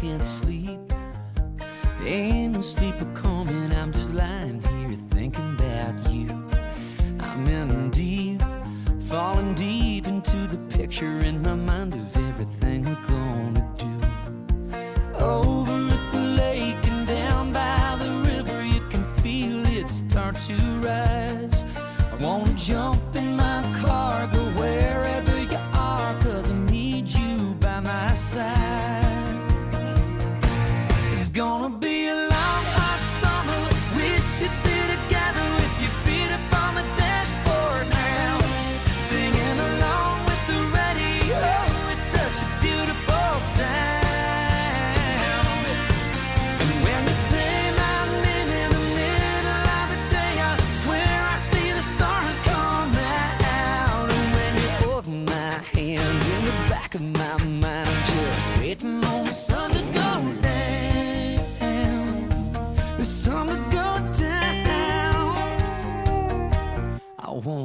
[0.00, 0.80] can't sleep.
[2.04, 3.72] Ain't no sleep a coming.
[3.72, 6.28] I'm just lying here thinking about you.
[7.20, 8.42] I'm in deep,
[9.08, 13.61] falling deep into the picture in my mind of everything we're gonna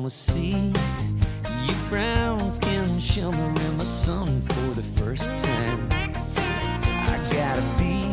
[0.09, 0.73] summer sea.
[1.65, 5.87] Your brown skin shimmer in the sun for the first time.
[5.91, 8.03] I gotta be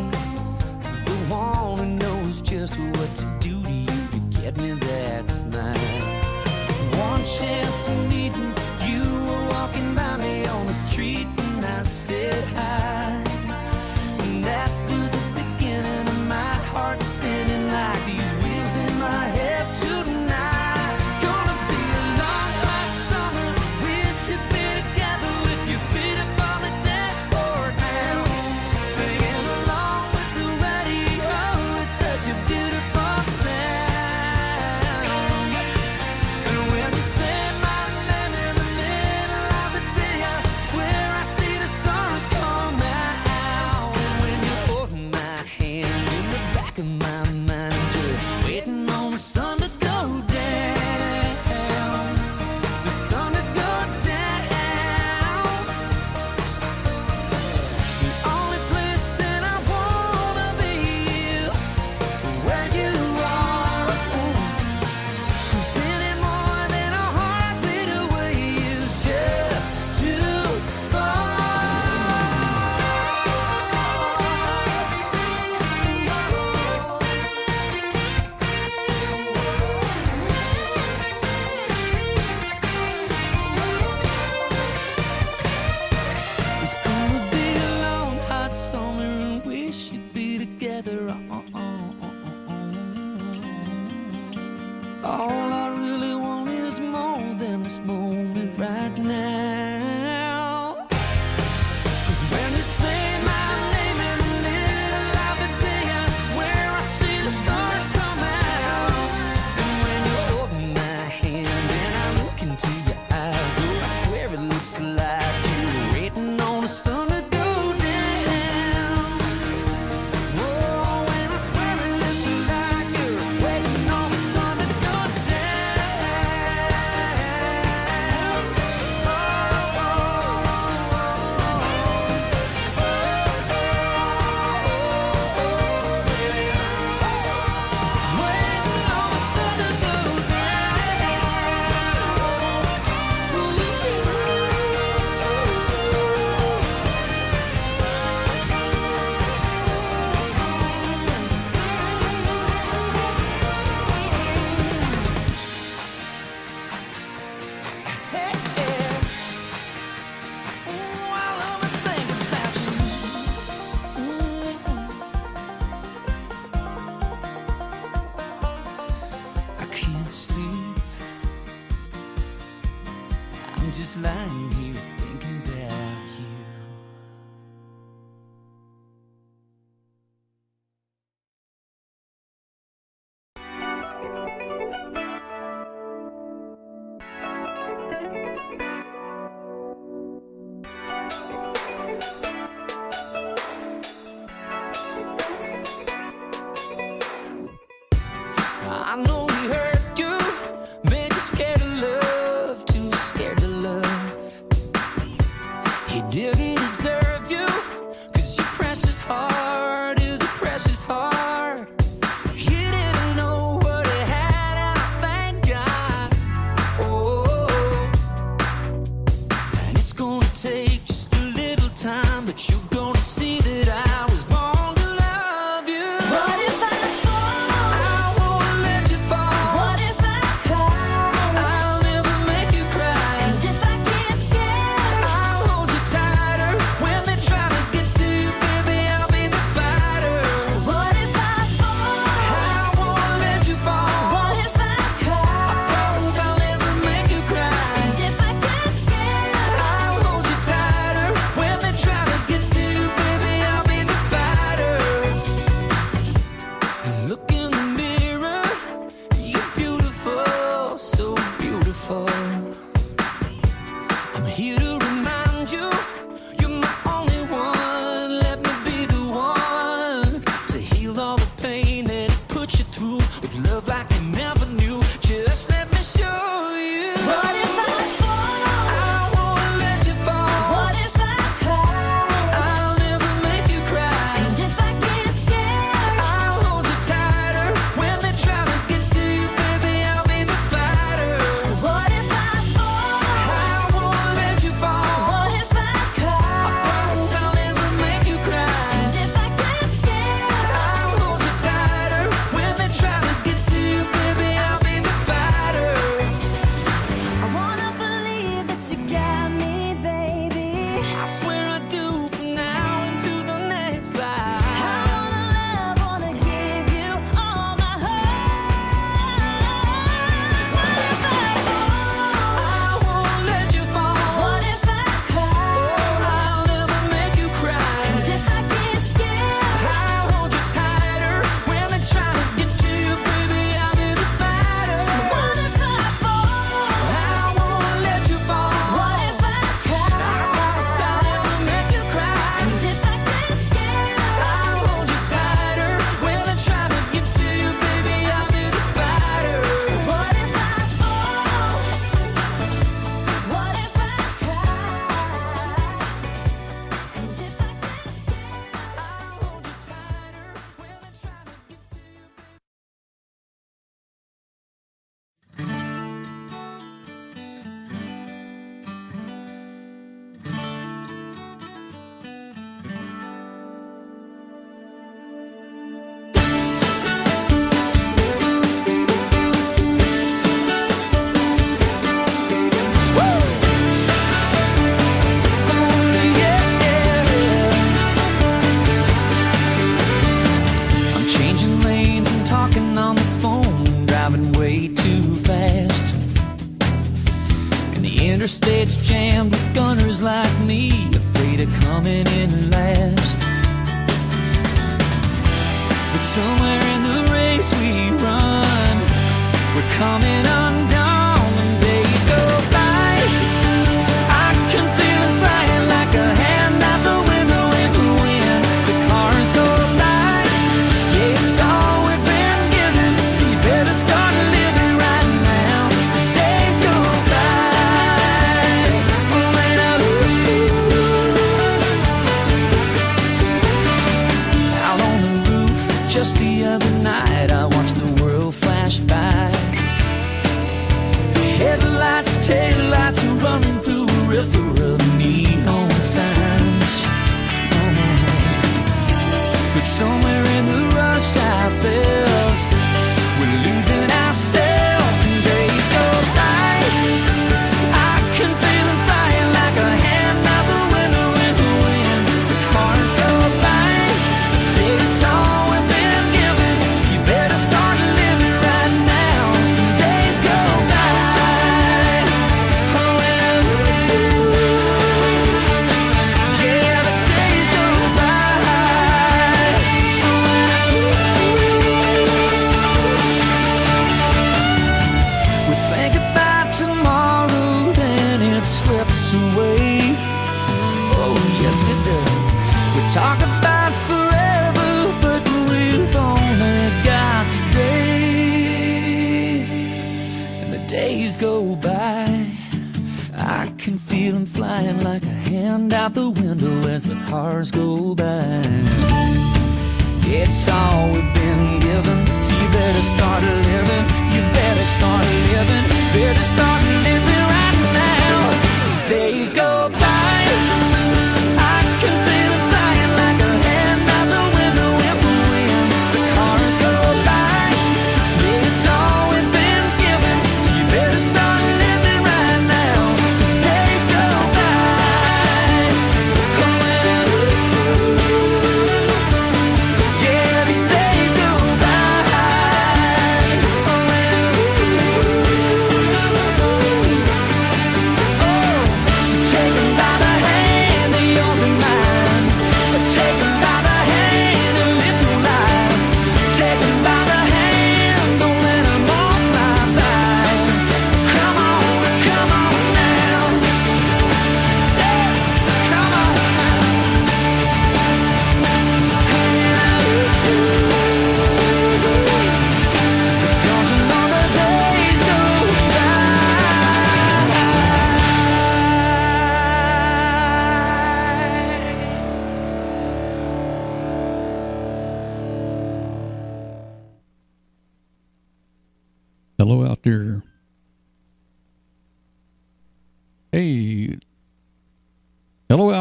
[1.05, 5.75] the one who knows just what to do to you to get me that smile.
[7.09, 8.53] One chance of meeting
[8.85, 12.84] you were walking by me on the street, and I said hi.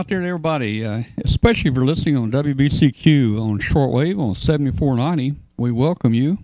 [0.04, 5.34] out there to everybody, uh, especially if you're listening on WBCQ on shortwave on 7490.
[5.56, 6.37] We welcome you.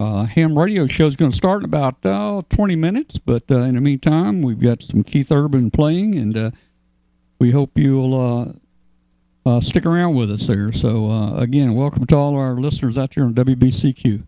[0.00, 3.56] Uh, ham radio show is going to start in about uh, 20 minutes, but uh,
[3.56, 6.50] in the meantime, we've got some Keith Urban playing, and uh,
[7.38, 8.54] we hope you'll
[9.44, 10.72] uh, stick around with us there.
[10.72, 14.26] So, again, welcome to all our listeners out there on WBCQ.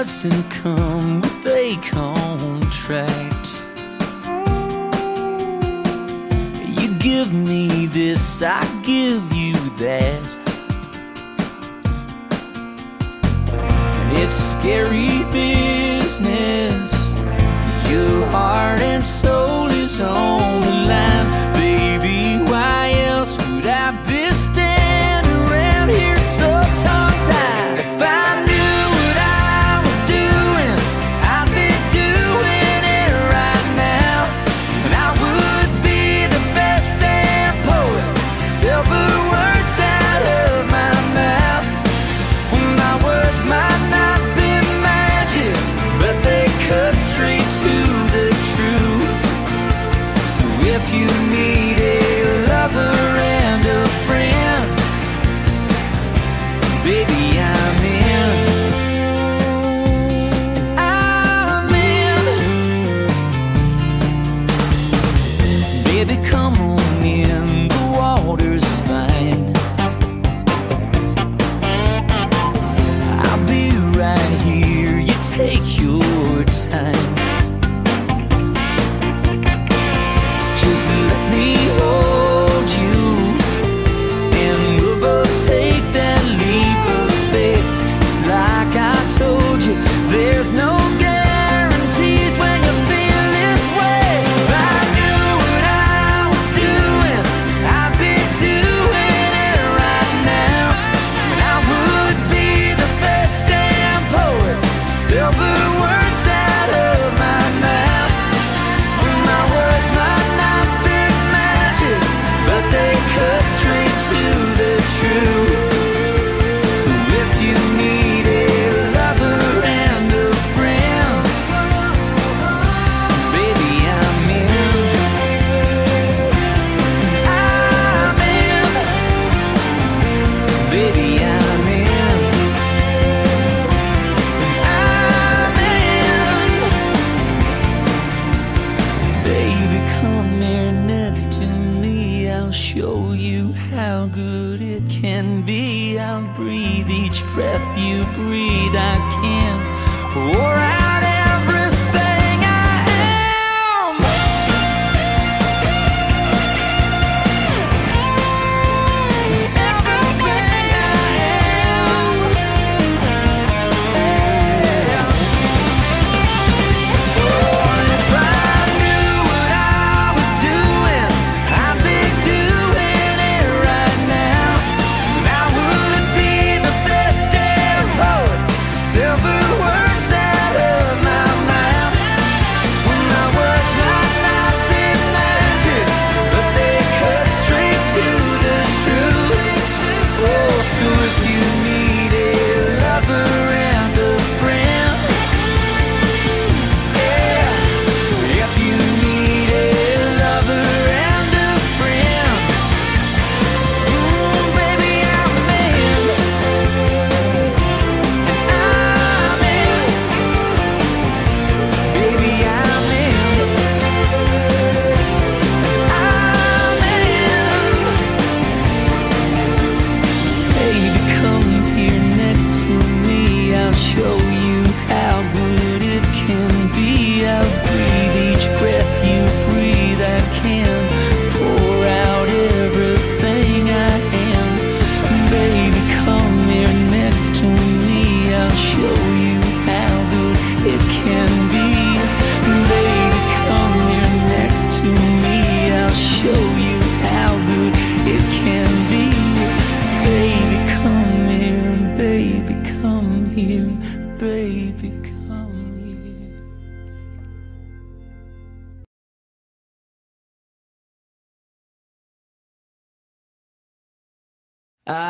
[0.00, 0.49] Doesn't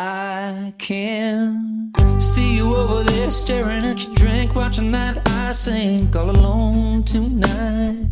[0.02, 6.30] I can see you over there staring at your drink, watching that I sink all
[6.30, 8.08] alone tonight.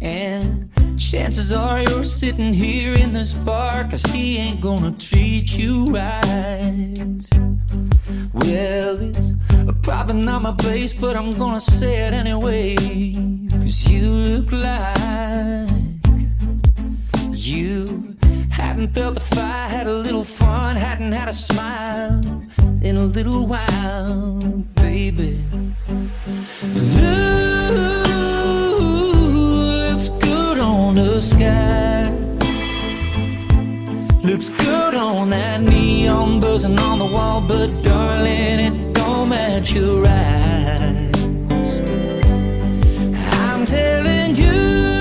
[0.00, 5.86] And chances are you're sitting here in this bar, cause he ain't gonna treat you
[5.86, 6.94] right.
[8.32, 9.32] Well, it's
[9.82, 12.76] probably not my place, but I'm gonna say it anyway.
[13.50, 15.66] Cause you look like
[17.32, 18.15] you
[18.56, 22.20] hadn't felt the fire, had a little fun, hadn't had a smile
[22.80, 24.38] in a little while,
[24.74, 25.44] baby.
[26.62, 27.68] Blue
[29.90, 32.10] looks good on the sky.
[34.22, 40.06] Looks good on that neon buzzing on the wall, but darling, it don't match your
[40.06, 41.80] eyes.
[43.42, 44.95] I'm telling you,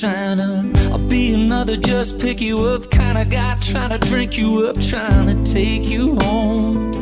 [0.00, 4.64] To I'll be another just pick you up kind of guy trying to drink you
[4.68, 6.92] up, trying to take you home.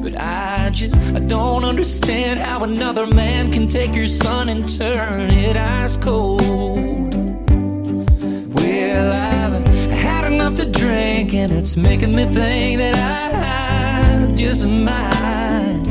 [0.00, 5.30] But I just I don't understand how another man can take your sun and turn
[5.32, 6.40] it ice cold.
[8.54, 15.82] Well, I've had enough to drink and it's making me think that I just might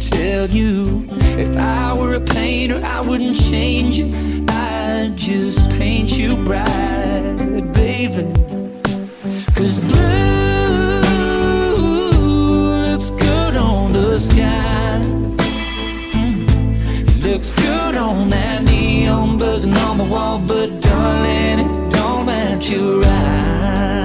[0.00, 4.06] tell you if I were a painter, I wouldn't change you.
[4.48, 8.32] I'd just paint you bright, baby.
[9.54, 10.96] Cause blue
[12.90, 14.98] looks good on the sky.
[17.20, 23.04] Looks good on that neon buzzing on the wall, but darling, it don't match your
[23.04, 23.95] eyes.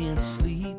[0.00, 0.76] Can't sleep.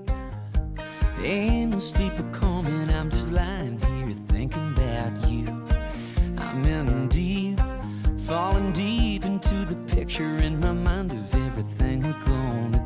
[1.21, 5.45] Ain't no sleep a coming, I'm just lying here thinking about you.
[6.39, 7.59] I'm in deep,
[8.25, 12.80] falling deep into the picture in my mind of everything we're gonna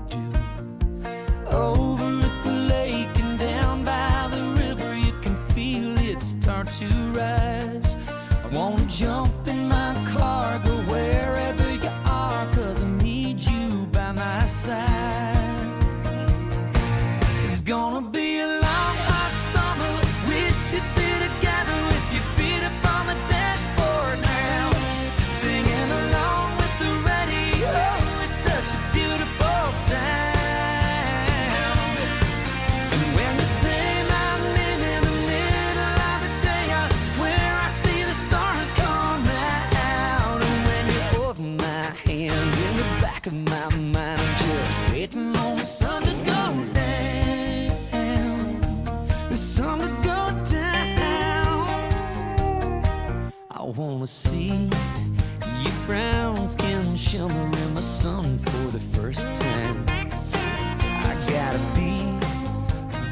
[58.06, 59.84] sun for the first time.
[59.89, 61.98] I gotta be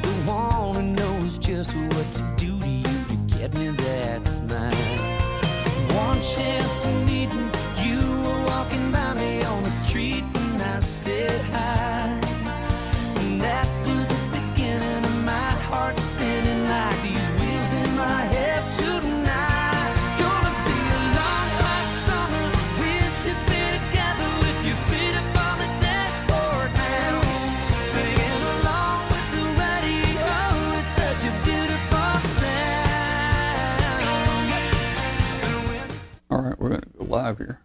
[0.05, 4.71] the one who knows just what to do to you to get me that smile.
[6.05, 6.62] One chance
[37.31, 37.62] we're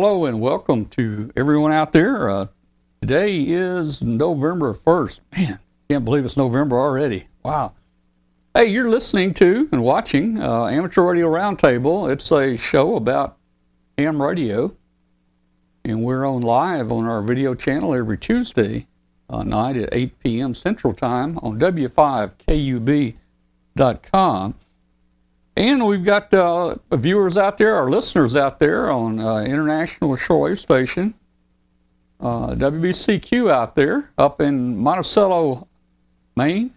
[0.00, 2.30] hello and welcome to everyone out there.
[2.30, 2.46] Uh,
[3.02, 5.20] today is November 1st.
[5.36, 5.58] Man,
[5.90, 7.26] can't believe it's November already.
[7.44, 7.74] Wow.
[8.54, 12.10] Hey, you're listening to and watching uh, Amateur Radio Roundtable.
[12.10, 13.36] It's a show about
[13.98, 14.74] ham radio,
[15.84, 18.86] and we're on live on our video channel every Tuesday
[19.28, 20.54] uh, night at 8 p.m.
[20.54, 24.54] Central Time on W5KUB.com.
[25.56, 30.58] And we've got uh, viewers out there, our listeners out there on uh, International Shortwave
[30.58, 31.14] Station,
[32.20, 35.66] uh, WBCQ out there up in Monticello,
[36.36, 36.72] Maine.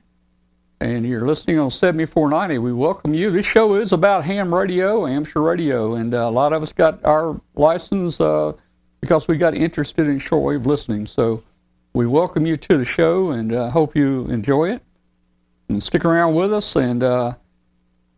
[0.79, 2.57] And you're listening on 7490.
[2.57, 3.31] We welcome you.
[3.31, 7.05] This show is about ham radio, amateur radio, and uh, a lot of us got
[7.05, 8.51] our license uh,
[8.99, 11.05] because we got interested in shortwave listening.
[11.05, 11.41] So
[11.93, 14.81] we welcome you to the show and uh, hope you enjoy it.
[15.69, 17.01] And stick around with us and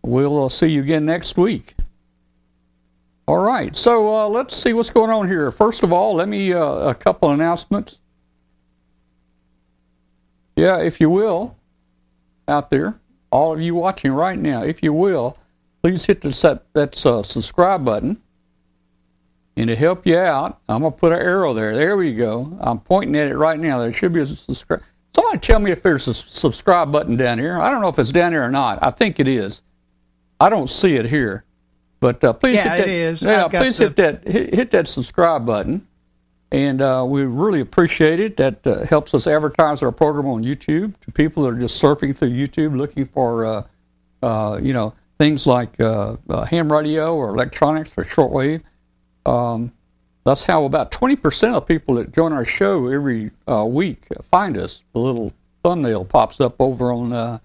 [0.06, 1.74] We'll see you again next week.
[3.28, 5.50] All right, so uh, let's see what's going on here.
[5.50, 7.98] First of all, let me uh, a couple announcements.
[10.56, 11.58] Yeah, if you will,
[12.48, 13.00] out there,
[13.32, 15.40] all of you watching right now, if you will,
[15.82, 18.22] please hit the that uh, subscribe button.
[19.58, 21.76] And to help you out, I'm gonna put an arrow there.
[21.76, 22.56] There we go.
[22.62, 23.80] I'm pointing at it right now.
[23.80, 24.84] There should be a subscribe.
[25.16, 27.60] Somebody tell me if there's a subscribe button down here.
[27.60, 28.78] I don't know if it's down there or not.
[28.84, 29.64] I think it is.
[30.40, 31.44] I don't see it here,
[32.00, 32.88] but uh, please Yeah, hit that.
[32.88, 33.22] it is.
[33.24, 34.28] Yeah, please the- hit that.
[34.28, 35.88] Hit, hit that subscribe button,
[36.52, 38.38] and uh, we really appreciate it.
[38.38, 42.16] That uh, helps us advertise our program on YouTube to people that are just surfing
[42.16, 43.64] through YouTube looking for, uh,
[44.24, 48.62] uh, you know, things like uh, uh, ham radio or electronics or shortwave.
[49.26, 49.72] Um,
[50.26, 54.84] That's how about 20% of people that join our show every uh, week find us.
[54.94, 55.32] The little
[55.64, 57.40] thumbnail pops up over on uh,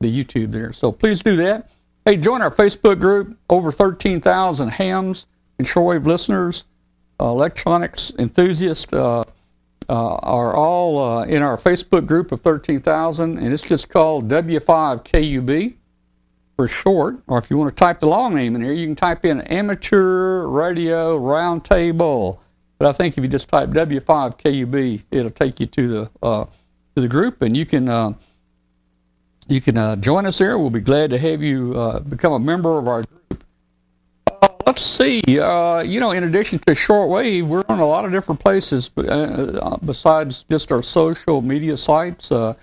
[0.00, 0.72] the YouTube there.
[0.72, 1.70] So please do that.
[2.04, 3.38] Hey, join our Facebook group.
[3.48, 5.28] Over 13,000 hams
[5.58, 6.64] and shortwave listeners,
[7.20, 9.24] uh, electronics enthusiasts uh, uh,
[9.88, 15.74] are all uh, in our Facebook group of 13,000, and it's just called W5KUB
[16.56, 17.22] for short.
[17.28, 19.40] Or if you want to type the long name in here, you can type in
[19.42, 22.40] Amateur Radio Roundtable.
[22.78, 26.46] But I think if you just type W5KUB, it'll take you to the uh,
[26.96, 28.14] to the group, and you can uh,
[29.48, 30.58] you can uh, join us there.
[30.58, 33.44] We'll be glad to have you uh, become a member of our group.
[34.30, 35.22] Uh, let's see.
[35.38, 39.76] Uh, you know, in addition to shortwave, we're on a lot of different places uh,
[39.84, 42.30] besides just our social media sites.
[42.30, 42.54] Uh,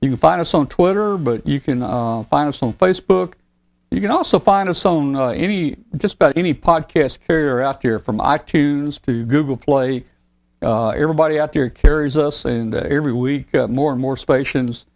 [0.00, 3.34] you can find us on Twitter, but you can uh, find us on Facebook.
[3.90, 7.98] You can also find us on uh, any just about any podcast carrier out there,
[7.98, 10.04] from iTunes to Google Play.
[10.60, 14.86] Uh, everybody out there carries us, and uh, every week uh, more and more stations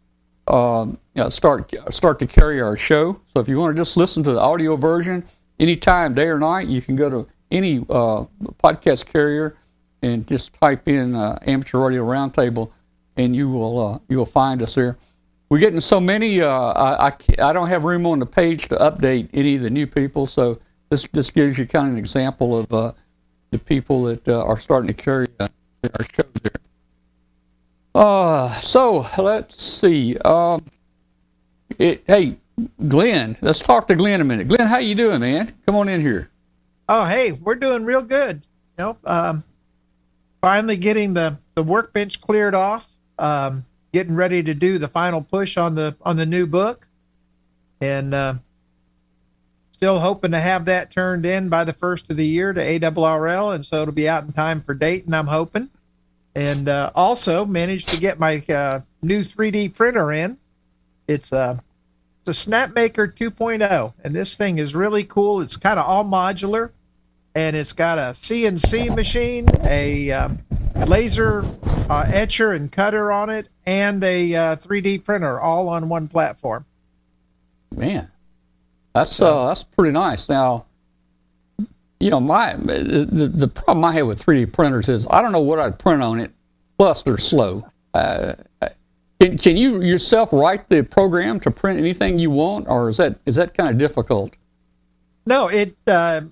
[0.51, 0.99] um,
[1.29, 3.21] start start to carry our show.
[3.27, 5.25] So if you want to just listen to the audio version
[5.59, 8.25] anytime, day or night, you can go to any uh,
[8.63, 9.57] podcast carrier
[10.03, 12.71] and just type in uh, Amateur Radio Roundtable,
[13.17, 14.97] and you will uh, you will find us there.
[15.49, 16.41] We're getting so many.
[16.41, 19.71] Uh, I, I I don't have room on the page to update any of the
[19.71, 20.59] new people, so
[20.91, 22.93] this this gives you kind of an example of uh,
[23.51, 25.49] the people that uh, are starting to carry our
[26.15, 26.53] show there.
[27.95, 30.17] Uh, so let's see.
[30.19, 30.65] Um,
[31.79, 32.37] it, hey,
[32.89, 34.49] Glenn, let's talk to Glenn a minute.
[34.49, 35.51] Glenn, how you doing, man?
[35.67, 36.31] Come on in here.
[36.89, 38.43] Oh, hey, we're doing real good.
[38.79, 39.45] You know, um,
[40.41, 42.91] finally getting the, the workbench cleared off.
[43.19, 46.87] Um, getting ready to do the final push on the on the new book,
[47.81, 48.35] and uh,
[49.73, 53.55] still hoping to have that turned in by the first of the year to ARRL,
[53.55, 55.13] and so it'll be out in time for Dayton.
[55.13, 55.69] I'm hoping,
[56.35, 60.39] and uh, also managed to get my uh, new 3D printer in.
[61.09, 61.59] It's uh,
[62.25, 65.41] it's a Snapmaker 2.0, and this thing is really cool.
[65.41, 66.71] It's kind of all modular,
[67.35, 70.39] and it's got a CNC machine, a um,
[70.87, 71.45] laser
[71.89, 76.65] uh, etcher and cutter on it, and a uh, 3D printer, all on one platform.
[77.75, 78.11] Man,
[78.95, 80.29] that's uh, that's pretty nice.
[80.29, 80.67] Now,
[82.01, 85.41] you know, my the, the problem I have with 3D printers is I don't know
[85.41, 86.33] what I'd print on it.
[86.79, 87.67] Plus, they're slow.
[87.93, 88.35] Uh,
[89.21, 93.19] can, can you yourself write the program to print anything you want, or is that
[93.27, 94.37] is that kind of difficult?
[95.27, 96.23] No, it uh,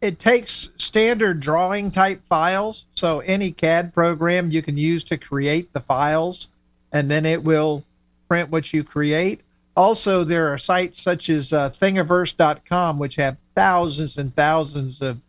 [0.00, 2.86] it takes standard drawing type files.
[2.94, 6.48] So any CAD program you can use to create the files,
[6.92, 7.84] and then it will
[8.28, 9.40] print what you create.
[9.76, 15.20] Also, there are sites such as uh, Thingiverse.com, which have thousands and thousands of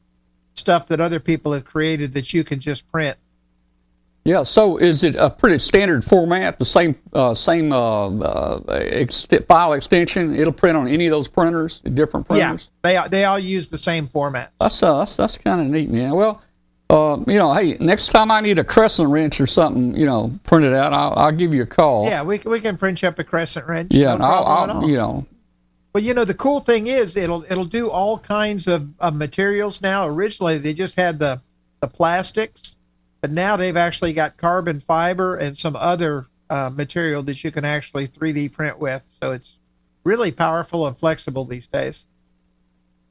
[0.54, 3.18] stuff that other people have created that you can just print.
[4.26, 4.44] Yeah.
[4.44, 6.58] So, is it a pretty standard format?
[6.58, 10.36] The same uh, same uh, uh, ex- file extension.
[10.36, 12.70] It'll print on any of those printers, different printers.
[12.86, 14.54] Yeah, they they all use the same format.
[14.62, 16.16] That's uh, that's, that's kind of neat, man.
[16.16, 16.42] Well,
[16.90, 20.32] uh, you know, hey, next time I need a crescent wrench or something, you know,
[20.44, 22.06] printed out, I'll, I'll give you a call.
[22.06, 23.92] Yeah, we, we can print you up a crescent wrench.
[23.92, 25.26] yeah, no I'll, I'll you know,
[25.94, 29.82] Well, you know, the cool thing is it'll it'll do all kinds of, of materials
[29.82, 30.08] now.
[30.08, 31.42] Originally, they just had the
[31.82, 32.76] the plastics,
[33.22, 37.66] but now they've actually got carbon fiber and some other uh, material that you can
[37.66, 39.04] actually 3D print with.
[39.22, 39.60] So it's
[40.04, 42.06] really powerful and flexible these days.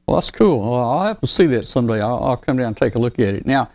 [0.06, 0.60] well, that's cool.
[0.60, 2.00] Well, I'll have to see that someday.
[2.00, 3.46] I'll, I'll come down and take a look at it.
[3.46, 3.70] Now,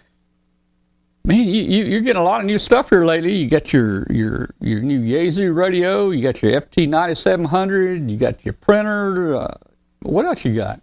[1.28, 3.34] man, you, you you're getting a lot of new stuff here lately.
[3.34, 6.10] You got your your your new Yaesu radio.
[6.10, 8.10] You got your FT ninety seven hundred.
[8.10, 9.36] You got your printer.
[9.36, 9.54] Uh,
[10.02, 10.82] what else you got?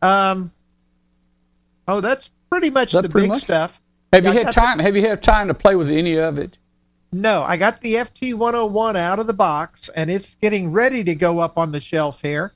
[0.00, 0.52] Um,
[1.86, 3.42] oh, that's pretty much That the pretty big much?
[3.42, 3.80] stuff.
[4.12, 4.78] Have you I had got the- time?
[4.78, 6.56] Have you had time to play with any of it?
[7.10, 11.14] No, I got the FT 101 out of the box and it's getting ready to
[11.14, 12.52] go up on the shelf here.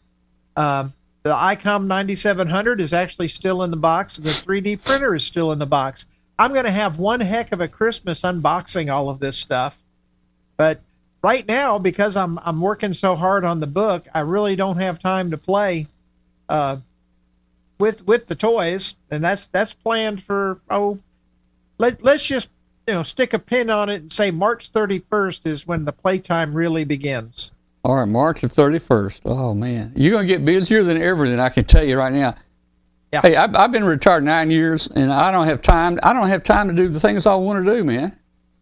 [0.56, 0.92] Um,
[1.22, 4.18] the ICOM 9700 is actually still in the box.
[4.18, 6.06] The 3D printer is still in the box.
[6.38, 9.78] I'm going to have one heck of a Christmas unboxing all of this stuff.
[10.56, 10.80] But
[11.22, 14.98] right now, because I'm, I'm working so hard on the book, I really don't have
[14.98, 15.86] time to play
[16.48, 16.78] uh,
[17.78, 18.96] with with the toys.
[19.10, 20.98] And that's that's planned for, oh,
[21.78, 22.50] let, let's just
[22.86, 26.54] you know stick a pin on it and say March 31st is when the playtime
[26.54, 27.50] really begins.
[27.84, 29.22] All right, March the 31st.
[29.24, 29.92] Oh, man.
[29.96, 32.36] You're going to get busier than ever, than I can tell you right now.
[33.12, 33.20] Yeah.
[33.20, 35.98] Hey, I've, I've been retired nine years, and I don't have time.
[36.02, 38.16] I don't have time to do the things I want to do, man.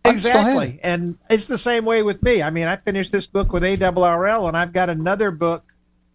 [0.04, 0.50] I just don't have it.
[0.50, 2.42] Exactly, and it's the same way with me.
[2.42, 5.70] I mean, I finished this book with ARRL, and I've got another book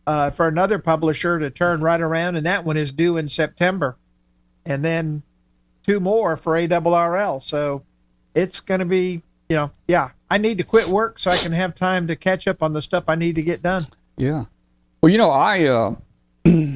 [0.07, 3.97] uh, for another publisher to turn right around, and that one is due in September.
[4.65, 5.23] And then
[5.83, 7.41] two more for ARRL.
[7.41, 7.83] So
[8.33, 10.09] it's going to be, you know, yeah.
[10.29, 12.81] I need to quit work so I can have time to catch up on the
[12.81, 13.87] stuff I need to get done.
[14.17, 14.45] Yeah.
[15.01, 15.95] Well, you know, I uh,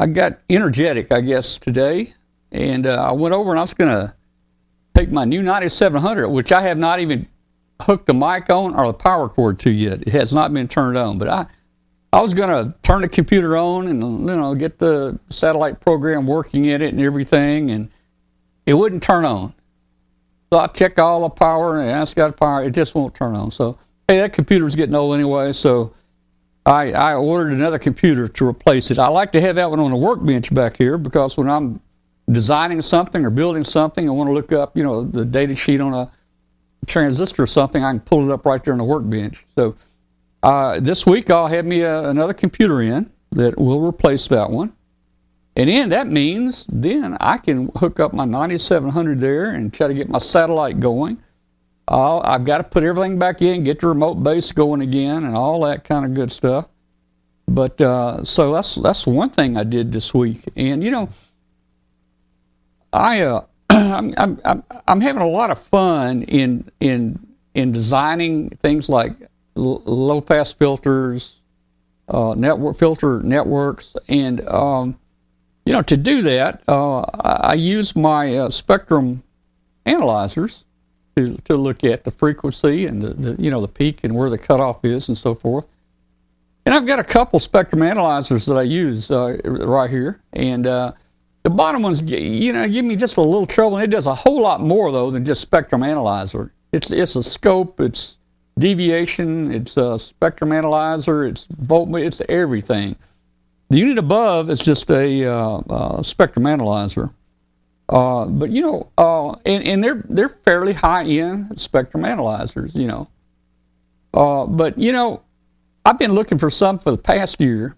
[0.00, 2.14] I got energetic, I guess, today,
[2.52, 4.14] and uh, I went over and I was going to
[4.94, 7.26] take my new 9700, which I have not even
[7.82, 10.02] hooked the mic on or the power cord to yet.
[10.02, 11.46] It has not been turned on, but I
[12.12, 16.26] I was going to turn the computer on and you know get the satellite program
[16.26, 17.90] working in it and everything, and
[18.66, 19.52] it wouldn't turn on.
[20.52, 22.64] So I check all the power and it's got power.
[22.64, 23.50] It just won't turn on.
[23.50, 23.78] So
[24.08, 25.52] hey, that computer's getting old anyway.
[25.52, 25.92] So
[26.68, 28.98] I I ordered another computer to replace it.
[28.98, 31.80] I like to have that one on the workbench back here because when I'm
[32.30, 35.80] designing something or building something, I want to look up you know the data sheet
[35.80, 36.12] on a
[36.86, 37.82] transistor or something.
[37.82, 39.46] I can pull it up right there on the workbench.
[39.56, 39.76] So
[40.42, 44.74] uh, this week I'll have me a, another computer in that will replace that one.
[45.56, 49.94] And then that means then I can hook up my 9700 there and try to
[49.94, 51.20] get my satellite going.
[51.88, 55.34] Uh, I've got to put everything back in, get the remote base going again, and
[55.34, 56.66] all that kind of good stuff.
[57.46, 61.08] But uh, so that's that's one thing I did this week, and you know,
[62.92, 68.50] I uh, I'm, I'm I'm I'm having a lot of fun in in in designing
[68.50, 69.12] things like
[69.56, 71.40] l- low pass filters,
[72.08, 74.98] uh, network filter networks, and um,
[75.64, 79.22] you know to do that, uh, I, I use my uh, spectrum
[79.86, 80.66] analyzers
[81.18, 84.30] to to look at the frequency and the, the you know the peak and where
[84.30, 85.66] the cutoff is and so forth.
[86.64, 90.92] And I've got a couple spectrum analyzers that I use uh, right here, and uh,
[91.42, 93.78] the bottom ones, you know, give me just a little trouble.
[93.78, 96.52] And it does a whole lot more though than just spectrum analyzer.
[96.72, 98.18] It's it's a scope, it's
[98.58, 102.96] deviation, it's a spectrum analyzer, it's volt, it's everything.
[103.70, 107.10] The unit above is just a uh, uh, spectrum analyzer.
[107.88, 112.86] Uh, but you know, uh, and, and they're they're fairly high end spectrum analyzers, you
[112.86, 113.08] know.
[114.12, 115.22] Uh, but you know,
[115.84, 117.76] I've been looking for some for the past year.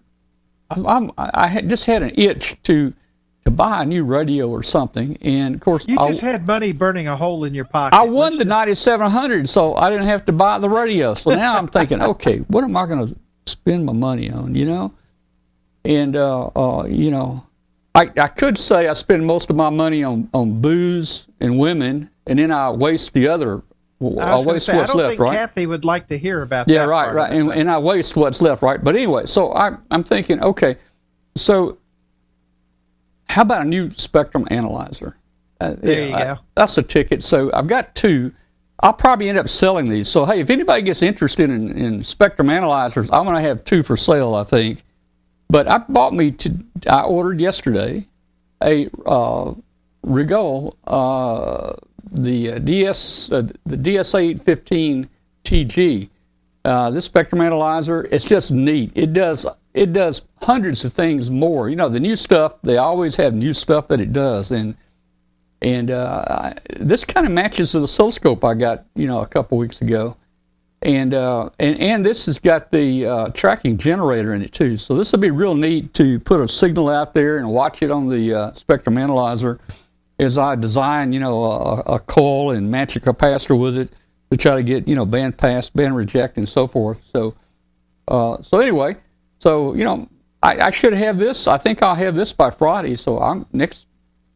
[0.69, 2.93] I'm, I'm, I had just had an itch to
[3.45, 6.73] to buy a new radio or something, and of course, You I, just had money
[6.73, 7.95] burning a hole in your pocket.
[7.95, 11.13] I won the 9700, so I didn't have to buy the radio.
[11.13, 14.55] So now I'm thinking, okay, what am I going to spend my money on?
[14.55, 14.93] You know,
[15.83, 17.45] and uh, uh, you know,
[17.95, 22.09] I I could say I spend most of my money on on booze and women,
[22.27, 23.63] and then I waste the other.
[24.01, 25.33] I I, waste say, I what's don't left, think right?
[25.33, 26.89] Kathy would like to hear about Yeah, that.
[26.89, 27.31] right, right.
[27.31, 28.83] And, and I waste what's left, right?
[28.83, 30.77] But anyway, so I, I'm thinking, okay,
[31.35, 31.77] so
[33.29, 35.15] how about a new spectrum analyzer?
[35.59, 36.39] Uh, There you I- go.
[36.55, 37.23] that's a ticket.
[37.23, 38.31] So I've got two.
[38.79, 40.09] I'll probably end up selling these.
[40.09, 43.83] So hey, if anybody gets interested in, in spectrum analyzers, I'm going to have two
[43.83, 44.81] for sale, I think.
[45.51, 46.65] But I bought me to.
[46.89, 48.07] I ordered yesterday
[48.63, 49.53] a uh,
[50.05, 51.73] Rigol, uh,
[52.09, 55.09] the uh, DS, uh, the DSA 815
[55.43, 56.09] TG.
[56.63, 58.91] Uh, this spectrum analyzer, it's just neat.
[58.95, 61.69] It does it does hundreds of things more.
[61.69, 64.75] You know, the new stuff they always have new stuff that it does, and
[65.61, 69.57] and uh, I, this kind of matches the oscilloscope I got you know a couple
[69.57, 70.15] weeks ago,
[70.81, 74.77] and uh, and and this has got the uh, tracking generator in it too.
[74.77, 77.91] So this will be real neat to put a signal out there and watch it
[77.91, 79.59] on the uh, spectrum analyzer
[80.19, 83.91] as I design you know a, a coil and match a capacitor with it
[84.31, 87.03] to try to get you know band pass, band reject, and so forth.
[87.03, 87.35] So
[88.07, 88.97] uh, so anyway,
[89.39, 90.09] so you know
[90.41, 91.47] I, I should have this.
[91.47, 92.95] I think I'll have this by Friday.
[92.95, 93.87] So I'm next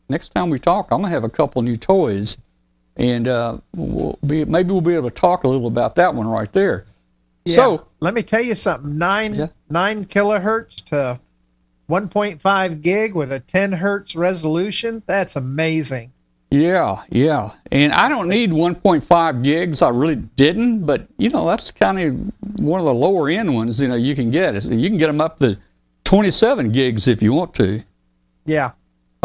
[0.10, 2.38] next time we talk, I'm gonna have a couple new toys,
[2.98, 6.28] and uh, we'll be, maybe we'll be able to talk a little about that one
[6.28, 6.86] right there.
[7.46, 7.56] Yeah.
[7.56, 8.98] So let me tell you something.
[8.98, 9.48] Nine Yeah.
[9.70, 11.20] nine kilohertz to
[11.90, 15.04] 1.5 gig with a 10 hertz resolution.
[15.06, 16.12] That's amazing.
[16.52, 19.82] yeah, yeah, and I don't need 1.5 gigs.
[19.82, 23.80] I really didn't, but you know that's kind of one of the lower end ones.
[23.80, 25.58] You know you can get you can get them up to
[26.06, 27.84] 27 gigs if you want to.
[28.46, 28.72] Yeah.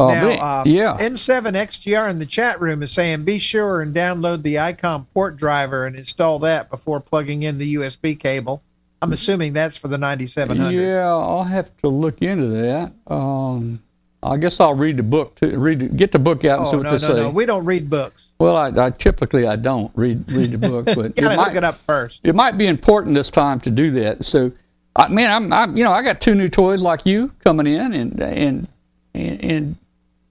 [0.01, 4.43] Uh, now, uh, yeah, N7XGR in the chat room is saying be sure and download
[4.43, 8.63] the ICOM port driver and install that before plugging in the USB cable.
[9.03, 10.71] I'm assuming that's for the 9700.
[10.73, 12.93] Yeah, I'll have to look into that.
[13.07, 13.83] Um,
[14.23, 16.79] I guess I'll read the book to read get the book out and see Oh
[16.81, 17.21] what no, they no, say.
[17.23, 17.31] no!
[17.31, 18.29] We don't read books.
[18.39, 21.55] Well, I, I typically I don't read read the book, but You it might, look
[21.57, 22.21] it up first.
[22.25, 24.25] it might be important this time to do that.
[24.27, 24.53] So,
[24.95, 27.95] I man, I'm, I'm you know I got two new toys like you coming in,
[27.95, 28.69] and and
[29.15, 29.77] and, and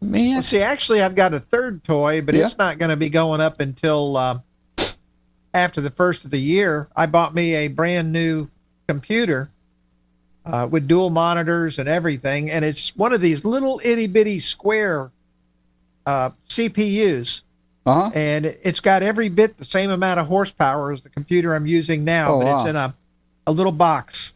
[0.01, 2.43] man, Well, see, actually, I've got a third toy, but Yeah.
[2.45, 4.39] it's not going to be going up until uh,
[5.53, 6.87] after the first of the year.
[6.95, 8.49] I bought me a brand new
[8.87, 9.49] computer
[10.45, 15.11] uh, with dual monitors and everything, and it's one of these little itty bitty square
[16.05, 17.43] uh, CPUs,
[17.85, 18.11] Uh huh.
[18.15, 21.67] and it- it's got every bit the same amount of horsepower as the computer I'm
[21.67, 22.69] using now, Oh, but it's wow.
[22.69, 22.95] in a,
[23.47, 24.33] a little box,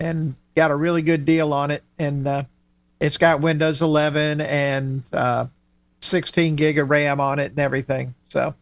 [0.00, 1.82] and got a really good deal on it.
[1.98, 2.44] And uh,
[3.00, 5.46] it's got Windows 11 and uh,
[6.00, 8.14] 16 gig of RAM on it and everything.
[8.24, 8.54] So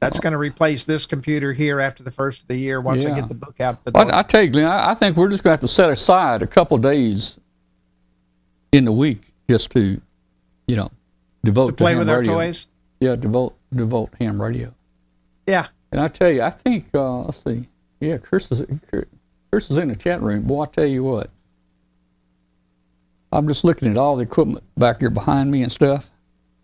[0.00, 3.14] that's going to replace this computer here after the first of the year once I
[3.14, 3.92] get the book out the.
[3.92, 5.74] Well, I, I tell you, Glenn, I, I think we're just going to have to
[5.74, 7.40] set aside a couple days
[8.72, 10.00] in the week just to,
[10.66, 10.90] you know,
[11.42, 12.68] devote to play ham with our toys.
[13.00, 14.74] Yeah, devote devote ham radio.
[15.46, 15.68] Yeah.
[15.92, 17.68] And I tell you, I think uh, let's see,
[18.00, 18.62] yeah, Chris is
[19.50, 20.42] Chris is in the chat room.
[20.42, 21.30] Boy, I tell you what,
[23.34, 26.10] I'm just looking at all the equipment back here behind me and stuff.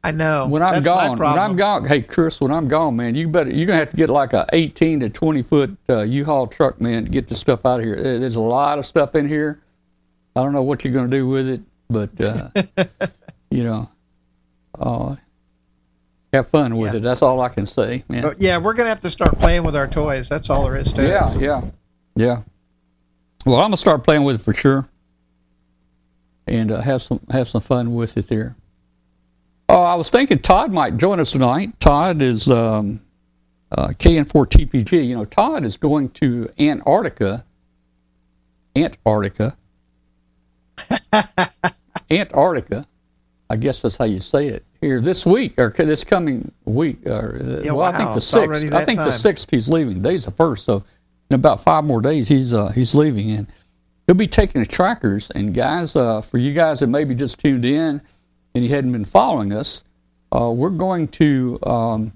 [0.03, 0.47] I know.
[0.49, 1.39] When I'm That's gone, when.
[1.39, 4.09] I'm gone, hey Chris, when I'm gone, man, you better you're gonna have to get
[4.09, 7.81] like a 18 to 20 foot uh, U-Haul truck, man, to get this stuff out
[7.81, 7.97] of here.
[8.19, 9.61] There's a lot of stuff in here.
[10.35, 11.61] I don't know what you're gonna do with it,
[11.91, 12.49] but uh,
[13.51, 13.91] you know,
[14.79, 15.17] uh,
[16.33, 17.01] have fun with Yeah.
[17.01, 17.03] it.
[17.03, 18.35] That's all I can say, man.
[18.39, 20.29] Yeah, we're gonna have to start playing with our toys.
[20.31, 21.09] That's all there is to it.
[21.09, 21.61] Yeah, yeah,
[22.17, 22.43] yeah.
[23.45, 24.89] Well, I'm gonna start playing with it for sure,
[26.51, 28.57] and uh, have some have some fun with it there.
[29.69, 31.79] Oh, I was thinking Todd might join us tonight.
[31.79, 33.01] Todd is um,
[33.71, 35.07] uh, KN4TPG.
[35.07, 37.45] You know, Todd is going to Antarctica.
[38.77, 39.57] Antarctica.
[42.11, 42.87] Antarctica.
[43.49, 47.07] I guess that's how you say it here this week or this coming week.
[47.07, 48.73] Or, uh, Yeah, well, I think the sixth.
[48.73, 49.95] I think the sixth he's leaving.
[49.95, 50.85] Today's the first, so
[51.31, 53.47] in about five more days he's uh, he's leaving, and
[54.11, 55.31] he'll be taking the trackers.
[55.31, 58.03] And guys, uh, for you guys that maybe just tuned in
[58.57, 59.85] and you hadn't been following us,
[60.35, 62.13] uh, we're going to um,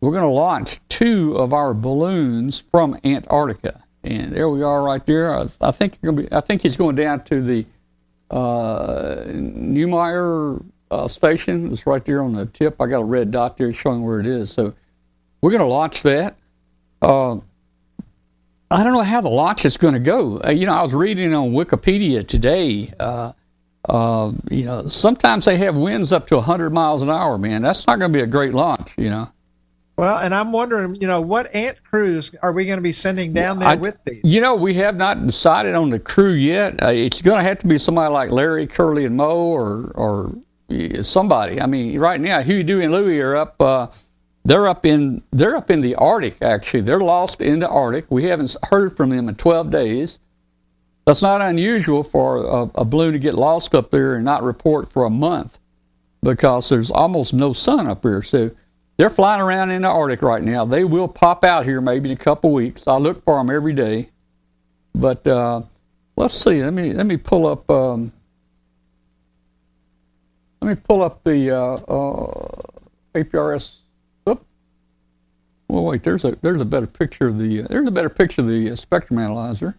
[0.00, 5.04] we're going to launch two of our balloons from Antarctica, and there we are right
[5.04, 5.36] there.
[5.36, 6.34] I, I think you're going to be.
[6.34, 7.66] I think he's going down to the
[8.30, 11.70] uh, Neumayer uh, station.
[11.72, 12.80] It's right there on the tip.
[12.80, 14.50] I got a red dot there showing where it is.
[14.50, 14.72] So
[15.42, 16.38] we're going to launch that.
[17.02, 17.36] Uh,
[18.70, 20.40] I don't know how the launch is going to go.
[20.44, 22.92] Uh, you know, I was reading on Wikipedia today.
[23.00, 23.32] Uh,
[23.88, 27.62] uh, you know, sometimes they have winds up to 100 miles an hour, man.
[27.62, 29.30] That's not going to be a great launch, you know.
[29.96, 33.32] Well, and I'm wondering, you know, what ant crews are we going to be sending
[33.32, 34.20] down there I- with these?
[34.22, 36.80] You know, we have not decided on the crew yet.
[36.82, 40.34] Uh, it's going to have to be somebody like Larry, Curly, and Mo, or or
[41.02, 41.60] somebody.
[41.60, 43.60] I mean, right now, Huey, Dewey, and Louie are up.
[43.60, 43.88] Uh,
[44.48, 46.40] they're up in they're up in the Arctic.
[46.40, 48.10] Actually, they're lost in the Arctic.
[48.10, 50.20] We haven't heard from them in 12 days.
[51.04, 54.90] That's not unusual for a, a balloon to get lost up there and not report
[54.90, 55.58] for a month
[56.22, 58.22] because there's almost no sun up here.
[58.22, 58.50] So
[58.96, 60.64] they're flying around in the Arctic right now.
[60.64, 62.86] They will pop out here maybe in a couple weeks.
[62.88, 64.08] I look for them every day.
[64.94, 65.60] But uh,
[66.16, 66.64] let's see.
[66.64, 67.70] Let me let me pull up.
[67.70, 68.12] Um,
[70.62, 72.62] let me pull up the uh, uh,
[73.14, 73.80] APRS.
[75.68, 76.02] Well, wait.
[76.02, 78.76] There's a there's a better picture of the there's a better picture of the uh,
[78.76, 79.76] spectrum analyzer.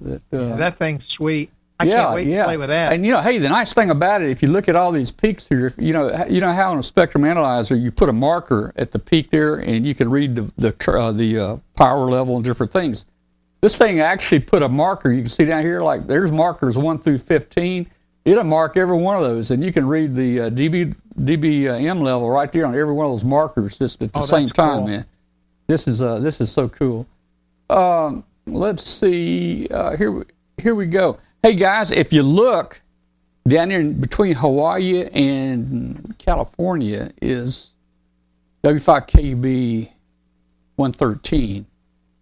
[0.00, 1.50] That, uh, that thing's sweet.
[1.78, 2.92] I can't wait to play with that.
[2.92, 5.10] and you know, hey, the nice thing about it, if you look at all these
[5.10, 8.72] peaks here, you know, you know how on a spectrum analyzer you put a marker
[8.76, 12.36] at the peak there, and you can read the the uh, the uh, power level
[12.36, 13.04] and different things.
[13.60, 15.10] This thing actually put a marker.
[15.10, 17.86] You can see down here, like there's markers one through fifteen.
[18.24, 22.28] It'll mark every one of those, and you can read the uh, dB dBm level
[22.30, 24.86] right there on every one of those markers just at the Oh, same time, cool.
[24.88, 25.06] man.
[25.66, 27.06] This is uh, this is so cool.
[27.70, 29.66] Um, let's see.
[29.70, 30.24] Uh, here, we-
[30.58, 31.18] here we go.
[31.42, 32.80] Hey guys, if you look
[33.46, 37.74] down there in between Hawaii and California is
[38.62, 39.88] W5KB
[40.76, 41.66] 113.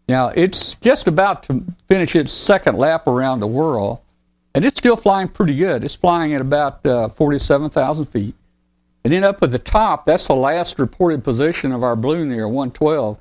[0.08, 4.00] Now it's just about to finish its second lap around the world,
[4.54, 5.84] and it's still flying pretty good.
[5.84, 8.34] It's flying at about uh, 47,000 feet.
[9.04, 12.46] And then up at the top, that's the last reported position of our balloon there,
[12.48, 13.18] 112.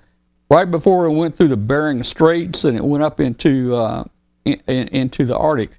[0.50, 4.04] Right before it went through the Bering Straits and it went up into uh,
[4.46, 5.72] in, in- into the Arctic.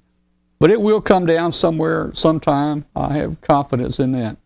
[0.59, 2.85] But it will come down somewhere sometime.
[2.95, 4.37] I have confidence in that.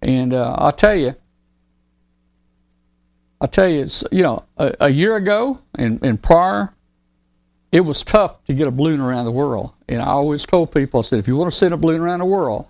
[0.00, 1.14] And uh, I'll tell you,
[3.40, 6.74] I'll tell you, it's, you know, a, a year ago and, and prior,
[7.70, 9.72] it was tough to get a balloon around the world.
[9.88, 12.18] And I always told people, I said, if you want to send a balloon around
[12.18, 12.66] the world,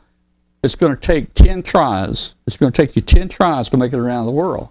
[0.62, 2.34] it's going to take 10 tries.
[2.46, 4.68] It's going to take you 10 tries to make it around the world.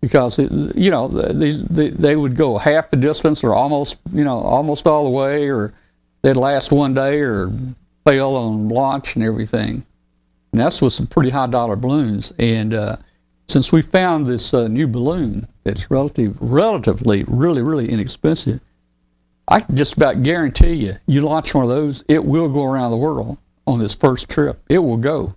[0.00, 4.86] Because, you know, these they, would go half the distance or almost, you know, almost
[4.86, 5.74] all the way, or
[6.22, 7.50] they'd last one day or
[8.04, 9.84] fail on launch and everything.
[10.52, 12.32] And that's with some pretty high dollar balloons.
[12.38, 12.96] And uh,
[13.48, 18.60] since we found this uh, new balloon that's relative, relatively, really, really inexpensive,
[19.48, 22.92] I can just about guarantee you, you launch one of those, it will go around
[22.92, 23.36] the world.
[23.68, 24.58] On this first trip.
[24.70, 25.34] It will go.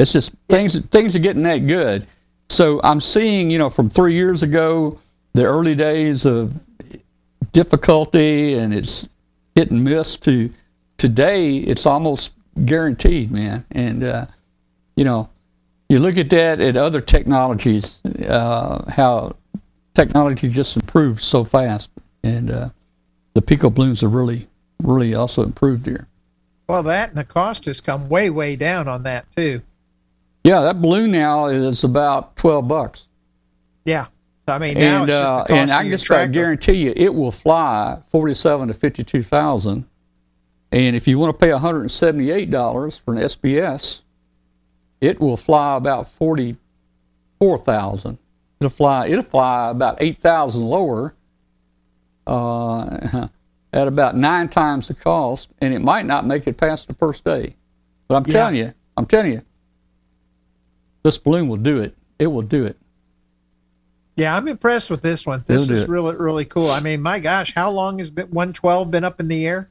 [0.00, 2.04] It's just things things are getting that good.
[2.48, 4.98] So I'm seeing, you know, from three years ago,
[5.34, 6.52] the early days of
[7.52, 9.08] difficulty and it's
[9.54, 10.52] hit and miss to
[10.96, 12.32] today, it's almost
[12.64, 13.64] guaranteed, man.
[13.70, 14.26] And uh,
[14.96, 15.28] you know,
[15.88, 19.36] you look at that at other technologies, uh, how
[19.94, 21.88] technology just improved so fast,
[22.24, 22.70] and uh,
[23.34, 24.48] the Pico balloons have really,
[24.82, 26.08] really also improved here.
[26.70, 29.62] Well, that and the cost has come way, way down on that too.
[30.44, 33.08] Yeah, that balloon now is about twelve bucks,
[33.84, 34.06] Yeah.
[34.48, 36.16] I mean, now and it's just uh, the cost and of I can just about
[36.16, 36.32] tractor.
[36.32, 39.86] guarantee you it will fly forty-seven to fifty-two thousand.
[40.72, 44.02] And if you want to pay one hundred and seventy-eight dollars for an SBS,
[45.00, 48.18] it will fly about forty-four thousand.
[48.60, 49.06] It'll fly.
[49.08, 51.14] It'll fly about eight thousand lower,
[52.26, 53.28] uh,
[53.72, 57.24] at about nine times the cost, and it might not make it past the first
[57.24, 57.56] day.
[58.08, 58.32] But I'm Yeah.
[58.32, 59.42] telling you, I'm telling you,
[61.02, 61.96] this balloon will do it.
[62.18, 62.76] It will do it.
[64.16, 65.44] Yeah, I'm impressed with this one.
[65.46, 66.68] This It'll is really, really cool.
[66.70, 69.70] I mean, my gosh, how long has been 112 been up in the air?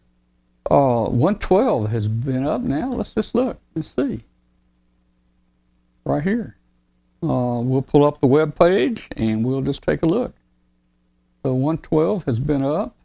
[0.72, 2.90] Uh, 112 has been up now.
[2.90, 4.24] Let's just look and see.
[6.06, 6.56] Right here.
[7.22, 10.34] Uh, we'll pull up the web page and we'll just take a look.
[11.44, 12.96] So 112 has been up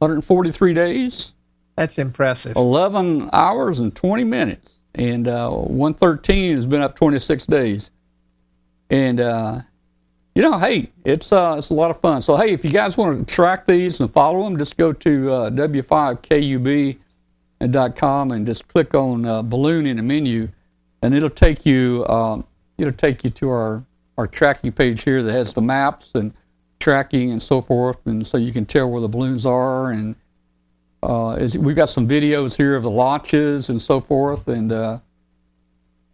[0.00, 1.34] 143 days,
[1.76, 2.56] That's impressive.
[2.56, 4.78] 11 hours and 20 minutes.
[4.94, 7.90] And uh, 113 has been up 26 days.
[8.88, 9.60] And, uh,
[10.34, 12.22] you know, hey, it's uh, it's a lot of fun.
[12.22, 15.32] So, hey, if you guys want to track these and follow them, just go to
[15.32, 17.00] uh, w5kub.com
[18.32, 20.48] and just click on uh, balloon in the menu,
[21.02, 22.46] and it'll take you um,
[22.78, 23.84] it'll take you to our
[24.18, 26.32] our tracking page here that has the maps and
[26.80, 30.16] tracking and so forth, and so you can tell where the balloons are and
[31.02, 34.98] uh, is, we've got some videos here of the launches and so forth, and uh,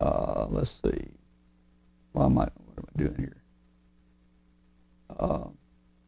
[0.00, 1.08] uh, let's see.
[2.12, 2.42] Why am I?
[2.42, 3.36] What am I doing here?
[5.18, 5.44] Uh,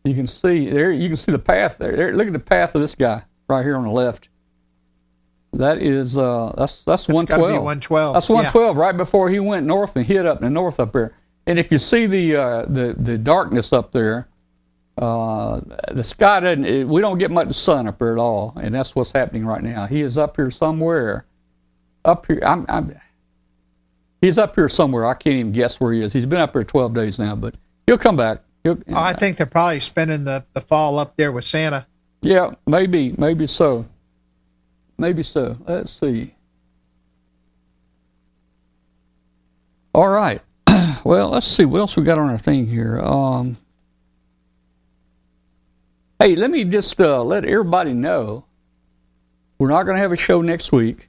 [0.04, 0.92] you can see there.
[0.92, 1.96] You can see the path there.
[1.96, 2.12] there.
[2.14, 4.28] Look at the path of this guy right here on the left.
[5.54, 7.64] That is uh, that's that's one gotta be twelve.
[7.64, 8.14] 112.
[8.14, 8.34] That's Yeah.
[8.34, 8.76] one twelve.
[8.76, 11.14] Right before he went north and hit up in the north up there.
[11.46, 14.28] And if you see the uh, the the darkness up there,
[14.98, 15.60] uh,
[15.92, 16.88] the sky doesn't.
[16.88, 19.86] We don't get much sun up here at all, and that's what's happening right now.
[19.86, 21.24] He is up here somewhere.
[22.04, 22.66] Up here, I'm.
[22.68, 22.94] I'm
[24.20, 25.06] he's up here somewhere.
[25.06, 26.12] I can't even guess where he is.
[26.12, 27.54] He's been up here 12 days now, but
[27.86, 28.40] he'll come back.
[28.64, 31.86] He'll, Oh, I think they're probably spending the, the fall up there with Santa.
[32.22, 33.86] yeah, maybe, maybe so.
[34.98, 35.56] Maybe so.
[35.66, 36.34] Let's see.
[39.94, 40.40] All right.
[41.04, 43.00] well, let's see what else we got on our thing here.
[43.00, 43.56] Um,
[46.18, 48.44] hey, let me just uh, let everybody know
[49.58, 51.08] we're not going to have a show next week.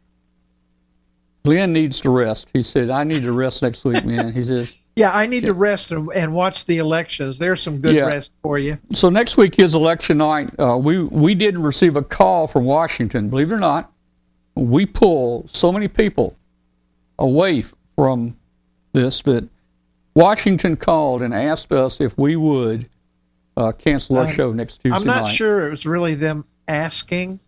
[1.46, 2.50] Glenn needs to rest.
[2.54, 4.76] He said, "I need to rest next week, man." He says.
[4.96, 7.40] Yeah, I need to rest and, and watch the elections.
[7.40, 8.08] There's some good Yeah.
[8.08, 8.80] rest for you.
[8.92, 10.50] So next week is election night.
[10.60, 13.30] Uh, we we did receive a call from Washington.
[13.30, 13.94] Believe it or not,
[14.56, 16.36] we pull so many people
[17.18, 17.64] away
[17.96, 18.36] from
[18.92, 19.48] this that
[20.16, 22.90] Washington called and asked us if we would
[23.60, 25.34] uh, cancel our I'm- show next Tuesday I'm not night.
[25.36, 27.42] sure it was really them asking,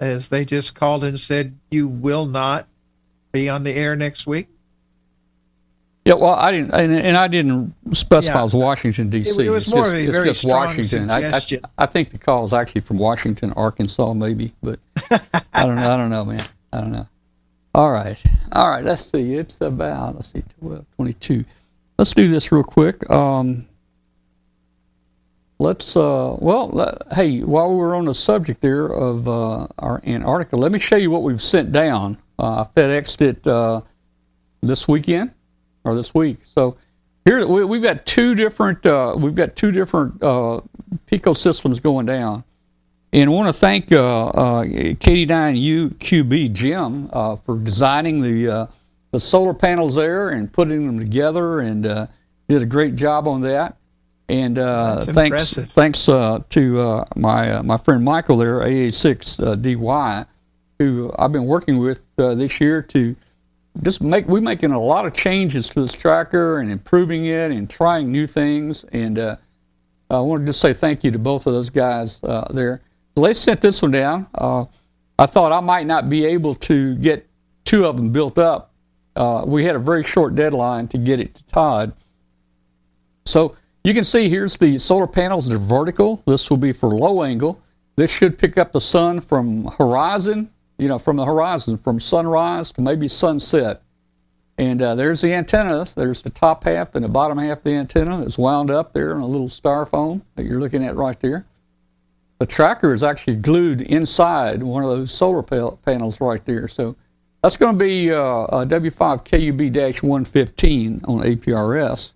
[0.00, 2.66] as they just called and said, "You will not
[3.32, 4.48] be on the air next week."
[6.04, 8.40] Yeah, well, I didn't, and, and I didn't specify Yeah.
[8.40, 9.28] it was Washington D.C.
[9.30, 11.10] It- it was It's more just, of a it's very just strong Washington.
[11.10, 11.40] I, I.
[11.76, 14.78] I think the call is actually from Washington, Arkansas, maybe, but
[15.52, 15.92] I don't know.
[15.92, 16.40] I don't know, man.
[16.72, 17.06] I don't know.
[17.74, 18.22] All right,
[18.52, 18.82] all right.
[18.82, 19.34] Let's see.
[19.34, 21.44] It's about let's see, 12, 22.
[21.98, 23.08] Let's do this real quick.
[23.10, 23.66] Um,
[25.58, 30.72] let's uh, well, hey, while we're on the subject there of uh, our Antarctica, let
[30.72, 32.18] me show you what we've sent down.
[32.38, 33.80] Uh, I FedExed it uh,
[34.62, 35.32] this weekend
[35.84, 36.38] or this week.
[36.44, 36.76] So
[37.24, 40.60] here we, we've got two different uh, we've got two different uh,
[41.06, 42.44] Pico systems going down,
[43.12, 48.48] and I want to thank uh, uh, Katie Dine UQB Jim uh, for designing the
[48.48, 48.66] uh,
[49.10, 52.06] the solar panels there and putting them together, and uh,
[52.48, 53.77] did a great job on that.
[54.28, 55.70] And uh, thanks impressive.
[55.70, 60.26] thanks uh, to uh, my uh, my friend Michael there, AA6 uh, DY,
[60.78, 63.16] who I've been working with uh, this year to
[63.82, 67.70] just make we're making a lot of changes to this tracker and improving it and
[67.70, 68.84] trying new things.
[68.92, 69.36] And uh,
[70.10, 72.82] I want to just say thank you to both of those guys uh, there.
[73.16, 74.26] So they sent this one down.
[74.34, 74.64] Uh,
[75.18, 77.26] I thought I might not be able to get
[77.64, 78.72] two of them built up.
[79.16, 81.92] Uh, we had a very short deadline to get it to Todd.
[83.26, 83.56] So
[83.88, 85.48] you can see here's the solar panels.
[85.48, 86.22] They're vertical.
[86.26, 87.60] This will be for low angle.
[87.96, 92.72] This should pick up the sun from horizon you know, from the horizon, from sunrise
[92.72, 93.82] to maybe sunset.
[94.56, 95.86] And uh, there's the antenna.
[95.94, 99.12] There's the top half and the bottom half of the antenna that's wound up there
[99.12, 101.44] in a little styrofoam that you're looking at right there.
[102.38, 106.68] The tracker is actually glued inside one of those solar pa- panels right there.
[106.68, 106.94] So
[107.42, 112.12] that's going to be uh, a W5KUB-115 on APRS.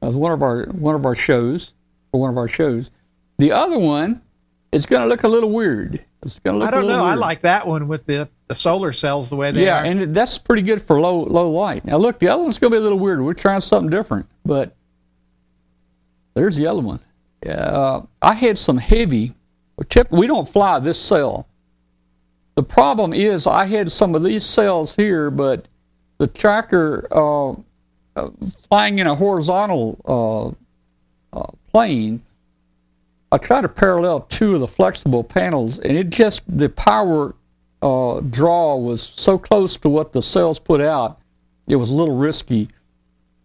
[0.00, 1.74] That's one of our one of our shows
[2.12, 2.90] or one of our shows.
[3.38, 4.22] The other one
[4.72, 6.04] is going to look a little weird.
[6.22, 6.68] It's going to look.
[6.68, 7.10] I don't a little know.
[7.10, 9.84] I like that one with the, the solar cells the way they Yeah, are.
[9.84, 11.84] and that's pretty good for low low light.
[11.84, 13.20] Now look, the other one's going to be a little weird.
[13.22, 14.74] We're trying something different, but
[16.34, 17.00] there's the other one.
[17.48, 19.32] Uh, I had some heavy.
[19.88, 21.46] Tip, we don't fly this cell.
[22.54, 25.68] The problem is I had some of these cells here, but
[26.18, 27.54] the tracker uh,
[28.68, 30.56] flying in a horizontal
[31.34, 32.22] uh, uh, plane.
[33.32, 37.34] I tried to parallel two of the flexible panels, and it just the power
[37.82, 41.18] uh, draw was so close to what the cells put out,
[41.68, 42.68] it was a little risky.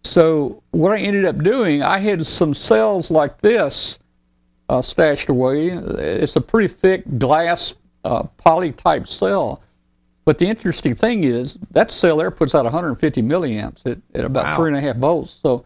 [0.04, 3.98] So what I ended up doing, I had some cells like this
[4.68, 5.68] uh, stashed away.
[5.68, 7.74] It's a pretty thick glass
[8.38, 9.62] poly type cell.
[10.24, 14.44] But the interesting thing is that cell there puts out 150 milliamps at, at about
[14.44, 14.56] Wow.
[14.56, 15.32] three and a half volts.
[15.42, 15.64] So,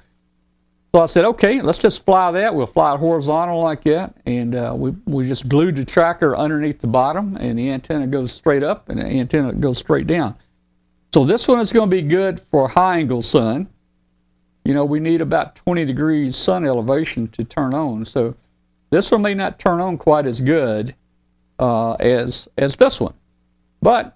[0.94, 2.54] so I said, okay, let's just fly that.
[2.54, 6.78] We'll fly it horizontal like that, and uh, we we just glued the tracker underneath
[6.80, 10.34] the bottom, and the antenna goes straight up, and the antenna goes straight down.
[11.12, 13.68] So this one is going to be good for high angle sun.
[14.64, 18.04] You know, we need about 20 degrees sun elevation to turn on.
[18.04, 18.34] So
[18.90, 20.94] this one may not turn on quite as good
[21.58, 23.14] uh, as as this one,
[23.82, 24.15] but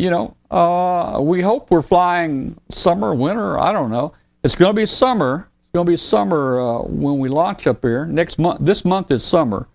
[0.00, 3.58] you know, uh, we hope we're flying summer, winter.
[3.58, 4.12] I don't know.
[4.42, 5.48] It's going to be summer.
[5.64, 8.60] It's going to be summer uh, when we launch up here next month.
[8.62, 9.68] This month is summer.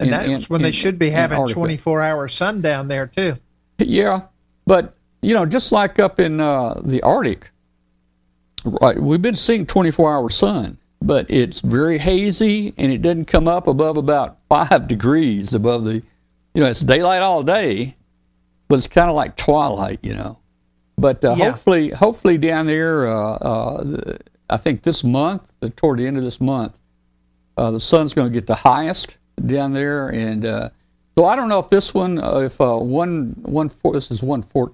[0.00, 3.36] and in- that's in- when they should be having 24 hour sun down there, too.
[3.78, 4.22] Yeah,
[4.66, 7.50] but you know, just like up in uh, the Arctic,
[8.64, 8.98] right?
[9.00, 13.96] We've been seeing 24-hour sun, but it's very hazy and it doesn't come up above
[13.96, 16.02] about five degrees above the.
[16.54, 17.94] You know, it's daylight all day,
[18.68, 19.98] but it's kind of like twilight.
[20.02, 20.38] You know,
[20.96, 21.46] but uh, Yeah.
[21.50, 24.16] hopefully, hopefully down there, uh, uh,
[24.50, 26.80] I think this month, uh, toward the end of this month,
[27.56, 30.70] uh, the sun's going to get the highest down there, and uh,
[31.16, 34.22] so I don't know if this one, uh, if uh, one one four, this is
[34.22, 34.72] one four,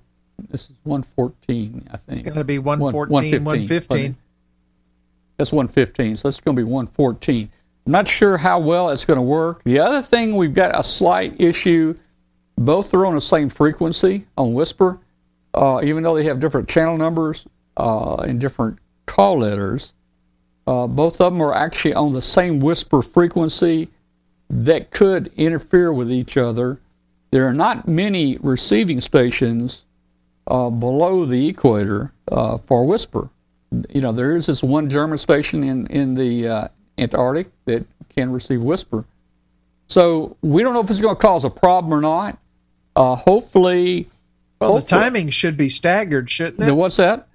[0.50, 2.20] this is one fourteen, I think.
[2.20, 3.44] It's going to be One- 114, 115.
[3.44, 4.16] 115.
[5.36, 7.50] That's 115, so that's going to be 114.
[7.86, 9.64] I'm not sure how well it's going to work.
[9.64, 11.96] The other thing, we've got a slight issue.
[12.56, 14.98] Both are on the same frequency on WSPR,
[15.54, 17.46] uh, even though they have different channel numbers
[17.76, 19.92] uh, and different call letters.
[20.66, 23.88] Uh, both of them are actually on the same WSPR frequency
[24.48, 26.80] that could interfere with each other.
[27.30, 29.84] There are not many receiving stations
[30.46, 33.30] uh, below the equator uh, for WSPR.
[33.90, 38.30] You know, there is this one German station in in the uh, Antarctic that can
[38.30, 39.04] receive WSPR.
[39.88, 42.38] So we don't know if it's going to cause a problem or not.
[42.96, 44.08] Uh, hopefully,
[44.60, 46.66] Well, the timing should be staggered, shouldn't it?
[46.66, 47.28] The what's that?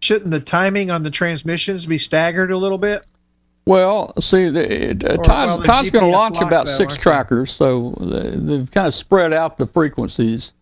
[0.00, 3.04] Shouldn't the timing on the transmissions be staggered a little bit?
[3.66, 7.50] Well, see, the, uh, Or, Todd's, well, Todd's going to launch about though, six trackers,
[7.52, 10.54] so they- they've kind of spread out the frequencies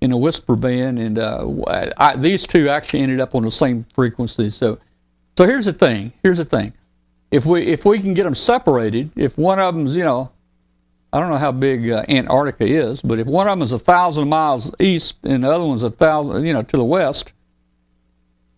[0.00, 1.48] in a WSPR band, and uh,
[1.96, 4.50] I, these two actually ended up on the same frequency.
[4.50, 4.78] So,
[5.36, 6.12] so here's the thing.
[6.22, 6.72] Here's the thing.
[7.32, 10.30] If we if we can get them separated, if one of them's you know,
[11.16, 13.78] I don't know how big uh, Antarctica is, but if one of them is a
[13.78, 17.32] thousand miles east and the other one's a thousand, you know, to the west,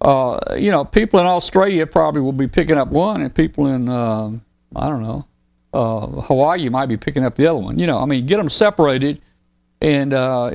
[0.01, 3.89] uh, you know, people in Australia probably will be picking up one, and people in
[3.89, 4.31] uh,
[4.75, 5.25] I don't know
[5.73, 7.79] uh, Hawaii might be picking up the other one.
[7.79, 9.21] You know, I mean, get them separated,
[9.81, 10.51] and uh,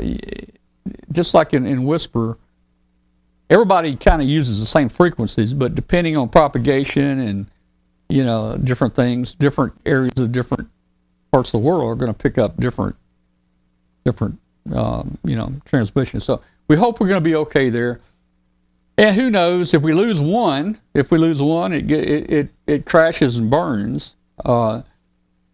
[1.11, 2.37] just like in, in WSPR,
[3.49, 7.45] everybody kind of uses the same frequencies, but depending on propagation and
[8.09, 10.69] you know different things, different areas of different
[11.33, 12.95] parts of the world are going to pick up different
[14.05, 14.37] different
[14.73, 16.23] um, you know transmissions.
[16.23, 17.99] So we hope we're going to be okay there.
[18.99, 20.77] And who knows if we lose one?
[20.93, 24.15] If we lose one, it it it, it crashes and burns.
[24.45, 24.83] Uh,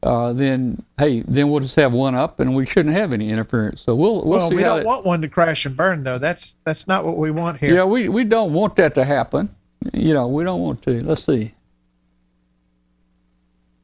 [0.04, 3.80] uh, then hey, then we'll just have one up, and we shouldn't have any interference.
[3.80, 6.18] So we'll we'll, Well, see we don't that- want one to crash and burn, though.
[6.18, 7.74] That's that's not what we want here.
[7.74, 9.56] Yeah, we we don't want that to happen.
[9.94, 11.02] You know, we don't want to.
[11.02, 11.54] Let's see.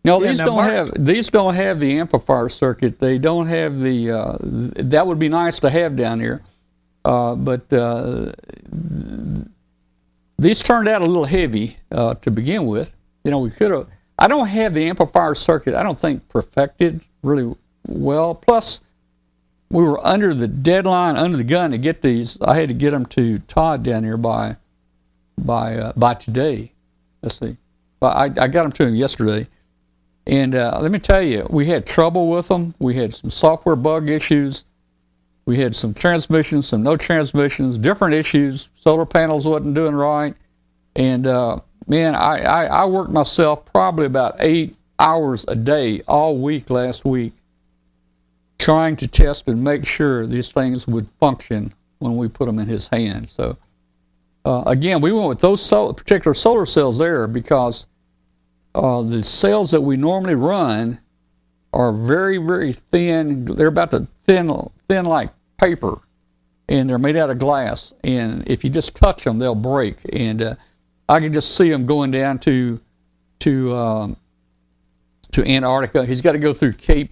[0.06, 2.99] No, Yeah, these don't Mark- have these don't have the amplifier circuit.
[2.99, 4.12] They don't have the.
[4.12, 6.41] Uh, th- that would be nice to have down here,
[7.03, 8.32] uh, but uh,
[8.72, 9.47] th-
[10.38, 12.93] these turned out a little heavy uh, to begin with.
[13.24, 13.88] You know, we could have.
[14.20, 15.74] I don't have the amplifier circuit.
[15.76, 17.53] I don't think perfected really
[17.88, 18.36] well.
[18.36, 18.82] Plus,
[19.72, 22.38] we were under the deadline, under the gun to get these.
[22.41, 24.58] I had to get them to Todd down here by
[25.38, 26.72] by uh, by today.
[27.24, 27.58] Let's see,
[27.99, 29.47] but I, I got them to him yesterday,
[30.28, 32.73] and uh, let me tell you, we had trouble with them.
[32.80, 34.65] We had some software bug issues.
[35.45, 38.69] We had some transmissions, some no transmissions, different issues.
[38.76, 40.34] Solar panels wasn't doing right,
[40.95, 46.38] and uh, man, I, I I worked myself probably about eight hours a day all
[46.38, 47.34] week last week
[48.57, 52.67] trying to test and make sure these things would function when we put them in
[52.67, 53.30] his hand.
[53.30, 53.57] So,
[54.45, 57.88] uh, again, we went with those sol- particular solar cells there because
[58.76, 60.99] uh, the cells that we normally run
[61.73, 63.45] are very, very thin.
[63.45, 64.51] They're about to thin,
[64.88, 65.99] thin like paper,
[66.69, 67.93] and they're made out of glass.
[68.03, 69.97] And if you just touch them, they'll break.
[70.13, 70.55] And uh,
[71.09, 72.80] I can just see them going down to
[73.39, 74.17] to um,
[75.32, 76.05] to Antarctica.
[76.05, 77.11] He's got to go through Cape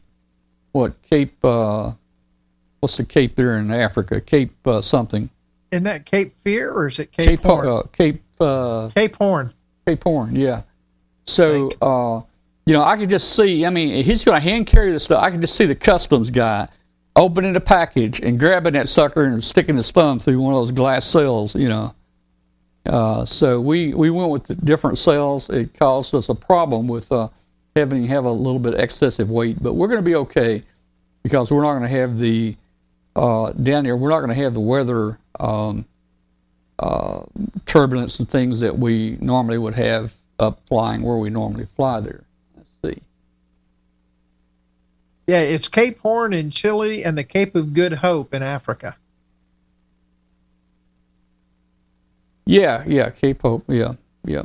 [0.74, 1.44] what Cape?
[1.46, 1.94] Uh,
[2.82, 4.20] what's the Cape there in Africa?
[4.20, 5.30] Cape uh, something.
[5.72, 7.68] Isn't that Cape Fear or is it Cape, Cape Horn?
[7.68, 9.54] Uh, Cape uh, Cape Horn.
[9.88, 10.36] Cape Horn.
[10.36, 10.64] Yeah.
[11.26, 12.22] So uh,
[12.66, 13.66] you know, I could just see.
[13.66, 15.22] I mean, he's going to hand carry the stuff.
[15.22, 16.68] I could just see the customs guy
[17.16, 20.72] opening the package and grabbing that sucker and sticking his thumb through one of those
[20.72, 21.56] glass cells.
[21.56, 21.96] You know.
[22.86, 25.50] Uh, so we, we went with the different cells.
[25.50, 27.30] It caused us a problem with uh,
[27.76, 30.64] having have a little bit excessive weight, but we're going to be okay
[31.24, 32.58] because we're not going to have the
[33.16, 33.96] uh, down there.
[33.96, 35.86] We're not going to have the weather um,
[36.80, 37.24] uh,
[37.66, 42.24] turbulence and things that we normally would have up flying where we normally fly there.
[42.56, 43.02] Let's see.
[45.28, 48.98] Yeah, it's Cape Horn in Chile and the Cape of Good Hope in Africa.
[52.46, 53.64] Yeah, yeah, Cape Hope.
[53.68, 53.94] Yeah,
[54.26, 54.44] yeah.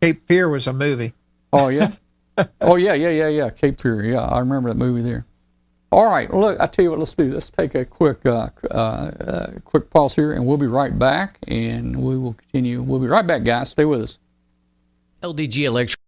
[0.00, 1.14] Cape Fear was a movie.
[1.52, 1.92] Oh yeah.
[2.60, 3.50] oh yeah, yeah, yeah, yeah.
[3.50, 4.04] Cape Fear.
[4.04, 5.26] Yeah, I remember that movie there.
[5.92, 6.30] All right.
[6.30, 7.00] Well, look, I tell you what.
[7.00, 7.32] Let's do.
[7.32, 11.38] Let's take a quick, uh, uh, uh, quick pause here, and we'll be right back.
[11.48, 12.80] And we will continue.
[12.82, 13.70] We'll be right back, guys.
[13.70, 14.18] Stay with us.
[15.22, 15.98] LDG Electric.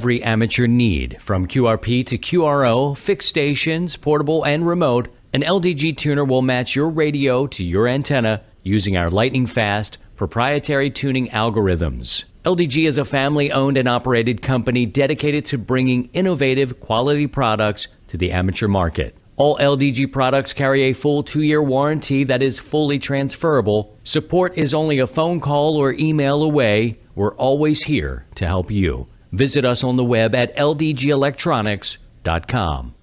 [0.00, 6.24] Every amateur need, from QRP to QRO, fixed stations, portable and remote, an LDG tuner
[6.24, 12.24] will match your radio to your antenna using our lightning fast proprietary tuning algorithms.
[12.44, 18.16] LDG is a family owned and operated company dedicated to bringing innovative quality products to
[18.16, 19.14] the amateur market.
[19.42, 23.98] All LDG products carry a full two year warranty that is fully transferable.
[24.04, 27.00] Support is only a phone call or email away.
[27.16, 29.08] We're always here to help you.
[29.32, 32.94] Visit us on the web at ldgelectronics.com.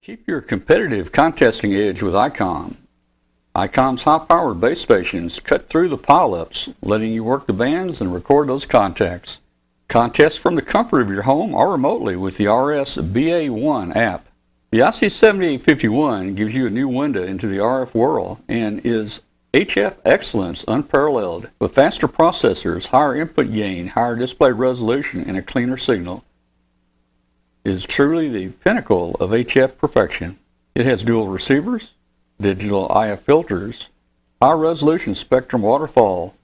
[0.00, 2.76] Keep your competitive contesting edge with ICOM.
[3.54, 8.48] ICOM's high-powered base stations cut through the pileups, letting you work the bands and record
[8.48, 9.42] those contacts.
[9.88, 14.28] Contest from the comfort of your home or remotely with the RS BA1 app.
[14.72, 19.20] The IC7851 gives you a new window into the RF world and is
[19.52, 25.76] HF excellence unparalleled with faster processors, higher input gain, higher display resolution, and a cleaner
[25.76, 26.24] signal.
[27.66, 30.38] It is truly the pinnacle of HF perfection.
[30.74, 31.92] It has dual receivers,
[32.40, 33.90] digital IF filters,
[34.40, 36.34] high resolution spectrum waterfall.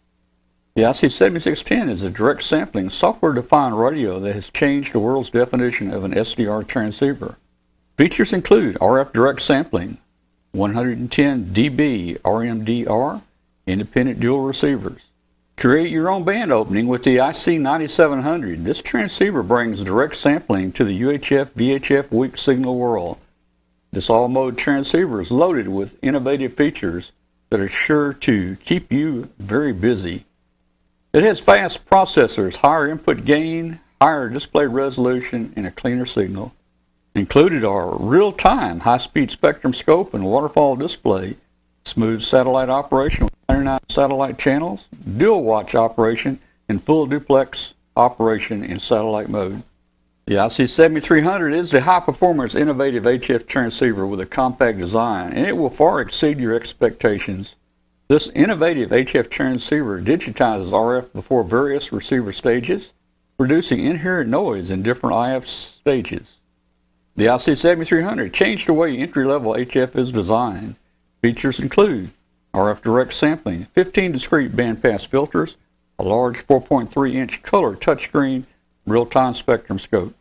[0.75, 5.95] The IC7610 is a direct sampling software defined radio that has changed the world's definition
[5.95, 7.39] of an SDR transceiver.
[7.99, 9.99] Features include RF direct sampling,
[10.53, 13.23] 110 dB RMDR,
[13.67, 15.11] independent dual receivers.
[15.57, 18.63] Create your own band opening with the IC9700.
[18.63, 23.19] This transceiver brings direct sampling to the UHF VHF weak signal world.
[23.91, 27.11] This all mode transceiver is loaded with innovative features
[27.51, 30.25] that are sure to keep you very busy.
[31.13, 36.55] It has fast processors, higher input gain, higher display resolution, and a cleaner signal.
[37.19, 41.35] Included are real time high speed spectrum scope and waterfall display,
[41.85, 46.39] smooth satellite operation with 99 satellite channels, dual watch operation,
[46.69, 49.65] and full duplex operation in satellite mode.
[50.27, 55.57] The IC7300 is the high performance innovative HF transceiver with a compact design, and it
[55.57, 57.57] will far exceed your expectations.
[58.07, 62.95] This innovative HF transceiver digitizes RF before various receiver stages,
[63.41, 66.38] reducing inherent noise in different IF stages.
[67.19, 70.77] The IC7300 changed the way entry level HF is designed.
[71.21, 72.13] Features include
[72.55, 75.57] RF direct sampling, 15 discrete bandpass filters,
[75.99, 78.45] a large 4.3 inch color touchscreen,
[78.87, 80.15] real time spectrum scope.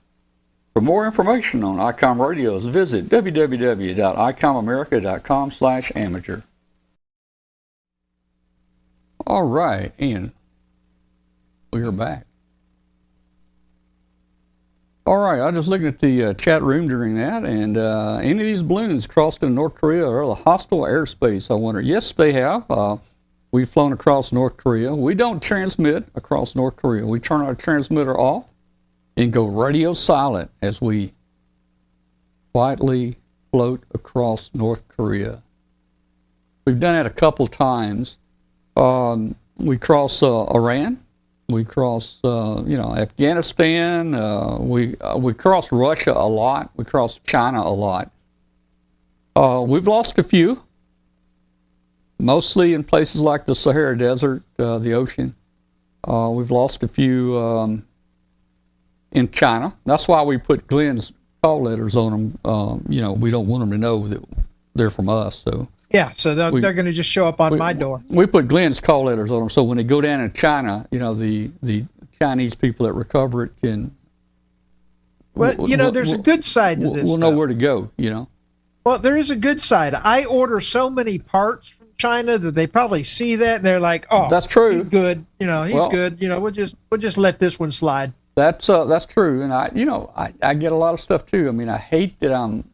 [0.73, 6.41] For more information on ICOM radios, visit www.icomamerica.com slash amateur.
[9.27, 10.31] All right, and
[11.71, 12.26] we are back.
[15.07, 18.31] All right, I just looking at the uh, chat room during that, and uh, any
[18.31, 21.49] of these balloons crossed in North Korea or the hostile airspace?
[21.49, 21.79] I wonder.
[21.79, 22.69] Yes, they have.
[22.69, 22.97] Uh,
[23.53, 24.93] we've flown across North Korea.
[24.93, 27.07] We don't transmit across North Korea.
[27.07, 28.49] We turn our transmitter off
[29.15, 31.13] and go radio silent as we
[32.51, 33.15] quietly
[33.53, 35.41] float across North Korea.
[36.65, 38.17] We've done it a couple times.
[38.75, 40.99] Um, we cross uh, Iran.
[41.49, 44.13] We cross, uh, you know, Afghanistan.
[44.13, 46.71] Uh, we uh, we cross Russia a lot.
[46.75, 48.11] We cross China a lot.
[49.35, 50.61] Uh, we've lost a few,
[52.19, 55.35] mostly in places like the Sahara Desert, uh, the ocean.
[56.05, 57.87] We've lost a few um,
[59.11, 59.73] in China.
[59.85, 62.39] That's why we put Glenn's call letters on them.
[62.43, 64.23] Um, you know, we don't want them to know that
[64.75, 65.43] they're from us.
[65.43, 68.01] So Yeah, so they're, We- they're going to just show up on we- my door.
[68.09, 70.99] We put Glenn's call letters on them, so when they go down in China, you
[70.99, 71.85] know the the
[72.19, 73.95] Chinese people that recover it can.
[75.35, 77.03] Well, we'll- you know, we'll- there's a good side to this.
[77.03, 77.37] we'll know though.
[77.37, 77.89] where to go.
[77.97, 78.27] You know.
[78.85, 79.93] Well, there is a good side.
[79.93, 84.07] I order so many parts from China that they probably see that and they're like,
[84.09, 84.77] "Oh, That's true.
[84.79, 85.25] he's good.
[85.39, 86.17] You know, he's Well- good.
[86.21, 89.51] You know, we'll just we'll just let this one slide." That's uh, that's true, and
[89.53, 91.47] I, you know, I, I get a lot of stuff too.
[91.47, 92.65] I mean, I hate that I'm,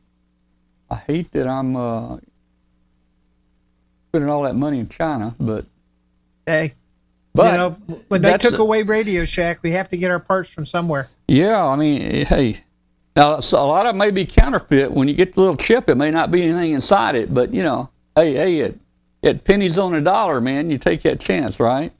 [0.91, 2.17] I hate that I'm uh,
[4.13, 5.65] putting all that money in China, but
[6.45, 6.73] Hey,
[7.33, 7.69] but you know,
[8.09, 11.09] when they took away Radio Shack, we have to get our parts from somewhere.
[11.27, 12.57] yeah, I mean, eh, hey,
[13.15, 14.91] now so a lot of it may be counterfeit.
[14.91, 17.63] When you get the little chip, it may not be anything inside it, but you
[17.63, 18.79] know, hey, hey, it,
[19.23, 20.69] it pennies on a dollar, man.
[20.69, 21.91] You take that chance, right?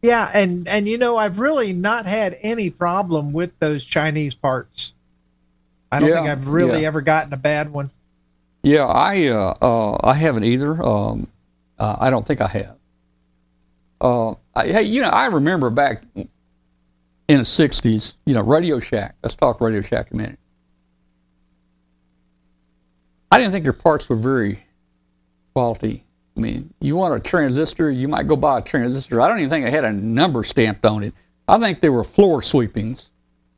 [0.00, 4.94] Yeah, and and you know, I've really not had any problem with those Chinese parts.
[5.92, 6.86] I don't Yeah, think I've really yeah.
[6.88, 7.90] ever gotten a bad one.
[8.62, 10.82] Yeah, I uh, uh, I haven't either.
[10.82, 11.28] Um,
[11.78, 12.76] uh, I don't think I have.
[14.00, 16.28] Uh, I, hey, you know, I remember back in
[17.28, 18.16] the '60s.
[18.24, 19.14] You know, Radio Shack.
[19.22, 20.38] Let's talk Radio Shack a minute.
[23.30, 24.64] I didn't think their parts were very
[25.54, 26.04] quality.
[26.36, 29.20] I mean, you want a transistor, you might go buy a transistor.
[29.20, 31.14] I don't even think it had a number stamped on it.
[31.48, 33.10] I think they were floor sweepings.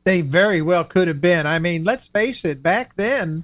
[0.05, 1.45] They very well could have been.
[1.45, 3.43] I mean, let's face it, back then,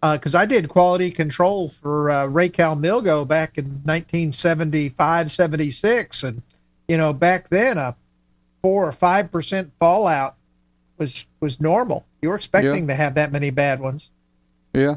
[0.00, 6.22] because I did quality control for uh, Ray back in 1975, 76.
[6.22, 6.42] And,
[6.86, 7.96] you know, back then, a
[8.62, 10.36] four or 5% fallout
[10.98, 12.04] was was normal.
[12.22, 14.10] You were expecting to have that many bad ones.
[14.72, 14.96] Yeah.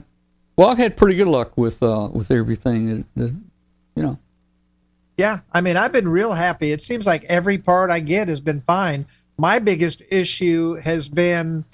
[0.55, 3.35] Well, I've had pretty good luck with uh, with everything that, that
[3.95, 4.19] you know.
[5.17, 6.71] Yeah, I mean, I've been real happy.
[6.71, 9.05] It seems like every part I get has been fine.
[9.37, 11.65] My biggest issue has been,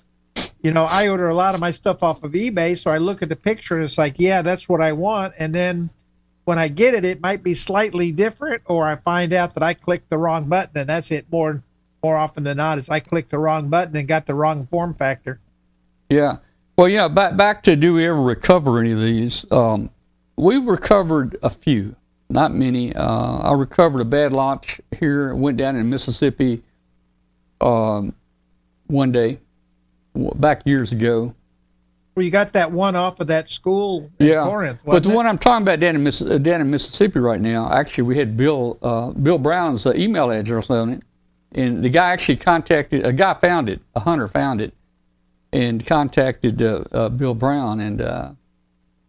[0.65, 3.21] you know, I order a lot of my stuff off of eBay, so I look
[3.21, 5.35] at the picture and it's like, yeah, that's what I want.
[5.37, 5.91] And then
[6.45, 9.75] when I get it, it might be slightly different, or I find out that I
[9.75, 11.31] clicked the wrong button, and that's it.
[11.31, 11.61] More
[12.03, 14.95] more often than not, is I clicked the wrong button and got the wrong form
[14.95, 15.39] factor.
[16.09, 16.37] Yeah.
[16.75, 17.09] Well, yeah.
[17.09, 19.45] Back back to do we ever recover any of these?
[19.51, 19.91] Um,
[20.35, 21.95] we've recovered a few,
[22.27, 22.91] not many.
[22.91, 25.35] Uh, I recovered a bad launch here.
[25.35, 26.63] Went down in Mississippi.
[27.61, 28.15] Um,
[28.87, 29.39] one day,
[30.15, 31.35] back years ago.
[32.15, 35.15] Well, you got that one off of that school in Yeah, Corinth, but the it?
[35.15, 38.17] one I'm talking about down in, Miss, uh, down in Mississippi right now, actually, we
[38.17, 41.03] had Bill uh, Bill Brown's uh, email address on it,
[41.51, 44.73] and the guy actually contacted a guy found it, a hunter found it,
[45.51, 48.31] and contacted uh, uh, Bill Brown, and uh,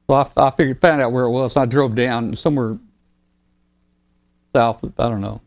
[0.09, 1.55] so I, I figured found out where it was.
[1.55, 2.77] And I drove down somewhere
[4.53, 5.41] south, of, I don't know,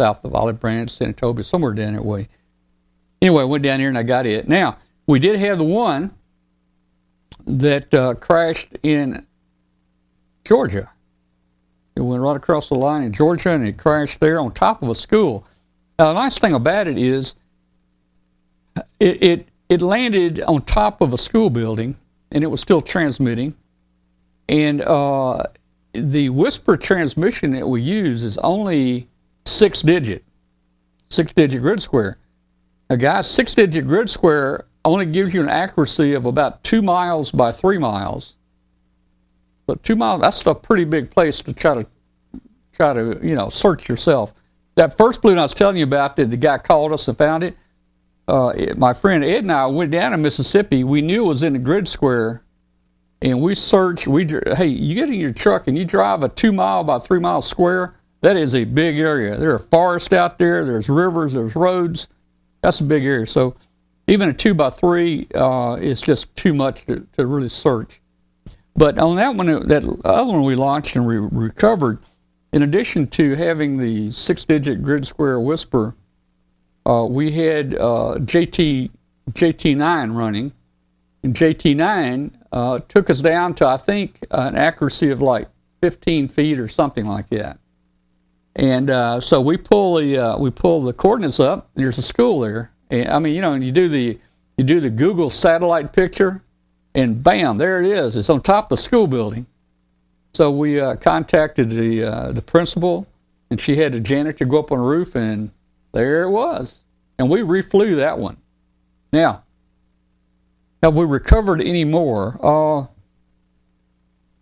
[0.00, 2.28] south of Olive Branch, Senatobia, somewhere down that way.
[3.22, 4.48] Anyway, I went down here and I got it.
[4.48, 4.76] Now
[5.06, 6.12] we did have the one
[7.46, 9.26] that uh, crashed in
[10.44, 10.90] Georgia.
[11.94, 14.90] It went right across the line in Georgia and it crashed there on top of
[14.90, 15.46] a school.
[15.98, 17.34] Now, the nice thing about it is
[19.00, 21.96] it, it, it landed on top of a school building
[22.32, 23.54] and it was still transmitting.
[24.48, 25.44] And uh,
[25.92, 29.08] the WSPR transmission that we use is only
[29.46, 30.22] six digit,
[31.08, 32.18] six digit grid square.
[32.90, 37.32] Now, guys, six digit grid square only gives you an accuracy of about two miles
[37.32, 38.36] by three miles.
[39.66, 41.86] But two miles, that's a pretty big place to try to
[42.72, 44.32] try to, you know, search yourself.
[44.76, 47.42] That first balloon I was telling you about that the guy called us and found
[47.42, 47.56] it,
[48.28, 50.84] uh, it- my friend Ed and I went down to Mississippi.
[50.84, 52.42] We knew it was in the grid square,
[53.22, 54.06] and we searched.
[54.06, 54.26] We
[54.56, 57.42] hey, you get in your truck and you drive a two mile by three mile
[57.42, 57.94] square.
[58.20, 59.36] That is a big area.
[59.36, 60.64] There are forests out there.
[60.64, 61.32] There's rivers.
[61.32, 62.08] There's roads.
[62.62, 63.26] That's a big area.
[63.26, 63.54] So
[64.06, 68.00] even a two by three uh, is just too much to, to really search.
[68.76, 71.98] But on that one, that other one we launched and we recovered,
[72.52, 75.94] in addition to having the six digit grid square WSPR,
[76.86, 78.90] uh, we had uh, JT
[79.32, 80.52] JT9 running,
[81.22, 85.48] and JT9 uh, took us down to I think an accuracy of like
[85.82, 87.58] 15 feet or something like that.
[88.54, 91.70] And uh, so we pull the uh, we pull the coordinates up.
[91.74, 92.70] There's a school there.
[92.90, 94.18] I mean, you know, and you do the
[94.56, 96.42] you do the Google satellite picture,
[96.94, 98.16] and bam, there it is.
[98.16, 99.46] It's on top of the school building.
[100.34, 103.06] So we uh, contacted the uh, the principal,
[103.50, 105.50] and she had the janitor go up on the roof, and
[105.92, 106.82] there it was.
[107.18, 108.36] And we reflew that one.
[109.12, 109.42] Now,
[110.82, 112.38] have we recovered any more?
[112.42, 112.86] Uh,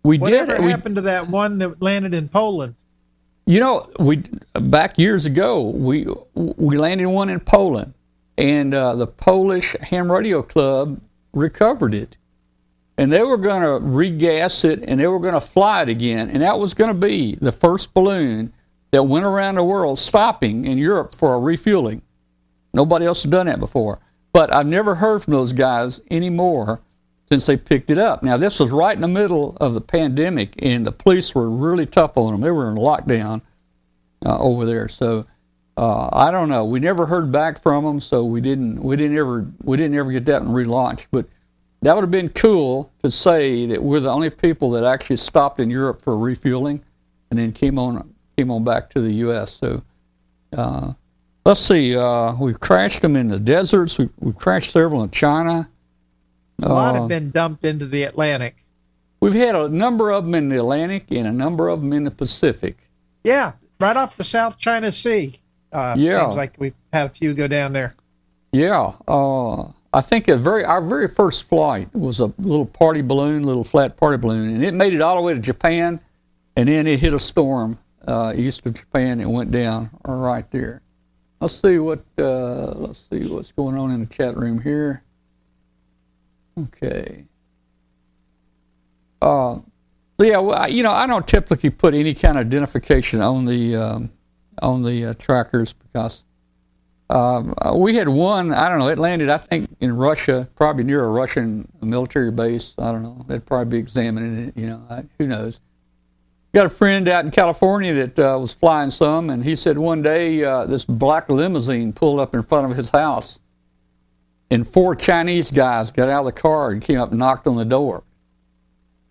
[0.03, 0.65] we Whatever did.
[0.65, 2.75] We, happened to that one that landed in Poland?
[3.45, 4.23] you know, we
[4.53, 7.93] back years ago we we landed one in Poland,
[8.37, 10.99] and uh, the Polish Ham Radio Club
[11.33, 12.17] recovered it,
[12.97, 16.29] and they were going to regas it, and they were going to fly it again,
[16.29, 18.53] and that was going to be the first balloon
[18.91, 22.01] that went around the world, stopping in Europe for a refueling.
[22.73, 23.99] Nobody else had done that before,
[24.33, 26.81] but I've never heard from those guys anymore
[27.29, 28.21] since they picked it up.
[28.21, 31.85] Now, this was right in the middle of the pandemic, and the police were really
[31.85, 32.41] tough on them.
[32.41, 33.41] They were in lockdown
[34.25, 35.25] uh, over there, so
[35.77, 36.65] uh, I don't know.
[36.65, 38.81] We never heard back from them, so we didn't.
[38.81, 39.47] We didn't ever.
[39.63, 41.07] We didn't ever get that one relaunched.
[41.11, 41.27] But
[41.81, 45.59] that would have been cool to say that we're the only people that actually stopped
[45.59, 46.83] in Europe for refueling,
[47.29, 49.53] and then came on came on back to the U.S.
[49.53, 49.83] So.
[50.55, 50.93] Uh,
[51.45, 51.95] let's see.
[51.95, 53.97] Uh, we've crashed them in the deserts.
[53.97, 55.69] We, we've crashed several in China.
[56.61, 58.55] A lot Uh, have been dumped into the Atlantic.
[59.19, 62.03] We've had a number of them in the Atlantic and a number of them in
[62.03, 62.89] the Pacific.
[63.23, 65.39] Yeah, right off the South China Sea.
[65.75, 66.23] Uh, Yeah.
[66.25, 67.95] Seems like we've had a few go down there.
[68.53, 73.43] Yeah, uh, I think a very our very first flight was a little party balloon,
[73.43, 75.99] little flat party balloon, and it made it all the way to Japan,
[76.55, 77.77] and then it hit a storm
[78.07, 80.81] uh, east of Japan and went down right there.
[81.41, 85.03] Let's see what uh, let's see what's going on in the chat room here.
[86.57, 87.25] Okay.
[89.21, 89.55] Uh,
[90.17, 93.43] so yeah, well, I- you know, I don't typically put any kind of identification on
[93.45, 94.11] the um,
[94.61, 96.23] on the uh, trackers because
[97.09, 98.51] um, uh, we had one.
[98.51, 98.87] I don't know.
[98.87, 102.73] It landed, I think, in Russia, probably near a Russian military base.
[102.79, 103.23] I don't know.
[103.27, 104.57] They'd probably be examining it.
[104.57, 105.59] You know, I, who knows?
[106.53, 110.01] Got a friend out in California that uh, was flying some, and he said one
[110.01, 113.39] day uh, this black limousine pulled up in front of his house,
[114.49, 117.57] and four Chinese guys got out of the car and came up and knocked on
[117.57, 118.03] the door.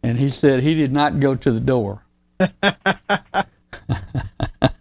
[0.02, 2.04] And he said he did not go to the door.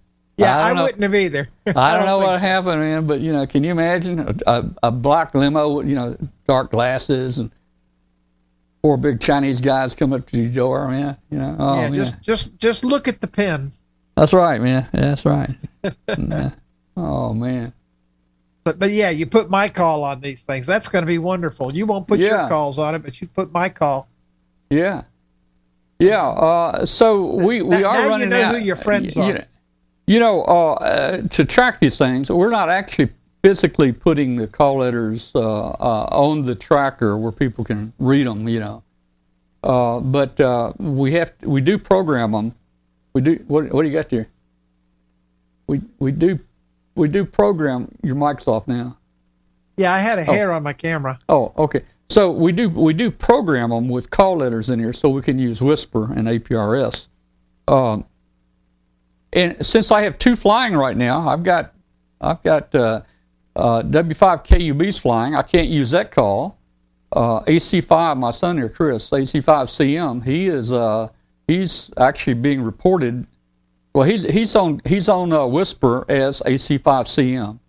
[0.44, 1.50] Yeah, I I, wouldn't have either.
[1.76, 2.46] I don't know what so.
[2.46, 6.18] happened, man, but you know, can you imagine a, a, a black limo, you know,
[6.46, 7.52] dark glasses and
[8.82, 11.18] four big Chinese guys come up to your door, man?
[11.30, 11.94] You know, oh, yeah, man.
[11.96, 13.72] just just just look at the pen.
[14.16, 14.88] that's right, man.
[14.92, 15.50] That's right.
[16.18, 16.52] Nah.
[16.96, 17.74] Oh man,
[18.64, 20.66] But but yeah, you put my call on these things.
[20.66, 21.74] That's going to be wonderful.
[21.76, 22.42] You won't put Yeah.
[22.42, 24.08] your calls on it, but you put my call.
[24.70, 25.02] yeah,
[26.00, 26.26] yeah.
[26.26, 28.56] Uh, so we we Now- are now you running know out.
[28.56, 29.34] who your friends you are.
[29.34, 29.44] know-
[30.06, 33.10] You know, uh, uh, to track these things, we're not actually
[33.42, 38.48] physically putting the call letters uh, uh, on the tracker where people can read them.
[38.48, 38.84] You know,
[39.64, 42.56] uh, but uh, we have we do program them.
[43.14, 43.72] We do what?
[43.72, 44.28] What do you got there?
[45.68, 46.40] We we do
[46.96, 48.98] we do program your mic's off now.
[49.78, 51.20] Yeah, I had a hair on my camera.
[51.30, 51.84] Oh, okay.
[52.10, 55.40] So we do we do program them with call letters in here, so we can
[55.40, 57.08] use WSPR and APRS.
[57.68, 58.06] Um,
[59.34, 61.74] and since I have two flying right now, I've got
[62.22, 63.02] I've got uh,
[63.56, 65.36] uh, W5 KUBs flying.
[65.36, 66.58] I can't use that call.
[67.12, 71.10] Uh, AC5, my son here, Chris, AC5CM, he is uh,
[71.48, 73.28] he's actually being reported.
[73.94, 77.60] Well, he's he's on he's on uh, WSPR as AC5CM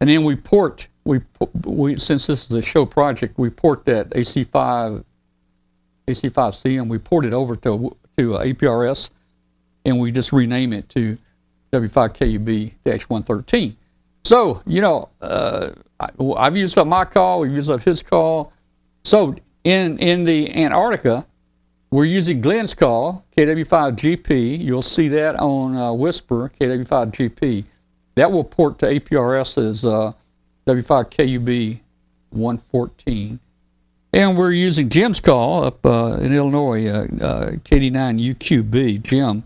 [0.00, 1.20] and then we port we
[1.64, 5.04] we since this is a show project we port that AC5
[6.06, 6.82] AC5CM.
[6.82, 9.10] and we port it over to to uh, APRS
[9.86, 11.16] and we just rename it to
[11.72, 13.74] W5KUB-113.
[14.24, 18.52] So you know uh, I, I've used up my call, we've used up his call.
[19.04, 19.34] So
[19.64, 21.24] in in the Antarctica,
[21.90, 24.58] we're using Glenn's call KW5GP.
[24.58, 27.64] You'll see that on uh, WSPR KW5GP.
[28.16, 30.12] That will port to APRS as uh,
[30.66, 31.80] W5KUB
[32.30, 33.38] 114.
[34.12, 39.42] And we're using Jim's call up uh, in Illinois, uh, uh, KD9UQB, Jim.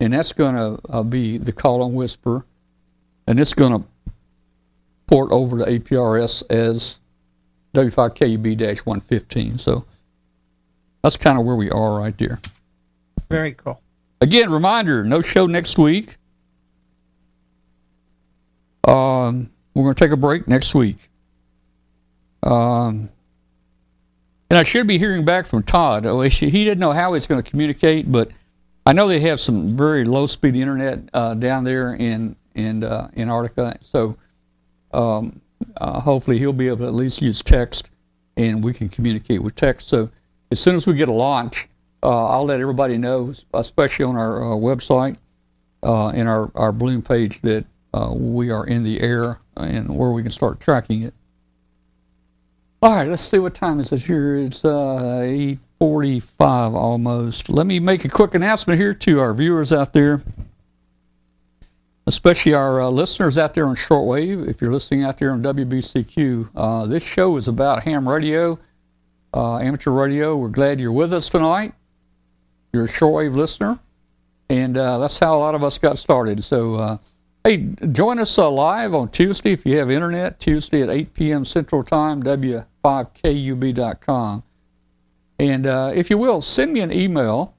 [0.00, 2.44] And that's going to uh, be the call and WSPR.
[3.26, 3.88] And it's going to
[5.06, 7.00] port over to APRS as
[7.74, 9.58] W5KUB 115.
[9.58, 9.84] So
[11.02, 12.38] that's kind of where we are right there.
[13.28, 13.80] Very cool.
[14.20, 16.16] Again, reminder no show next week.
[18.86, 21.08] Um, we're going to take a break next week.
[22.42, 23.10] Um,
[24.50, 26.06] and I should be hearing back from Todd.
[26.06, 28.30] Oh, He didn't know how he's going to communicate, but
[28.88, 33.10] I know they have some very low speed internet uh, down there in in uh,
[33.18, 33.76] Antarctica.
[33.82, 34.16] So
[34.94, 35.42] um,
[35.76, 37.90] uh, hopefully he'll be able to at least use text,
[38.38, 39.88] and we can communicate with text.
[39.88, 40.08] So
[40.50, 41.68] as soon as we get a launch,
[42.02, 45.18] uh, I'll let everybody know, especially on our uh, website
[45.82, 50.12] uh, and our our balloon page, that uh, we are in the air and where
[50.12, 51.12] we can start tracking it.
[52.80, 54.36] All right, let's see what time is it here.
[54.36, 57.48] It's uh, eight forty-five almost.
[57.48, 60.22] Let me make a quick announcement here to our viewers out there,
[62.06, 64.48] especially our uh, listeners out there on shortwave.
[64.48, 68.60] If you're listening out there on WBCQ, uh, this show is about ham radio,
[69.34, 70.36] uh, amateur radio.
[70.36, 71.74] We're glad you're with us tonight.
[72.72, 73.80] You're a shortwave listener,
[74.50, 76.44] and uh, that's how a lot of us got started.
[76.44, 77.00] So.
[77.48, 81.46] Hey, join us uh, live on Tuesday if you have internet, Tuesday at 8 p.m.
[81.46, 84.42] Central Time, w5kub.com.
[85.38, 87.54] And uh, if you will, send me an email.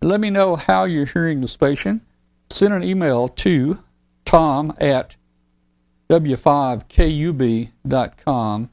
[0.00, 2.00] Let me know how you're hearing the station.
[2.48, 3.78] Send an email to
[4.24, 5.16] tom at
[6.08, 8.70] w5kub.com.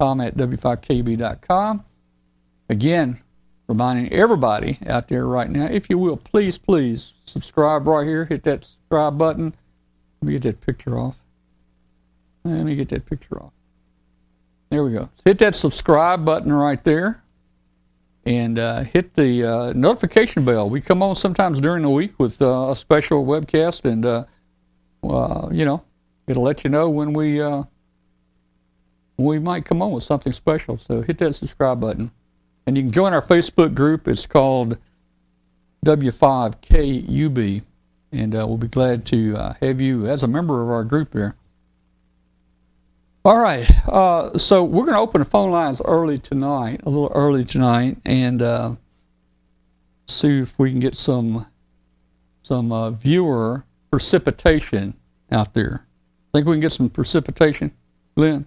[0.00, 1.84] Tom at w5kub.com.
[2.70, 3.20] Again,
[3.68, 8.24] reminding everybody out there right now, if you will, please, please subscribe right here.
[8.24, 9.54] Hit that subscribe button.
[10.20, 11.16] Let me get that picture off.
[12.44, 13.52] Let me get that picture off.
[14.70, 15.08] There we go.
[15.24, 17.22] Hit that subscribe button right there
[18.26, 20.68] and uh, hit the uh, notification bell.
[20.68, 24.24] We come on sometimes during the week with uh, a special webcast, and uh,
[25.04, 25.82] uh, you know,
[26.26, 27.62] it'll let you know when we uh,
[29.14, 30.76] when we might come on with something special.
[30.76, 32.10] So hit that subscribe button,
[32.66, 34.08] and you can join our Facebook group.
[34.08, 34.76] It's called
[35.86, 37.62] W5KUB,
[38.12, 41.36] and we'll be glad to have you as a member of our group there.
[43.26, 43.68] All right.
[43.88, 47.98] Uh, so we're going to open the phone lines early tonight, a little early tonight,
[48.04, 48.76] and uh,
[50.06, 51.44] see if we can get some
[52.42, 54.94] some uh, viewer precipitation
[55.32, 55.84] out there.
[56.32, 57.72] Think we can get some precipitation,
[58.14, 58.46] Lynn?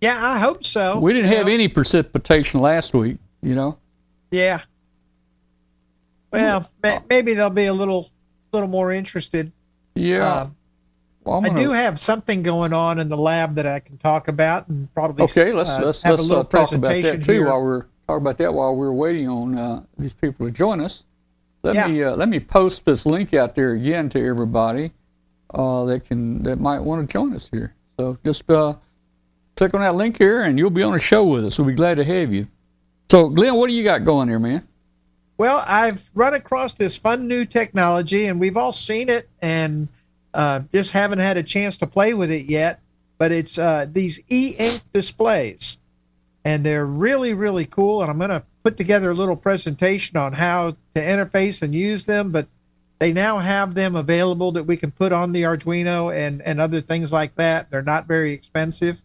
[0.00, 0.98] Yeah, I hope so.
[0.98, 1.52] We didn't have know?
[1.52, 3.78] any precipitation last week, you know.
[4.32, 4.62] Yeah.
[6.32, 8.10] Well, ma- maybe there'll be a little
[8.52, 9.52] little more interested.
[9.94, 10.26] Yeah.
[10.26, 10.46] Uh,
[11.24, 14.28] Well, I gonna- do have something going on in the lab that I can talk
[14.28, 17.22] about and probably Okay, let's uh, let's have let's a little uh, talk about that
[17.24, 17.48] too here.
[17.48, 21.04] while we're talk about that while we're waiting on uh, these people to join us.
[21.62, 21.88] Let Yeah.
[21.88, 24.92] me uh, let me post this link out there again to everybody
[25.52, 27.74] uh, that can that might want to join us here.
[27.98, 28.74] So just uh,
[29.56, 31.58] click on that link here, and you'll be on the show with us.
[31.58, 32.48] We'll be glad to have you.
[33.10, 34.66] So, Glenn, what do you got going there, man?
[35.40, 39.88] Well, I've run across this fun new technology, and we've all seen it, and
[40.34, 42.80] uh, just haven't had a chance to play with it yet.
[43.16, 45.78] But it's uh, these e-ink displays,
[46.44, 48.02] and they're really, really cool.
[48.02, 52.04] And I'm going to put together a little presentation on how to interface and use
[52.04, 52.32] them.
[52.32, 52.46] But
[52.98, 56.82] they now have them available that we can put on the Arduino and and other
[56.82, 57.70] things like that.
[57.70, 59.00] They're not very expensive.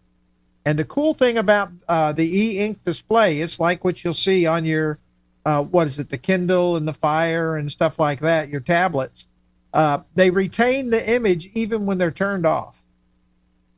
[0.65, 4.65] And the cool thing about uh, the e-ink display, it's like what you'll see on
[4.65, 4.99] your
[5.45, 9.27] uh, what is it, the Kindle and the Fire and stuff like that, your tablets.
[9.73, 12.81] Uh, they retain the image even when they're turned off.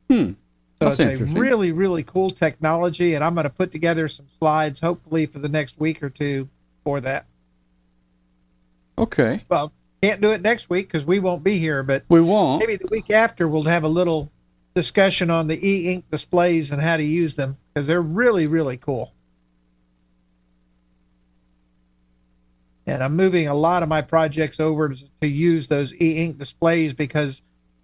[0.08, 0.32] Hmm.
[0.80, 4.26] So That's it's a really, really cool technology, and I'm going to put together some
[4.38, 6.48] slides, hopefully for the next week or two
[6.84, 7.26] for that.
[8.96, 9.72] Okay, Well,
[10.02, 12.60] can't do it next week because we won't be here, but we won't.
[12.60, 14.30] maybe the week after we'll have a little
[14.74, 19.12] discussion on the e-ink displays and how to use them because they're really, really cool.
[22.88, 26.94] And I'm moving a lot of my projects over to, to use those e-ink displays
[26.94, 27.42] because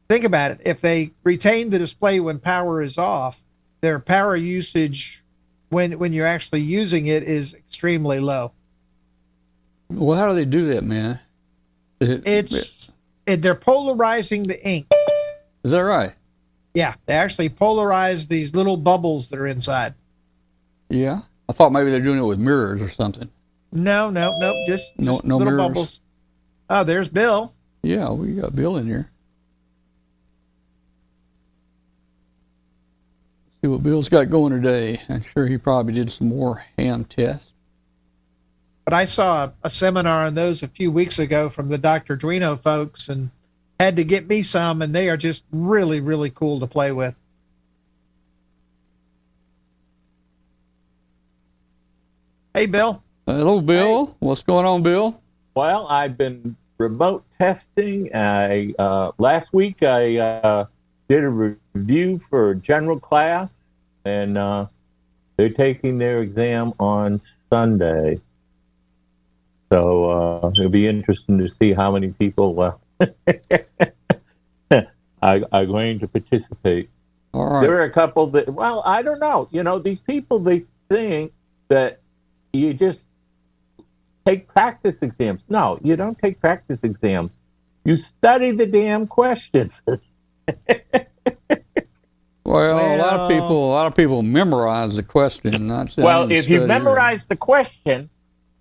[0.09, 0.63] think about it.
[0.65, 3.45] If they retain the display when power is off,
[3.83, 5.23] their power usage
[5.69, 8.53] when when you're actually using it is extremely low.
[9.91, 11.21] Well, how do they do that, man?
[12.01, 12.91] It, It's
[13.27, 14.87] it, they're polarizing the ink.
[15.65, 16.13] is that right?
[16.73, 19.93] Yeah, they actually polarize these little bubbles that are inside.
[20.89, 23.31] Yeah, I thought maybe they're doing it with mirrors or something.
[23.75, 25.69] No, no, no, just, No- just no little mirrors.
[25.69, 26.01] bubbles.
[26.71, 27.53] Oh, there's Bill.
[27.83, 29.11] Yeah, we got Bill in here.
[33.61, 35.01] See what Bill's got going today.
[35.09, 37.53] I'm sure he probably did some more ham tests.
[38.85, 42.17] But I saw a, a seminar on those a few weeks ago from the Dr.
[42.17, 43.31] Duino folks and
[43.81, 47.19] had to get me some, and they are just really, really cool to play with.
[52.55, 53.03] Hey, Bill.
[53.27, 54.15] Hello, Bill.
[54.19, 55.19] What's going on, Bill?
[55.55, 58.15] Well, I've been remote testing.
[58.15, 60.67] I uh, last week I uh,
[61.09, 61.31] did a
[61.75, 63.51] review for general class,
[64.05, 64.67] and uh,
[65.37, 67.21] They're taking their exam on
[67.51, 68.21] Sunday.
[69.73, 72.73] So uh, it'll be interesting to see how many people uh,
[75.23, 76.89] are, are going to participate.
[77.33, 77.63] All right.
[77.63, 79.49] There are a couple that, well, I don't know.
[79.51, 81.33] You know, these people, they think
[81.69, 81.99] that
[82.53, 83.05] you just
[84.27, 85.43] take practice exams.
[85.49, 87.33] No, you don't take practice exams.
[87.85, 89.83] You study the damn questions.
[92.45, 95.67] Well, a lot of people, a lot of people memorize the question.
[95.67, 96.67] Not well, if you study it.
[96.67, 98.11] memorize the question,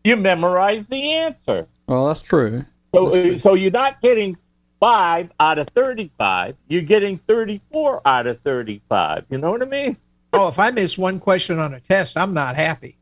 [0.06, 1.68] you memorize the answer.
[1.88, 2.66] well, that's true.
[2.96, 3.40] So, That's true.
[3.40, 4.38] so you're not getting
[4.80, 6.56] five out of 35.
[6.70, 9.26] You're getting 34 out of 35.
[9.30, 9.98] You know what I mean?
[10.32, 12.98] Oh, if I miss one question on a test, I'm not happy.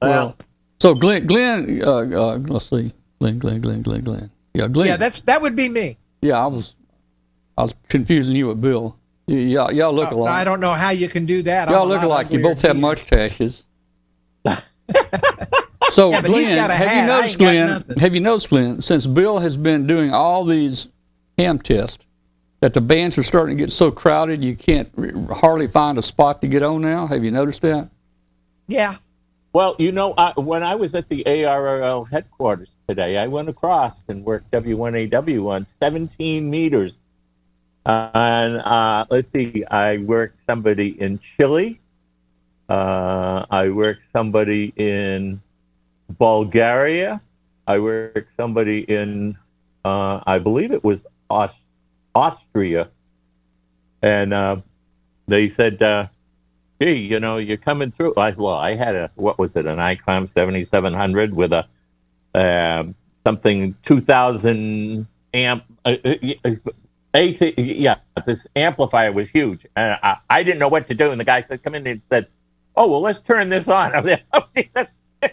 [0.00, 0.36] Well,
[0.84, 4.30] So Glenn, Glenn, uh, uh, let's see, Glenn, Glenn, Glenn, Glenn, Glenn.
[4.52, 4.86] Yeah, Glenn.
[4.88, 5.96] Yeah, that's that would be me.
[6.20, 6.36] yeah.
[6.44, 6.76] I was,
[7.56, 8.94] I was confusing you with Bill.
[9.26, 10.30] Y- Y'all, look Uh, alike.
[10.34, 11.70] I don't know how you can do that.
[11.70, 12.30] Y'all a look alike.
[12.30, 13.66] You both have mustaches.
[15.90, 17.00] so, Yeah, Glenn, he's got a have hat.
[17.00, 17.98] you noticed, Glenn?
[17.98, 18.82] Have you noticed, Glenn?
[18.82, 20.88] Since Bill has been doing all these
[21.38, 22.04] ham tests,
[22.60, 26.02] that the bands are starting to get so crowded you can't r- hardly find a
[26.02, 27.06] spot to get on now.
[27.06, 27.88] Have you noticed that?
[28.68, 28.96] Yeah.
[29.54, 33.94] Well, you know, I, when I was at the ARRL headquarters today, I went across
[34.08, 36.96] and worked W1AW on 17 meters.
[37.86, 41.80] Uh, and uh, let's see, I worked somebody in Chile.
[42.68, 45.40] Uh, I worked somebody in
[46.18, 47.20] Bulgaria.
[47.68, 49.38] I worked somebody in,
[49.84, 51.54] uh, I believe it was Aus-
[52.12, 52.88] Austria.
[54.02, 54.56] And uh,
[55.28, 56.08] they said, uh,
[56.84, 58.14] gee, you know, you're coming through.
[58.16, 61.66] I, well, I had a, what was it, an Icom 7700 with a
[62.34, 62.94] um,
[63.24, 65.64] something 2000 amp.
[65.84, 65.96] Uh,
[66.44, 66.50] uh,
[67.14, 67.96] AC, yeah,
[68.26, 69.66] this amplifier was huge.
[69.76, 71.12] And I, I didn't know what to do.
[71.12, 72.26] And the guy said, come in and said,
[72.76, 73.94] oh, well, let's turn this on.
[73.94, 74.92] I'm like, "Oh, gee, that's-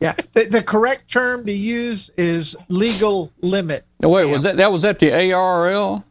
[0.00, 0.14] Yeah.
[0.32, 3.84] The, the correct term to use is legal limit.
[4.00, 6.02] No, wait, was that that was at the ARL?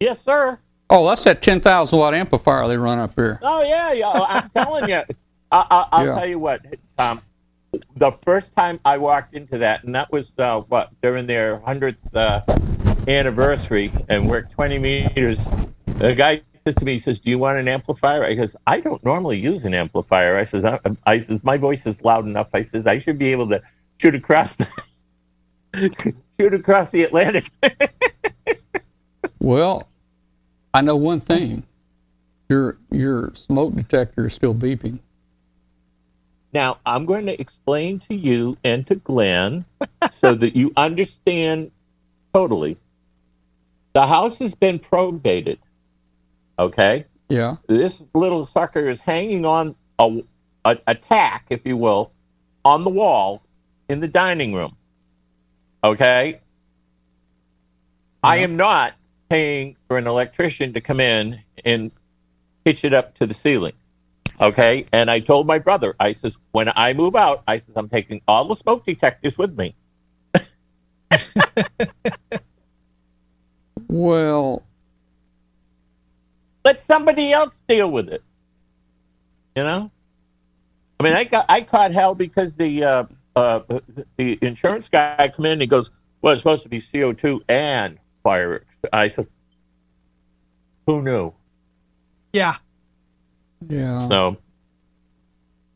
[0.00, 0.58] yes, sir.
[0.88, 3.40] Oh, that's that ten thousand watt amplifier they run up here.
[3.42, 4.08] Oh yeah, yeah.
[4.10, 5.02] I'm telling you.
[5.50, 6.14] I, I, I'll Yeah.
[6.14, 6.60] tell you what,
[6.96, 7.20] Tom.
[7.96, 12.14] The first time I walked into that, and that was uh, what during their hundredth
[12.16, 12.40] uh,
[13.08, 15.38] anniversary, and worked 20 meters.
[15.98, 18.80] The guy says to me, he says, "Do you want an amplifier?" I says, "I
[18.80, 22.48] don't normally use an amplifier." I says, "I, I says my voice is loud enough."
[22.54, 23.60] I says, "I should be able to
[24.00, 24.66] shoot across the
[26.40, 27.50] shoot across the Atlantic."
[29.38, 29.86] Well,
[30.76, 31.62] I know one thing.
[32.50, 34.98] Your your smoke detector is still beeping.
[36.52, 39.64] Now, I'm going to explain to you and to Glenn
[40.10, 41.70] so that you understand
[42.34, 42.76] totally.
[43.94, 45.58] The house has been probated.
[46.58, 47.06] Okay?
[47.30, 47.56] Yeah.
[47.68, 50.22] This little sucker is hanging on a,
[50.66, 52.12] a, a tack, if you will,
[52.66, 53.42] on the wall
[53.88, 54.76] in the dining room.
[55.82, 56.40] Okay?
[58.22, 58.92] I am not
[59.28, 61.90] paying for an electrician to come in and
[62.64, 63.72] hitch it up to the ceiling.
[64.40, 64.86] Okay.
[64.92, 68.20] And I told my brother, I says, when I move out, I says, I'm taking
[68.28, 69.74] all the smoke detectors with me.
[73.88, 74.62] Well,
[76.64, 78.22] Let somebody else deal with it.
[79.54, 79.90] You know?
[80.98, 83.04] I mean, I got I caught hell because the uh,
[83.36, 83.60] uh,
[84.16, 85.90] the insurance guy come in and he goes,
[86.20, 89.26] "Well, it's supposed to be CO two and fire." I said,
[90.86, 91.32] "Who knew?"
[92.32, 92.56] Yeah.
[93.68, 94.08] yeah.
[94.08, 94.36] So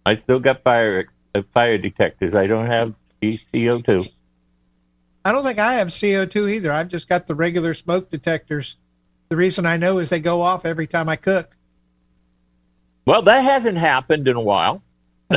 [0.05, 2.35] I still got fire ex- uh, fire detectors.
[2.35, 4.05] I don't have CO two.
[5.24, 6.73] I don't think I have CO2 either.
[6.73, 8.77] I've just got the regular smoke detectors.
[9.28, 11.55] The reason I know is they go off every time I cook.
[13.05, 14.82] Well, that hasn't happened in a while.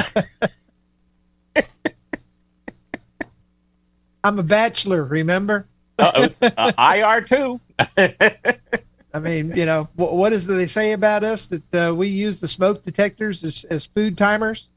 [4.24, 5.68] I'm a bachelor, remember?
[6.00, 7.60] Uh, it's, uh, IR two.
[7.98, 12.08] I mean, you know, what, what is it they say about us that uh, we
[12.08, 14.70] use the smoke detectors as, as food timers?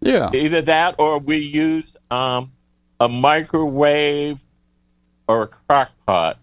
[0.00, 0.30] Yeah.
[0.34, 2.50] Either that or we use um,
[2.98, 4.38] a microwave
[5.28, 6.38] or a crock pot.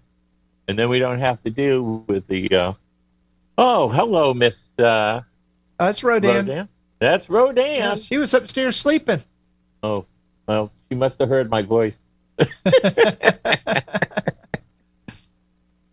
[0.68, 2.50] And then we don't have to deal with the.
[2.54, 2.74] Uh,
[3.58, 5.22] oh, hello, Miss uh, Uh,
[5.78, 6.36] that's Rodan.
[6.36, 6.70] Rodan.
[7.00, 7.76] That's Rodan.
[7.78, 9.24] Yeah, she was upstairs sleeping.
[9.82, 10.06] Oh,
[10.48, 11.98] well, she must have heard my voice.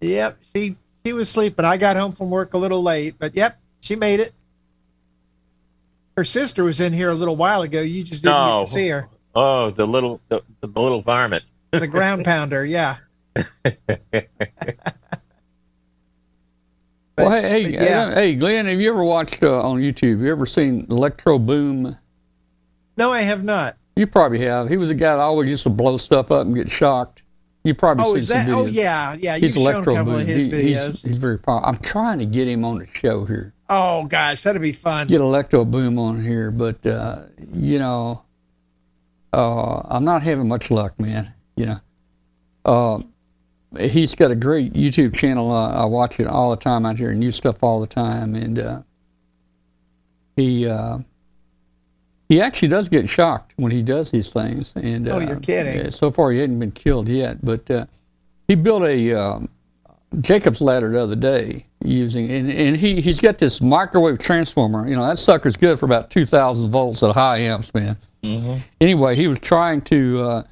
[0.06, 1.64] Yep, she she was sleeping.
[1.64, 4.32] I got home from work a little late, but yep, she made it.
[6.16, 7.80] Her sister was in here a little while ago.
[7.82, 8.60] You just didn't No.
[8.62, 9.08] get to see her.
[9.34, 11.44] Oh, the little the, the little varmint.
[11.72, 12.96] The ground pounder, yeah.
[17.18, 18.14] well, hey, hey, yeah.
[18.14, 20.20] hey, Glenn, have you ever watched uh, on YouTube?
[20.20, 21.96] You ever seen Electro Boom?
[22.96, 23.76] No, I have not.
[23.94, 24.68] You probably have.
[24.68, 27.22] He was a guy that always used to blow stuff up and get shocked.
[27.66, 28.48] You probably Oh, is that?
[28.48, 29.34] Oh, yeah, yeah.
[29.38, 30.20] He's You've shown a Electro couple Boom.
[30.22, 31.06] of his He- he's, videos.
[31.08, 31.68] he's very powerful.
[31.68, 33.52] I'm trying to get him on the show here.
[33.68, 35.08] Oh gosh, that'd be fun.
[35.08, 37.22] Get Electro Boom on here, but uh,
[37.52, 38.22] you know,
[39.32, 41.34] uh, I'm not having much luck, man.
[41.56, 41.80] You know,
[42.64, 45.50] uh, he's got a great YouTube channel.
[45.50, 48.58] Uh, I watch it all the time out here, new stuff all the time, and
[48.60, 48.82] uh,
[50.36, 50.98] he uh,
[52.28, 54.72] he actually does get shocked when he does these things.
[54.76, 55.86] And Oh, uh, you're kidding.
[55.86, 57.86] uh, So far, he hadn't been killed yet, but uh,
[58.48, 59.48] he built a um,
[60.20, 64.88] Jacob's ladder the other day using, and, and he he's got this microwave transformer.
[64.88, 67.96] You know that sucker's good for about two thousand volts at high amps, man.
[68.80, 70.42] Anyway, he was trying to uh,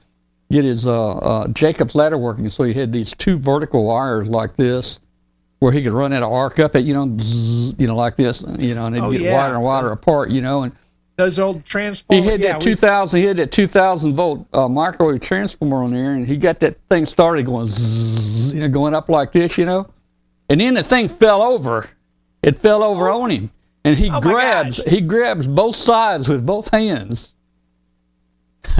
[0.51, 4.55] get his uh, uh, Jacob's ladder working, so he had these two vertical wires like
[4.57, 5.01] this,
[5.59, 8.45] where he could run that arc up at you know, bzzz, you know, like this,
[8.59, 9.35] you know, and they'd Oh, get yeah.
[9.35, 10.73] wider and wider apart, you know, and
[11.17, 12.25] Those old he transformers.
[12.25, 13.21] had yeah, that two thousand.
[13.21, 16.77] He had that two thousand volt uh, microwave transformer on there, and he got that
[16.89, 19.89] thing started going, zzz, you know, going up like this, you know,
[20.49, 21.89] and then the thing fell over.
[22.43, 23.51] It fell over on him,
[23.85, 27.33] and he Oh, grabs he grabs both sides with both hands.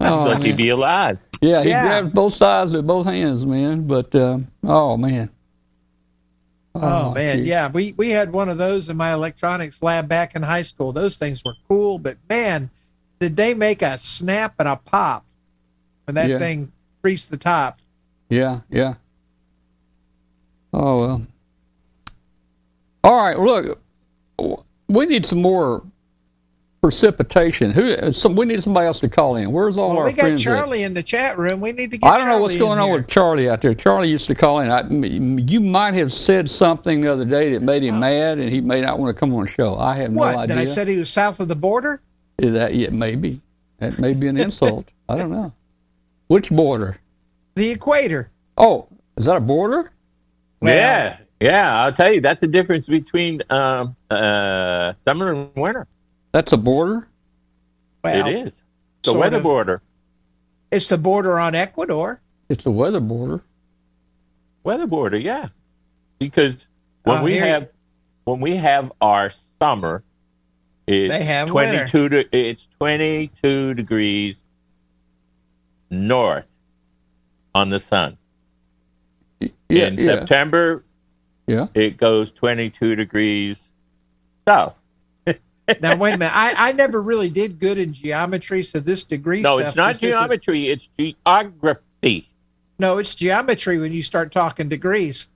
[0.00, 0.56] oh, Lucky man.
[0.56, 1.22] be alive.
[1.40, 1.82] Yeah, he Yeah.
[1.82, 3.86] grabs both sides with both hands, man.
[3.86, 5.30] But um, oh man.
[6.82, 7.46] Oh, oh man, geez.
[7.46, 10.92] yeah, we we had one of those in my electronics lab back in high school.
[10.92, 12.70] Those things were cool, but man,
[13.20, 15.24] did they make a snap and a pop
[16.04, 16.38] when that Yeah.
[16.38, 16.72] thing
[17.02, 17.78] reached the top?
[18.28, 18.94] Yeah, yeah.
[20.72, 21.26] Oh well.
[23.04, 23.80] All right, look,
[24.88, 25.82] we need some more
[26.86, 27.72] precipitation.
[27.72, 28.12] Who?
[28.12, 29.50] Some, we need somebody else to call in.
[29.50, 30.46] Where's all Well, our we got friends?
[30.46, 30.56] at?
[30.56, 31.60] Charlie in the chat room.
[31.60, 32.08] We need to get.
[32.08, 32.98] I don't know what's going on here.
[32.98, 33.74] with Charlie out there.
[33.74, 34.70] Charlie used to call in.
[34.70, 38.60] I, you might have said something the other day that made him mad, and he
[38.60, 39.76] may not want to come on the show.
[39.76, 40.30] I have what?
[40.30, 40.54] no idea.
[40.54, 42.00] Did I said he was south of the border?
[42.38, 43.40] Is that yeah, maybe
[43.78, 44.92] that may be an insult.
[45.08, 45.52] I don't know.
[46.28, 46.98] Which border?
[47.56, 48.30] The equator.
[48.56, 48.86] Oh,
[49.16, 49.90] is that a border?
[50.60, 51.82] Well- yeah, yeah.
[51.82, 55.88] I'll tell you, that's the difference between um, uh, summer and winter.
[56.36, 57.08] That's a border.
[58.04, 58.52] Well, it is
[59.04, 59.42] the weather of.
[59.42, 59.80] border.
[60.70, 62.20] It's the border on Ecuador.
[62.50, 63.42] It's the weather border.
[64.62, 65.48] Weather border, yeah.
[66.18, 66.56] Because
[67.04, 67.70] when Oh, we here- have
[68.24, 70.02] when we have our summer,
[70.86, 71.88] it's They have twenty winter.
[71.88, 72.08] two.
[72.10, 74.36] De- it's twenty two degrees
[75.88, 76.44] north
[77.54, 78.18] on the sun.
[79.40, 80.84] Yeah, In yeah, September,
[81.46, 81.68] yeah.
[81.72, 83.58] it goes twenty two degrees
[84.46, 84.74] south.
[85.80, 86.36] Now wait a minute.
[86.36, 90.00] I, I never really did good in geometry, so this degree No, stuff it's not
[90.00, 90.68] geometry.
[90.70, 92.28] It's geography.
[92.78, 95.26] No, it's geometry when you start talking degrees.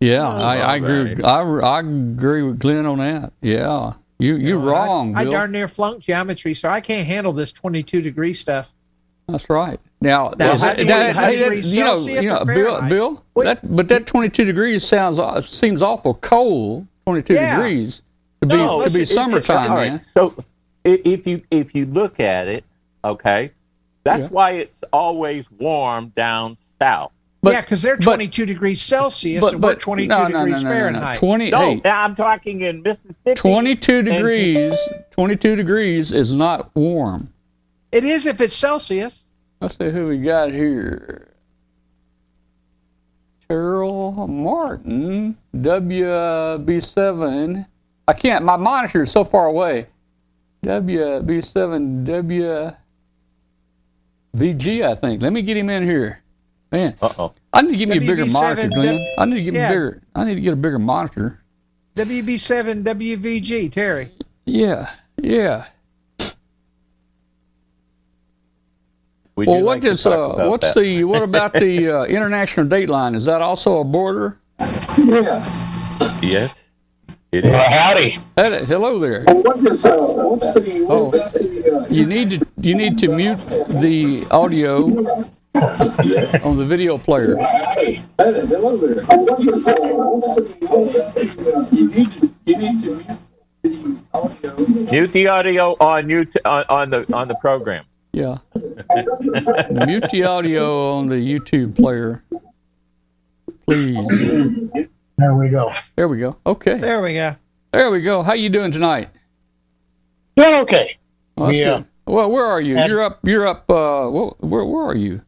[0.00, 1.14] Yeah, Oh, I, I agree.
[1.14, 1.24] right.
[1.24, 3.32] I, I agree with Glenn on that.
[3.40, 7.06] Yeah, you you're You know, wrong, I, I darn near flunked geometry, so I can't
[7.06, 8.74] handle this 22 degree stuff.
[9.28, 9.80] That's right.
[10.02, 13.22] Now, Now, is that- you- that- hey, that- degrees you know, you know, Bill, Bill,
[13.36, 16.86] that, but that 22 degrees sounds uh, seems awful cold.
[17.06, 17.56] 22 Yeah.
[17.56, 18.02] degrees
[18.48, 19.92] to be No, to be it's- summertime, All right.
[19.92, 20.00] man.
[20.14, 20.34] So
[20.84, 22.64] if you if you look at it,
[23.04, 23.50] okay,
[24.04, 24.28] that's Yeah.
[24.28, 27.10] why it's always warm down south.
[27.42, 30.44] But- yeah, because they're but- 22 degrees Celsius But and we're 22 no, no, no,
[30.44, 30.80] degrees no, no, no.
[30.80, 31.16] Fahrenheit.
[31.18, 33.34] 20 No, hey, I'm talking in Mississippi.
[33.34, 34.78] 22 degrees
[35.10, 37.28] 22 degrees is not warm.
[37.92, 39.26] It is if it's Celsius.
[39.60, 41.28] Let's see who we got here.
[43.48, 47.66] Terrell Martin, WB7.
[48.06, 49.86] I can't, my monitor is so far away.
[50.64, 52.04] WB7,
[54.34, 55.22] WVG, I think.
[55.22, 56.20] Let me get him in here.
[56.72, 57.34] Man, Uh oh.
[57.52, 59.06] I need to get me a bigger WB7, monitor, Glenn.
[59.16, 59.68] I need to get me yeah.
[59.68, 60.02] bigger.
[60.14, 61.40] I need to get a bigger monitor.
[61.96, 64.10] WB7 WVG, Terry.
[64.44, 65.66] Yeah, yeah.
[69.36, 70.80] Would Well, what like to is uh, about what's that?
[70.80, 73.14] the what about the uh, international dateline?
[73.16, 74.38] Is that also a border?
[76.22, 76.54] Yes,
[77.38, 77.50] it is.
[77.50, 78.10] Well, howdy.
[78.36, 79.24] Hey, hello there.
[79.24, 81.04] What is, uh, what's the, Oh.
[81.06, 83.38] what about the, uh, You need to you need to mute
[83.68, 84.86] the audio
[86.44, 87.36] on the video player.
[87.36, 88.02] howdy.
[88.18, 89.04] Hello there.
[89.04, 93.18] What is, uh, what's the, what about the, you need to, you need to mute
[93.62, 94.56] the audio.
[94.92, 97.84] Mute the audio on you on, on the on the program.
[98.12, 98.38] Yeah,
[99.72, 102.22] mute the audio on the YouTube player,
[103.66, 104.86] please.
[105.16, 105.72] There we go.
[105.96, 106.36] There we go.
[106.46, 107.36] Okay, There we go.
[107.72, 108.22] there we go.
[108.22, 109.10] How you doing tonight?
[110.36, 110.96] Doing okay.
[111.36, 111.76] That's Yeah.
[111.76, 111.86] good.
[112.06, 112.76] Well, where are you?
[112.76, 113.20] Had- You're up.
[113.22, 113.70] You're up.
[113.70, 115.22] Uh, where where are you?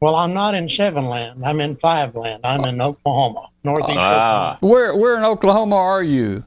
[0.00, 1.42] Well, I'm not in seven land.
[1.44, 2.42] I'm in five land.
[2.44, 4.54] I'm in Oklahoma, northeast Ah.
[4.54, 4.58] Oklahoma.
[4.72, 6.44] Where where in Oklahoma are you?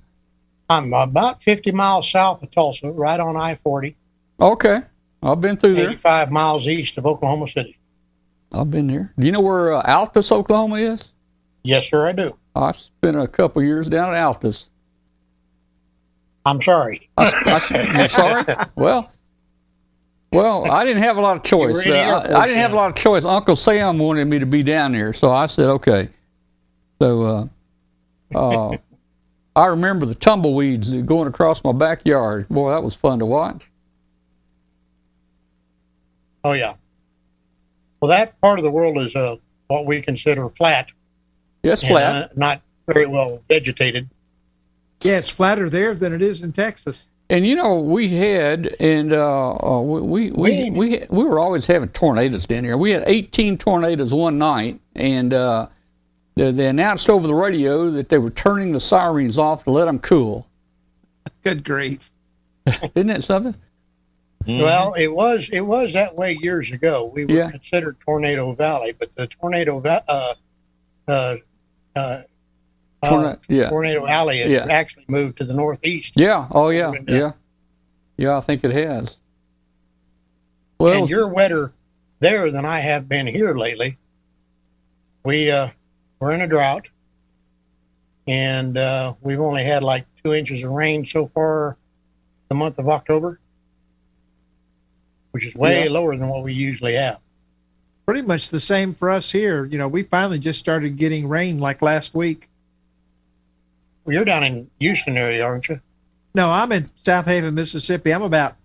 [0.69, 3.93] I'm about 50 miles south of Tulsa, right on I-40,
[4.39, 4.80] Okay,
[5.22, 5.89] I've been through there.
[5.89, 7.77] 85 miles east of Oklahoma City.
[8.53, 9.11] I've been there.
[9.19, 11.11] Do you know where uh, Altus, Oklahoma is?
[11.64, 12.34] Yes, sir, I do.
[12.56, 14.69] I spent a couple years down at Altus.
[16.45, 17.10] I'm sorry.
[17.18, 18.44] I, I, you sorry?
[18.76, 19.11] Well,
[20.32, 21.69] well, I didn't have a lot of choice.
[21.69, 23.26] You were in the Air Uh, I, I didn't have a lot of choice.
[23.26, 26.10] Uncle Sam wanted me to be down there, so I said okay.
[27.02, 27.49] So,
[28.34, 28.78] uh, uh,
[29.56, 32.48] I remember the tumbleweeds going across my backyard.
[32.48, 33.69] Boy, that was fun to watch.
[36.44, 36.76] Oh, yeah.
[37.99, 39.36] Well, that part of the world is uh,
[39.68, 40.91] what we consider flat,
[41.63, 42.15] Yeah, it's and, flat.
[42.23, 44.09] uh, not very well vegetated.
[45.01, 47.07] Yeah, it's flatter there than it is in Texas.
[47.29, 51.65] And you know, we had, and uh, uh, we we we we, we were always
[51.65, 52.77] having tornadoes down here.
[52.77, 55.67] We had 18 tornadoes one night, and uh,
[56.35, 59.85] they, they announced over the radio that they were turning the sirens off to let
[59.85, 60.45] them cool.
[61.43, 62.11] Good grief.
[62.95, 63.55] Isn't that something?
[64.45, 67.05] Well, it was it was that way years ago.
[67.13, 67.49] We were Yeah.
[67.51, 70.33] considered Tornado Valley, but the Tornado Va- uh,
[71.07, 71.35] uh,
[71.95, 72.22] uh,
[73.03, 73.69] Torna- uh, yeah.
[73.69, 74.65] Tornado Alley has Yeah.
[74.69, 76.13] actually moved to the northeast.
[76.15, 76.47] Yeah.
[76.51, 76.91] Oh yeah.
[77.07, 77.31] Yeah.
[78.18, 79.18] Yeah, I think it has.
[80.80, 81.73] Well, and you're wetter
[82.19, 83.97] there than I have been here lately.
[85.23, 85.69] We uh,
[86.19, 86.89] we're in a drought,
[88.27, 91.77] and uh, we've only had like two inches of rain so far
[92.49, 93.39] the month of October,
[95.31, 95.91] which is way Yeah.
[95.91, 97.19] lower than what we usually have.
[98.06, 99.65] Pretty much the same for us here.
[99.65, 102.49] You know, we finally just started getting rain like last week.
[104.06, 105.80] Well, you're down in Houston area, aren't you?
[106.34, 108.14] No, I'm in Southaven, Mississippi.
[108.14, 108.56] I'm about,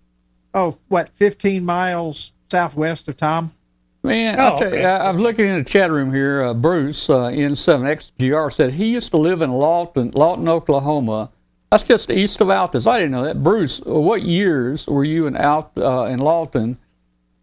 [0.53, 3.51] oh, what, 15 miles southwest of Tom?
[4.03, 6.43] Man, Oh, I'll tell you, I, I'm looking in the chat room here.
[6.43, 11.29] Uh, Bruce uh, N7XGR said he used to live in Lawton, Lawton, Oklahoma.
[11.71, 12.87] That's just east of Altus.
[12.89, 13.43] I didn't know that.
[13.43, 16.77] Bruce, what years were you in Alt uh, in Lawton?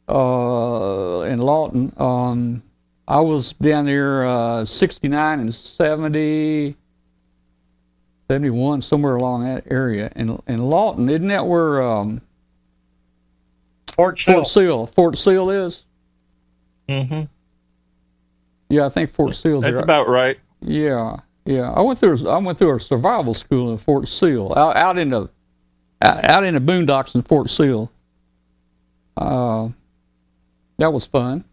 [0.08, 2.62] Uh, in Lawton, um,
[3.08, 6.76] I was down there uh, 69 and 70,
[8.28, 10.10] 71, somewhere along that area.
[10.14, 12.20] And in Lawton, isn't that where um,
[13.94, 14.34] Fort Sill.
[14.34, 15.86] Fort Sill Fort Sill is?
[16.88, 17.22] Mm-hmm.
[18.68, 19.82] Yeah, I think Fort Sill's That's there.
[19.82, 20.38] about right.
[20.60, 21.70] Yeah, yeah.
[21.70, 22.28] I went through.
[22.28, 25.28] I went through a survival school in Fort Sill, out, out in the
[26.02, 27.90] out, out in the boondocks in Fort Sill.
[29.16, 29.68] Uh,
[30.78, 31.44] that was fun.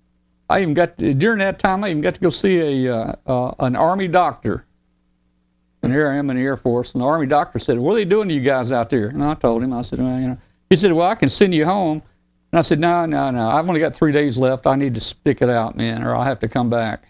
[0.49, 1.83] I even got to, during that time.
[1.83, 4.65] I even got to go see a uh, uh, an army doctor.
[5.83, 7.95] And here I am in the Air Force, and the army doctor said, "What are
[7.95, 10.27] they doing to you guys out there?" And I told him, I said, "Well, you
[10.29, 10.37] know."
[10.69, 12.03] He said, "Well, I can send you home."
[12.51, 13.49] And I said, "No, no, no.
[13.49, 14.67] I've only got three days left.
[14.67, 17.07] I need to stick it out, man, or I'll have to come back."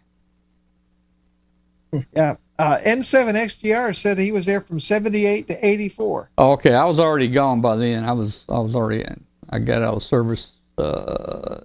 [2.15, 2.35] Yeah.
[2.57, 6.29] Uh, N7XGR said he was there from 78 to 84.
[6.37, 8.05] Oh, okay, I was already gone by then.
[8.05, 9.25] I was I was already in.
[9.49, 11.59] I got out of service uh,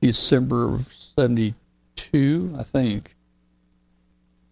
[0.00, 3.14] December of '72, I think.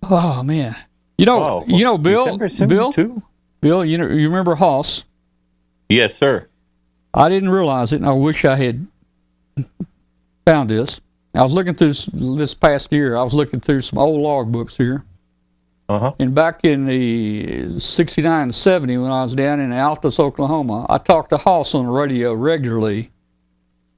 [0.03, 0.77] Oh man,
[1.19, 1.65] you know, Wow.
[1.67, 2.93] you know, Bill, Bill,
[3.61, 3.85] Bill.
[3.85, 5.05] You know, you remember Hoss?
[5.89, 6.47] Yes, sir.
[7.15, 8.87] I didn't realize it, and I wish I had
[10.45, 11.01] found this.
[11.35, 13.17] I was looking through this, this past year.
[13.17, 15.05] I was looking through some old log books here.
[15.89, 16.13] Uh huh.
[16.19, 21.31] And back in the 69 70, when I was down in Altus, Oklahoma, I talked
[21.31, 23.11] to Hoss on the radio regularly.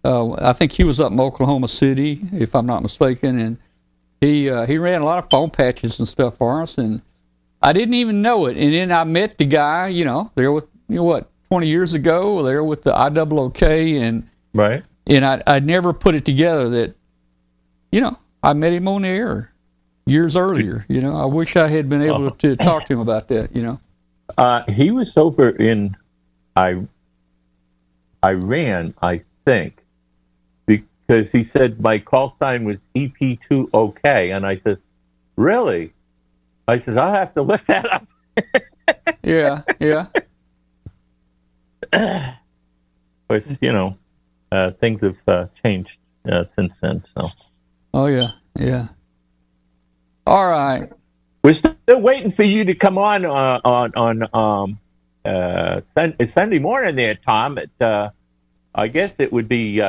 [0.05, 3.59] Uh, I think he was up in Oklahoma City, if I'm not mistaken, and
[4.21, 7.03] he uh, he ran a lot of phone patches and stuff for us, and
[7.63, 8.57] I didn't even know it.
[8.57, 11.93] And then I met the guy, you know, there with you know what, 20 years
[11.95, 14.85] ago, there with the IOOK, and Right.
[15.07, 16.95] and I I never put it together that,
[17.93, 19.53] you know, I met him on the air
[20.07, 20.87] years earlier.
[20.89, 23.55] You know, I wish I had been able to talk to him about that.
[23.55, 23.81] You know,
[24.39, 25.97] Uh, he was over in
[26.57, 26.83] I,
[28.25, 29.83] Iran, I think,
[31.09, 34.79] because he said my call sign was EP2OK, and I said,
[35.37, 35.93] "Really?"
[36.69, 38.07] I said, "I'll have to look that up."
[39.23, 40.07] yeah, yeah,
[43.29, 43.97] But you know,
[44.53, 45.99] uh, things have uh, changed
[46.31, 47.03] uh, since then.
[47.05, 47.31] So
[47.95, 48.89] oh yeah, yeah.
[50.27, 50.91] All right,
[51.43, 54.79] we're still waiting for you to come on uh, on on um,
[55.25, 57.59] uh, Sun- Sunday morning there, Tom.
[57.59, 58.11] At uh,
[58.75, 59.81] I guess it would be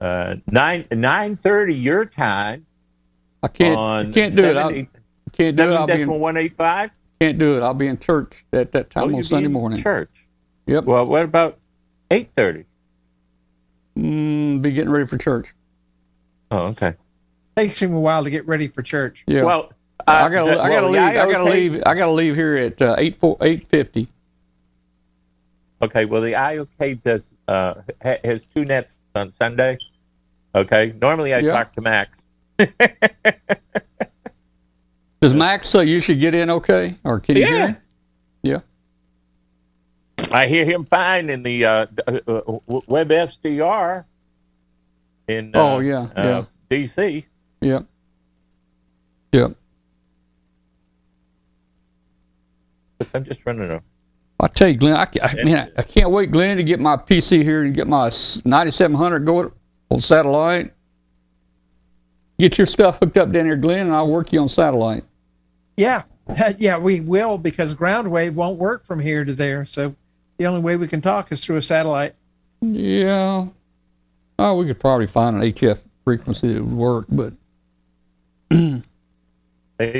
[0.00, 2.66] uh, nine nine thirty your time.
[3.42, 4.56] I can't, I can't do it.
[4.56, 4.88] I 70
[5.32, 5.66] can't do it.
[5.68, 6.90] I'll Seven be decimal in, one eight five.
[7.20, 7.62] can't do it.
[7.62, 9.82] I'll be in church at that time on Sunday morning.
[9.82, 10.10] Church.
[10.66, 10.84] Yep.
[10.84, 11.58] Well, what about
[12.10, 12.64] eight thirty?
[13.98, 15.54] Mm, be getting ready for church.
[16.50, 16.94] Oh, okay.
[17.56, 19.24] Takes him a while to get ready for church.
[19.26, 19.42] Yeah.
[19.42, 19.72] Well,
[20.06, 21.02] I uh, gotta, the- I gotta well, leave.
[21.02, 21.82] I gotta leave.
[21.86, 24.08] I gotta leave here at uh, eight four eight fifty.
[25.82, 29.78] Okay, well, the IOK does uh, ha- has two nets on Sunday.
[30.54, 31.52] Okay, normally I Yeah.
[31.52, 32.10] talk to Max.
[35.20, 37.66] Does Max say you should get in okay, or can you hear Yeah.
[37.66, 37.76] him?
[38.42, 38.60] Yeah.
[40.32, 44.04] I hear him fine in the uh, uh, uh, web SDR
[45.28, 47.24] in uh, Oh, yeah, uh, DC.
[47.60, 47.80] Yeah.
[49.32, 49.46] Yeah.
[53.14, 53.82] I'm just running a
[54.40, 57.42] I tell you, Glenn, I, I, man, I can't wait, Glenn, to get my PC
[57.42, 58.04] here and get my
[58.44, 59.52] 9700 going
[59.90, 60.72] on satellite.
[62.38, 65.04] Get your stuff hooked up down here, Glenn, and I'll work you on satellite.
[65.76, 66.02] Yeah,
[66.58, 69.64] yeah, we will because ground wave won't work from here to there.
[69.64, 69.94] So
[70.38, 72.14] the only way we can talk is through a satellite.
[72.62, 73.46] Yeah.
[74.38, 77.34] Oh, we could probably find an HF frequency that would work, but
[78.50, 78.82] 80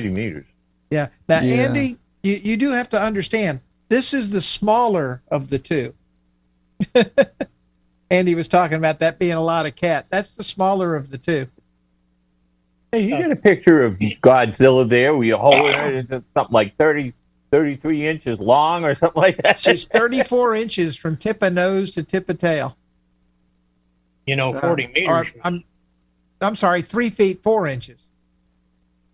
[0.08, 0.46] meters.
[0.90, 1.08] Yeah.
[1.28, 1.66] Now, Yeah.
[1.66, 3.60] Andy, you, you do have to understand
[3.90, 5.94] this is the smaller of the two.
[8.10, 10.06] Andy was talking about that being a lot of cat.
[10.10, 11.46] That's the smaller of the two.
[12.92, 16.76] Hey, you got a picture of Godzilla there where you hold it, it's something like
[16.76, 17.14] 30,
[17.52, 19.60] 33 inches long or something like that.
[19.60, 22.76] She's 34 inches from tip of nose to tip of tail.
[24.26, 25.32] You know, Uh, 40 or, meters.
[25.44, 25.64] I'm,
[26.40, 28.06] I'm sorry, three feet four inches.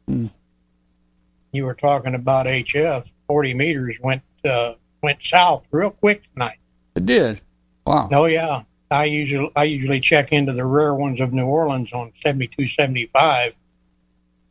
[0.08, 3.10] You were talking about HF.
[3.26, 6.58] 40 meters went uh, went south real quick tonight.
[6.94, 7.40] it did.
[7.84, 8.08] Wow.
[8.12, 12.12] Oh yeah, I usually I usually check into the rare ones of New Orleans on
[12.22, 13.54] seventy two seventy five,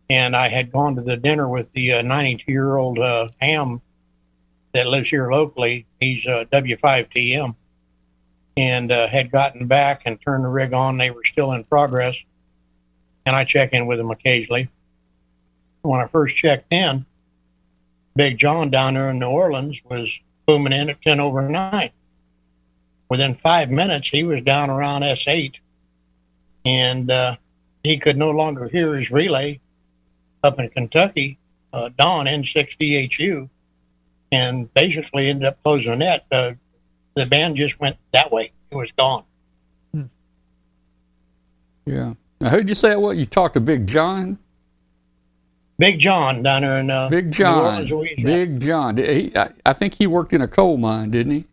[0.10, 3.82] and I had gone to the dinner with the uh 92 year old uh, Ham
[4.74, 5.86] that lives here locally.
[6.02, 7.56] He's uh, W5TM,
[8.58, 10.98] and uh, had gotten back and turned the rig on.
[10.98, 12.22] They were still in progress,
[13.26, 14.70] and I check in with them occasionally.
[15.82, 17.06] When I first checked in,
[18.16, 21.92] Big John down there in New Orleans was booming in at 10 over 9
[23.10, 25.56] within five minutes, he was down around S8,
[26.66, 27.36] and uh,
[27.84, 29.60] he could no longer hear his relay
[30.44, 31.38] up in Kentucky,
[31.74, 33.50] uh, Dawn N6DHU,
[34.32, 36.26] and basically ended up closing the net.
[36.32, 36.54] Uh,
[37.16, 39.24] the band just went that way; it was gone.
[41.86, 42.14] Yeah.
[42.42, 43.18] Now, who'd you say it was?
[43.18, 44.38] You talked to Big John?
[45.78, 47.92] Big John down there in uh, Big John.
[47.92, 48.98] Orleans, Big John.
[48.98, 51.46] He, I, I think he worked in a coal mine, didn't he?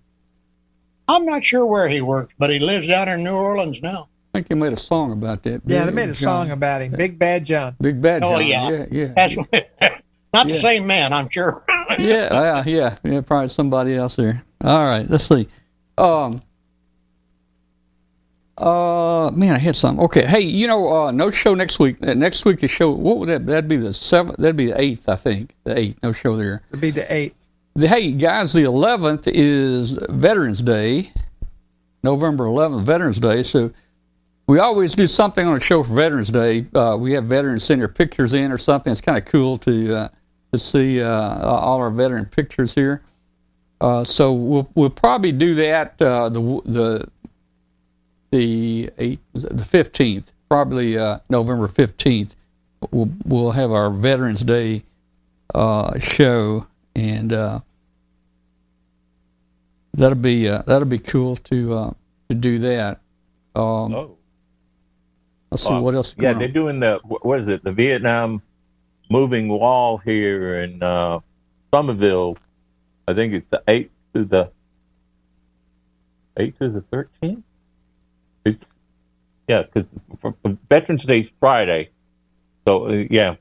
[1.08, 4.08] I'm not sure where he worked, but he lives down in New Orleans now.
[4.34, 5.60] I think he made a song about that.
[5.66, 6.46] Yeah, they made a John.
[6.46, 7.76] song about him, Big Bad John.
[7.80, 8.32] Big Bad John.
[8.34, 8.46] Oh, John.
[8.46, 8.70] yeah.
[8.70, 9.12] yeah, yeah.
[9.14, 9.36] That's
[10.32, 10.60] not the Yeah.
[10.60, 11.62] same man, I'm sure.
[11.98, 14.42] yeah, yeah, yeah, yeah, probably somebody else there.
[14.64, 15.48] All right, let's see.
[15.98, 16.32] Um,
[18.56, 20.04] uh, man, I had something.
[20.04, 21.96] Okay, hey, you know, uh, no show next week.
[22.06, 22.90] Uh, next week the show.
[22.92, 23.44] What would that?
[23.46, 24.36] That'd be the seventh.
[24.38, 25.54] That'd be the eighth, I think.
[25.64, 25.98] The eighth.
[26.02, 26.62] No show there.
[26.70, 27.34] It'd be the eighth.
[27.74, 31.10] The, hey guys, the eleventh is Veterans Day,
[32.02, 33.42] November eleventh, Veterans Day.
[33.42, 33.72] So
[34.46, 36.66] we always do something on a show for Veterans Day.
[36.74, 38.90] Uh, we have veterans send their pictures in or something.
[38.90, 40.08] It's kind of cool to uh,
[40.52, 41.08] to see uh,
[41.48, 43.00] all our veteran pictures here.
[43.80, 47.08] Uh, so we'll we'll probably do that uh, the the
[48.32, 52.36] the eight the fifteenth, probably uh, November fifteenth.
[52.90, 54.82] We'll we'll have our Veterans Day
[55.98, 57.60] show, and uh,
[59.94, 61.90] that'll be uh, that'll be cool to uh,
[62.28, 63.00] to do that.
[63.54, 64.16] Um, Oh,
[65.50, 66.14] let's see what else.
[66.18, 67.62] yeah, they're doing the what is it?
[67.64, 68.42] The Vietnam
[69.10, 71.20] moving wall here in uh,
[71.72, 72.36] Somerville.
[73.06, 74.50] I think it's the eighth to the
[76.38, 77.44] eighth to the thirteenth.
[78.44, 78.64] It's
[79.48, 79.86] yeah, because
[80.70, 81.90] Veterans Day's Friday,
[82.64, 83.34] so uh, yeah.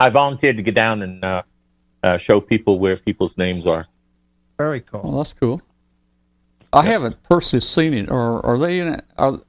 [0.00, 1.42] I volunteered to get down and uh,
[2.02, 3.86] uh, show people where people's names are.
[4.58, 5.02] Very cool.
[5.02, 5.62] Well, that's cool.
[6.72, 8.10] I haven't personally seen it.
[8.10, 8.88] Or are they in?
[8.88, 9.04] it?
[9.16, 9.40] Are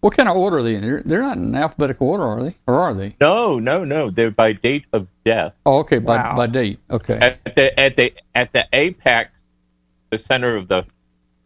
[0.00, 0.82] what kind of order are they in?
[0.82, 2.56] They're, they're not in alphabetical order, are they?
[2.66, 3.16] Or are they?
[3.20, 4.10] No, no, no.
[4.10, 5.54] They're by date of death.
[5.66, 6.36] Oh, okay, by Wow.
[6.36, 6.78] by date.
[6.90, 7.18] Okay.
[7.18, 9.32] at the at the at the apex,
[10.10, 10.84] the center of the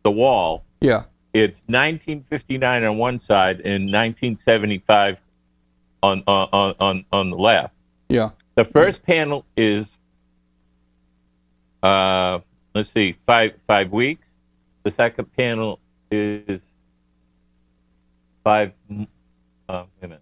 [0.02, 0.64] the wall.
[0.80, 1.04] Yeah.
[1.32, 5.16] It's 1959 on one side and 1975
[6.02, 7.74] on on on on, on the left.
[8.12, 8.30] Yeah.
[8.56, 9.86] The first panel is
[11.82, 12.40] uh
[12.74, 14.28] let's see five five weeks.
[14.82, 15.80] The second panel
[16.10, 16.60] is
[18.44, 18.72] five.
[18.90, 19.04] Uh,
[19.68, 20.20] wait a minute.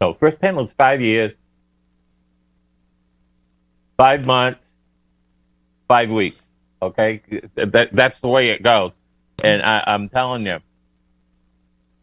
[0.00, 1.32] No, first panel is five years,
[3.98, 4.64] five months,
[5.86, 6.40] five weeks.
[6.80, 7.20] Okay,
[7.56, 8.92] that that's the way it goes.
[9.44, 10.56] And I, I'm telling you,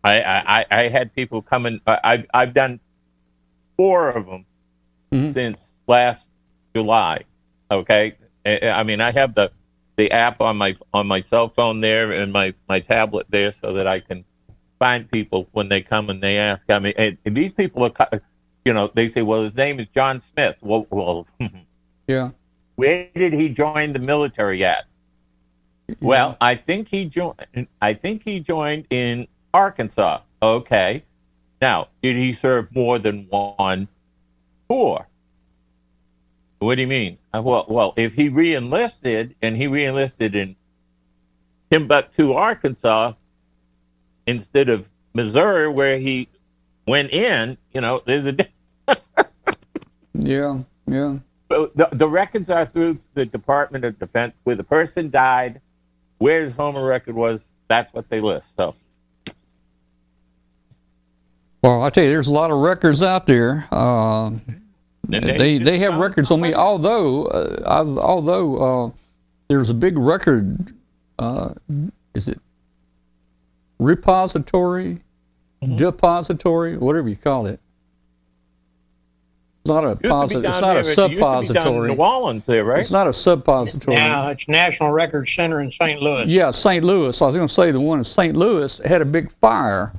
[0.03, 1.81] I, I, I- had people coming.
[1.87, 2.79] I, I've done
[3.75, 4.45] four of them
[5.15, 5.33] Mhm.
[5.33, 6.25] since last
[6.75, 7.23] July.
[7.71, 8.13] Okay,
[8.45, 9.51] I, mean, I have the
[9.97, 13.71] the app on my on my cell phone there and my my tablet there, so
[13.73, 14.23] that I can
[14.77, 16.69] find people when they come and they ask.
[16.69, 18.21] I mean, and, and these people are,
[18.65, 21.25] you know, they say, "Well, his name is John Smith." Well, well,
[22.07, 22.31] Yeah.
[22.75, 24.85] where did he join the military at?
[26.01, 27.67] Well, I think he joined.
[27.81, 30.19] I think he joined in Arkansas.
[30.41, 31.03] Okay.
[31.61, 33.87] Now, did he serve more than one
[34.69, 35.07] tour?
[36.59, 37.17] What do you mean?
[37.33, 40.55] Uh, Well, well, if he reenlisted and he reenlisted in
[41.71, 43.13] Timbuktu, Arkansas,
[44.27, 46.29] instead of Missouri, where he
[46.87, 48.35] went in, you know, there's a.
[50.17, 50.59] Yeah.
[50.87, 51.17] Yeah.
[51.49, 54.33] the, the records are through the Department of Defense.
[54.45, 55.59] Where the person died,
[56.19, 58.47] where his home record was, that's what they list.
[58.55, 58.75] So,
[61.65, 63.65] Well, I tell you, there's a lot of records out there.
[63.73, 64.39] Um,
[65.11, 66.53] And they they have records on me.
[66.53, 68.91] Although uh, I, although uh,
[69.47, 70.73] there's a big record,
[71.17, 71.53] uh,
[72.13, 72.39] is it
[73.79, 75.01] repository,
[75.75, 77.59] depository, whatever you call it.
[79.63, 81.45] It's not a Used posit- It's not a there, it used to be down in
[81.47, 81.95] suppository.
[81.95, 82.79] New Orleans, there, right?
[82.79, 83.97] It's not a suppository.
[83.97, 85.99] Now it's National Record Center in St.
[85.99, 86.25] Louis.
[86.27, 86.83] Yeah, St.
[86.83, 87.19] Louis.
[87.19, 88.35] I was going to say the one in St.
[88.37, 89.91] Louis had a big fire.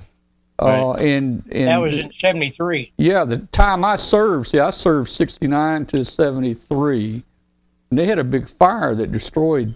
[0.58, 2.92] Uh, and, and That was in '73.
[2.96, 7.22] Yeah, the time I served, see, I served 69 to 73.
[7.90, 9.74] And they had a big fire that destroyed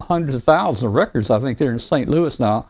[0.00, 2.08] hundreds of thousands of records, I think, they're in St.
[2.08, 2.66] Louis now.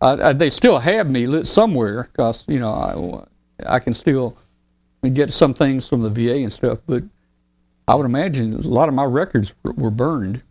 [0.00, 3.26] I, I, they still have me lit somewhere because, you know,
[3.66, 4.36] I, I can still
[5.12, 7.02] get some things from the VA and stuff, but
[7.86, 10.42] I would imagine a lot of my records were, were burned.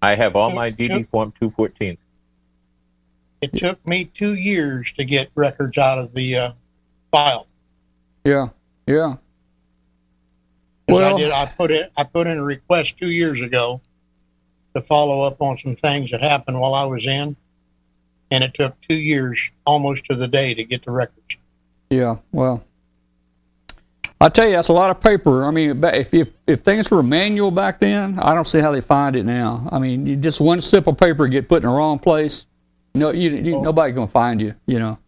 [0.00, 1.98] I have all my DD Form 214s.
[3.42, 6.52] It took me two years to get records out of the uh,
[7.10, 7.48] file.
[8.24, 8.48] Yeah,
[8.86, 9.16] yeah.
[10.88, 11.32] Well- I did.
[11.32, 11.90] I put it.
[11.96, 13.80] I put in a request two years ago
[14.74, 17.36] to follow up on some things that happened while I was in,
[18.30, 21.36] and it took two years, almost to the day, to get the records.
[21.90, 22.64] Yeah, well,
[24.20, 25.44] I tell you, that's a lot of paper.
[25.44, 28.80] I mean, if if if things were manual back then, I don't see how they
[28.80, 29.68] find it now.
[29.72, 32.46] I mean, you, just one slip of paper get put in the wrong place.
[32.94, 34.54] No, you, you nobody gonna find you.
[34.66, 34.98] You know.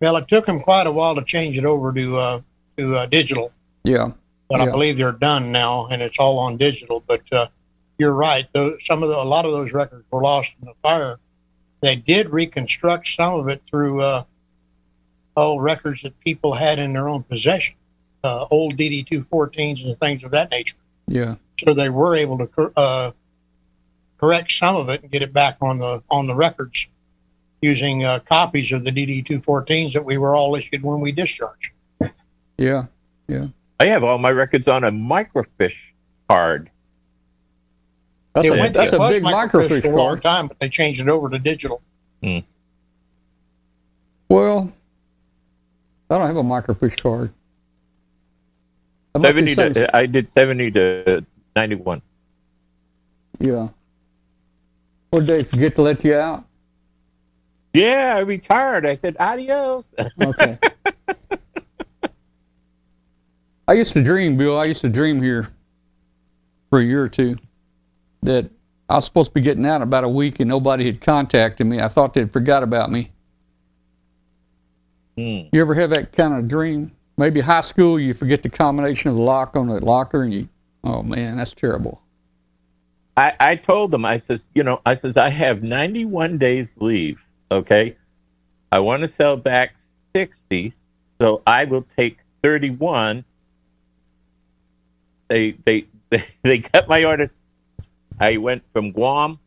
[0.00, 2.40] Well, it took them quite a while to change it over to uh,
[2.76, 3.52] to uh, digital,
[3.84, 4.12] Yeah.
[4.48, 7.04] but I believe they're done now, and it's all on digital.
[7.06, 7.48] But uh,
[7.98, 10.74] you're right; those, some of the, a lot of those records were lost in the
[10.82, 11.18] fire.
[11.82, 14.24] They did reconstruct some of it through uh,
[15.36, 17.74] old records that people had in their own possession,
[18.24, 20.76] uh, old DD214s and things of that nature.
[21.08, 21.34] Yeah.
[21.64, 23.12] So they were able to cor- uh,
[24.18, 26.86] correct some of it and get it back on the on the records
[27.62, 31.70] using uh, copies of the DD214s that we were all issued when we discharged.
[32.58, 32.86] Yeah.
[33.28, 33.46] Yeah.
[33.80, 35.92] I have all my records on a microfiche
[36.28, 36.70] card.
[38.34, 40.22] That's it a, went, that's it a was big microfiche microfiche for a long card.
[40.22, 41.80] time, but they changed it over to digital.
[44.28, 44.72] Well,
[46.10, 47.32] I don't have a microfiche card.
[49.14, 51.24] That 70 to, I did 70 to
[51.54, 52.02] 91.
[53.40, 53.68] yeah.
[55.10, 56.46] What did they forget to let you out?
[57.74, 58.84] Yeah, I retired.
[58.86, 59.86] I said adios.
[60.20, 60.58] Okay.
[63.68, 64.58] I used to dream, Bill.
[64.58, 65.48] I used to dream here
[66.68, 67.36] for a year or two
[68.22, 68.50] that
[68.88, 71.66] I was supposed to be getting out in about a week and nobody had contacted
[71.66, 71.80] me.
[71.80, 73.10] I thought they'd forgot about me.
[75.16, 75.42] Hmm.
[75.52, 76.92] You ever have that kind of dream?
[77.16, 80.48] Maybe high school, you forget the combination of the lock on the locker and you,
[80.84, 82.02] oh man, that's terrible.
[83.16, 87.22] I, I told them, I says, you know, I says, I have 91 days leave.
[87.52, 87.96] Okay.
[88.70, 89.74] I want to sell back
[90.16, 90.72] 60.
[91.20, 93.24] So I will take 31.
[95.28, 97.30] They, they, they, they cut my order.
[98.18, 99.38] I went from Guam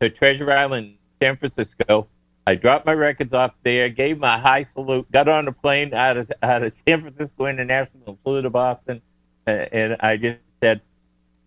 [0.00, 2.08] to Treasure Island, San Francisco.
[2.46, 6.16] I dropped my records off there, gave my high salute, got on a plane out
[6.16, 9.02] of, out of San Francisco International, flew to Boston.
[9.46, 10.80] And, and I just said,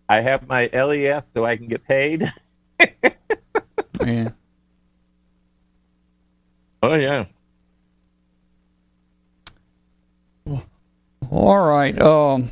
[0.08, 2.32] I have my LES so I can get paid.
[4.00, 4.34] Man.
[6.82, 7.24] Oh yeah.
[11.30, 12.00] All right.
[12.00, 12.50] Um,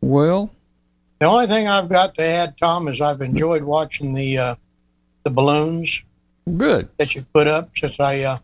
[0.00, 0.50] well,
[1.18, 4.54] The only thing I've got to add, Tom, is I've enjoyed watching the uh,
[5.24, 6.02] the balloons
[6.56, 6.88] good.
[6.96, 8.38] that you put up since I uh,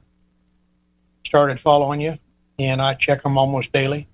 [1.25, 2.19] started following you,
[2.59, 4.07] and I check them almost daily.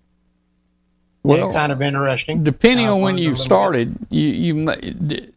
[1.25, 2.43] Well, They're kind of interesting.
[2.45, 3.45] depending I've on when you little bit.
[3.45, 5.29] started, you you ma- d-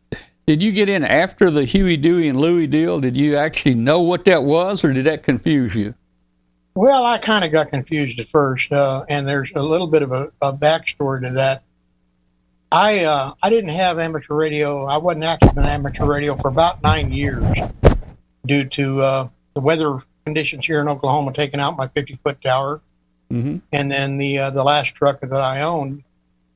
[0.45, 2.99] did you get in after the Huey, Dewey, and Louie deal?
[2.99, 5.95] Did you actually know what that was, or did that confuse you?
[6.75, 10.11] Well, I kind of got confused at first, uh, and there's a little bit of
[10.11, 11.63] a, a backstory to that.
[12.71, 14.83] I uh, I didn't have amateur radio.
[14.85, 17.43] I wasn't active in amateur radio for about nine years
[18.45, 22.81] due to uh, the weather conditions here in Oklahoma taking out my 50 foot tower,
[23.31, 23.57] Mm-hmm.
[23.73, 26.03] and then the uh, the last truck that I owned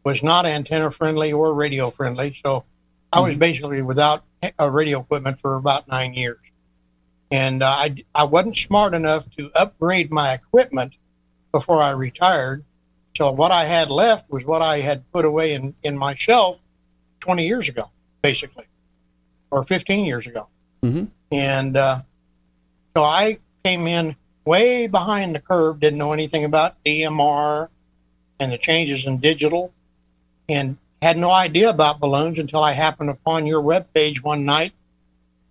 [0.03, 2.38] was not antenna friendly or radio friendly.
[2.45, 2.64] So
[3.11, 4.23] I was basically without
[4.60, 6.40] uh, radio equipment for about nine years,
[7.31, 10.94] and uh, I I wasn't smart enough to upgrade my equipment
[11.52, 12.64] before I retired.
[13.18, 16.61] So what I had left was what I had put away in in my shelf
[17.22, 17.90] 20 years ago,
[18.22, 18.65] basically,
[19.52, 20.48] or 15 years ago.
[20.84, 21.10] Mhm.
[21.31, 22.02] And uh,
[22.95, 24.15] so I came in
[24.45, 27.69] way behind the curve, didn't know anything about DMR
[28.40, 29.73] and the changes in digital,
[30.48, 34.74] and had no idea about balloons until I happened upon your webpage one night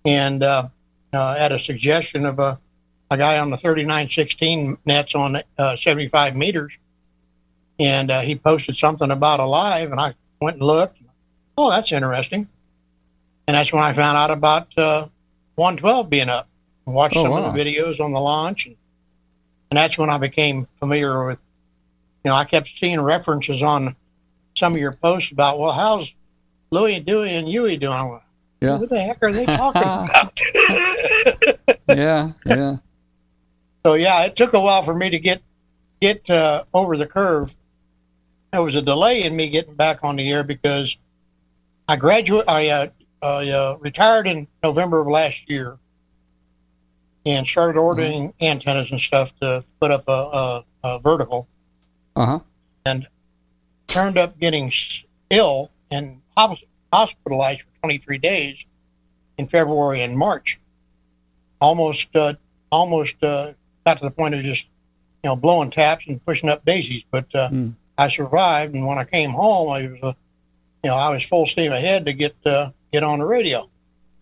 [0.05, 0.69] and uh,
[1.13, 2.59] uh, at a suggestion of a,
[3.11, 6.73] a guy on the 3916 nets on uh, 75 meters.
[7.81, 10.99] And uh, he posted something about Alive, and I went and looked.
[11.57, 12.49] Oh, that's interesting.
[13.47, 15.09] And that's when I found out about uh,
[15.55, 16.49] 112 being up.
[16.87, 17.45] And watched Oh, some wow.
[17.45, 18.75] of the videos on the launch, and,
[19.71, 21.41] and that's when I became familiar with.
[22.25, 23.95] You know, I kept seeing references on
[24.59, 26.15] some of your posts about, well, how's
[26.71, 27.93] Louis Dewey and Huey doing?
[27.93, 28.21] I
[28.61, 28.79] Yeah.
[28.79, 30.41] What the heck are they talking about?
[31.89, 32.77] Yeah, yeah.
[33.85, 35.41] so yeah, it took a while for me to get
[36.03, 37.55] get uh, over the curve.
[38.53, 40.99] There was a delay in me getting back on the air because
[41.89, 42.45] I graduate.
[42.47, 42.87] I uh,
[43.23, 45.79] uh, uh, retired in November of last year
[47.25, 51.49] and started ordering antennas and stuff to put up a, a, a vertical.
[52.17, 52.41] Uh huh.
[53.89, 54.73] Turned up getting
[55.31, 56.21] ill and
[56.93, 58.65] hospitalized for 23 days
[59.39, 60.59] in February and March.
[61.61, 62.35] Almost, uh,
[62.71, 63.53] almost uh,
[63.85, 64.67] got to the point of just,
[65.25, 67.05] you know, blowing taps and pushing up daisies.
[67.11, 67.75] But uh, Mm.
[67.97, 70.13] I survived, and when I came home, I was, uh,
[70.85, 73.69] you know, I was full steam ahead to get uh, get on the radio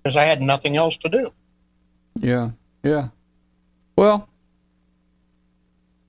[0.02, 1.30] because I had nothing else to do.
[2.18, 2.52] Yeah,
[2.82, 3.08] yeah.
[3.96, 4.30] Well,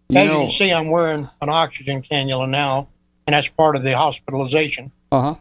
[0.08, 2.88] you As you know, can see, I'm wearing an oxygen cannula now,
[3.28, 4.92] and that's part of the hospitalization.
[5.12, 5.36] uh huh.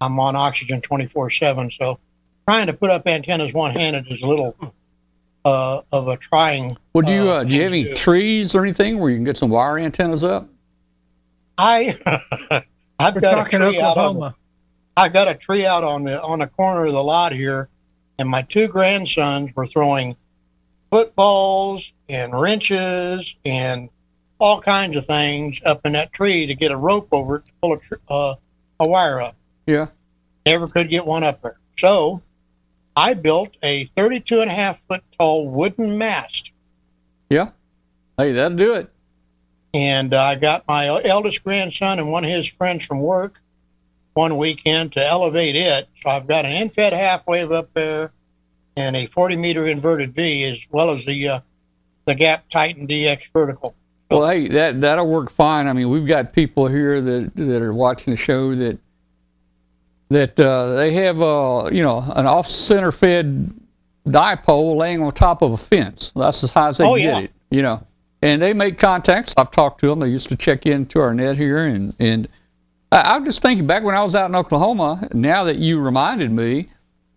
[0.00, 1.70] I'm on oxygen 24 7.
[1.70, 1.98] So
[2.46, 4.54] trying to put up antennas one handed is a little
[5.44, 6.76] uh, of a trying.
[6.92, 7.94] Well, do you uh, uh, do you have any do.
[7.94, 10.48] trees or anything where you can get some wire antennas up?
[11.56, 11.96] I,
[12.98, 14.34] I've We're got a tree out on, Oklahoma.
[14.96, 17.68] I got a tree out on the on the corner of the lot here,
[18.18, 20.16] and my two grandsons were throwing
[20.90, 23.88] footballs and wrenches and
[24.44, 27.52] all kinds of things up in that tree to get a rope over it to
[27.62, 28.34] pull a, tr- uh,
[28.78, 29.36] a wire up.
[29.66, 29.86] Yeah.
[30.44, 31.56] Never could get one up there.
[31.78, 32.20] So
[32.94, 36.52] I built a 32 and a half foot tall wooden mast.
[37.30, 37.52] Yeah.
[38.18, 38.90] Hey, that'll do it.
[39.72, 43.40] And uh, I got my eldest grandson and one of his friends from work
[44.12, 45.88] one weekend to elevate it.
[46.02, 48.12] So I've got an end-fed half wave up there
[48.76, 51.40] and a 40 meter inverted V as well as the uh,
[52.04, 53.74] the Gap Titan DX vertical.
[54.18, 55.66] Well, hey, that that'll work fine.
[55.66, 58.78] I mean, we've got people here that that are watching the show that
[60.10, 63.52] that uh, they have uh, you know an off center fed
[64.06, 66.12] dipole laying on top of a fence.
[66.14, 67.18] That's as high as they Oh, get yeah.
[67.20, 67.32] it.
[67.50, 67.86] You know,
[68.22, 69.34] and they make contacts.
[69.36, 70.00] I've talked to them.
[70.00, 72.28] They used to check into our net here, and and
[72.92, 75.08] I, I'm just thinking back when I was out in Oklahoma.
[75.12, 76.68] Now that you reminded me.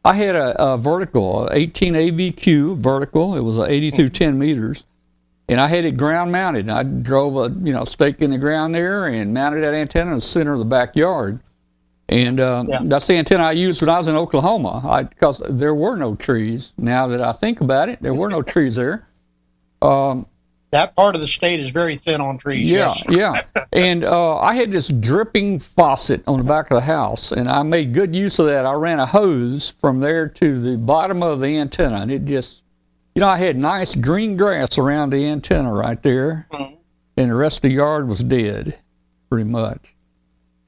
[0.06, 3.36] I had a, a vertical, a 18 AVQ vertical.
[3.36, 4.86] It was a 80 through 10 meters,
[5.49, 6.69] and I had it ground mounted.
[6.69, 10.15] I drove a you know stake in the ground there and mounted that antenna in
[10.18, 11.40] the center of the backyard.
[12.10, 12.80] And um, Yeah.
[12.84, 16.74] that's the antenna I used when I was in Oklahoma, because there were no trees.
[16.78, 19.06] Now that I think about it, there were no trees there.
[19.82, 20.26] Um,
[20.72, 22.72] That part of the state is very thin on trees.
[22.72, 23.44] yeah, yes.
[23.56, 23.65] yeah.
[23.74, 27.61] And uh, I had this dripping faucet on the back of the house, and I
[27.64, 28.65] made good use of that.
[28.65, 32.64] I ran a hose from there to the bottom of the antenna, and it just,
[33.18, 36.77] you know, I had nice green grass around the antenna right there, Mhm.
[37.18, 38.77] and the rest of the yard was dead,
[39.27, 39.95] pretty much.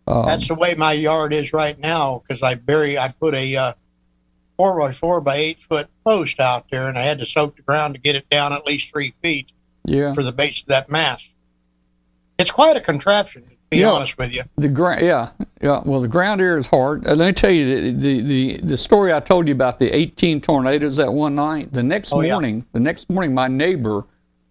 [0.08, 3.56] Um, That's the way my yard is right now because I bury I put a
[3.56, 3.74] uh,
[4.58, 7.62] four by four by eight foot post out there, and I had to soak the
[7.62, 9.52] ground to get it down at least three feet
[9.86, 10.14] yeah.
[10.14, 11.30] for the base of that mast.
[12.40, 13.92] It's quite a contraption, be Yeah.
[13.92, 14.44] honest with you.
[14.58, 15.30] The ground, yeah,
[15.62, 15.82] yeah.
[15.86, 17.06] Well, the ground air is hard.
[17.08, 19.90] Uh, let me tell you the, the the the story I told you about the
[19.96, 21.72] 18 tornadoes that one night.
[21.74, 22.34] The next Oh, yeah.
[22.34, 24.06] morning, the next morning, my neighbor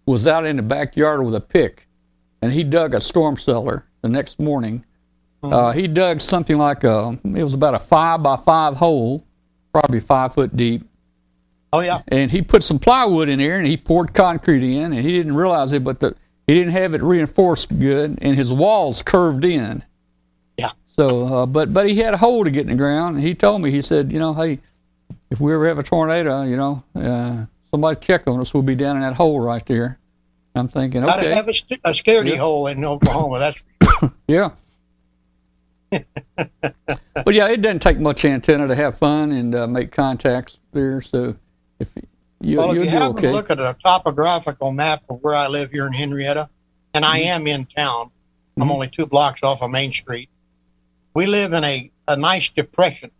[0.05, 1.87] was out in the backyard with a pick,
[2.41, 3.85] and he dug a storm cellar.
[4.01, 4.85] The next morning,
[5.43, 5.53] Hmm.
[5.53, 9.25] uh, he dug something like a it was about a five by five hole,
[9.73, 10.85] probably five foot deep.
[11.71, 15.05] Oh yeah, And he put some plywood in there and he poured concrete in and
[15.05, 16.15] he didn't realize it, but the,
[16.49, 19.83] he didn't have it reinforced good and his walls curved in.
[20.57, 20.71] Yeah.
[20.87, 23.17] So, uh, but but he had a hole to get in the ground.
[23.17, 24.57] And he told me, he said, you know, hey,
[25.29, 28.51] if we ever have a tornado, you know, uh, somebody check on us.
[28.51, 29.99] We'll be down in that hole right there.
[30.55, 32.37] I'm thinking, gotta okay, have a, st- a scaredy Yeah.
[32.37, 33.37] hole in Oklahoma.
[33.37, 33.63] That's
[34.27, 34.49] yeah.
[35.91, 40.99] but yeah, it doesn't take much antenna to have fun and uh, make contacts there.
[40.99, 41.35] So
[41.79, 41.89] if
[42.41, 42.71] you well.
[42.71, 43.27] If you happen okay.
[43.27, 46.49] to look at a topographical map of where I live here in Henryetta,
[46.93, 47.29] and I Mm-hmm.
[47.29, 48.11] am in town.
[48.59, 50.29] I'm only two blocks off of Main Street.
[51.13, 53.11] We live in a, a nice depression.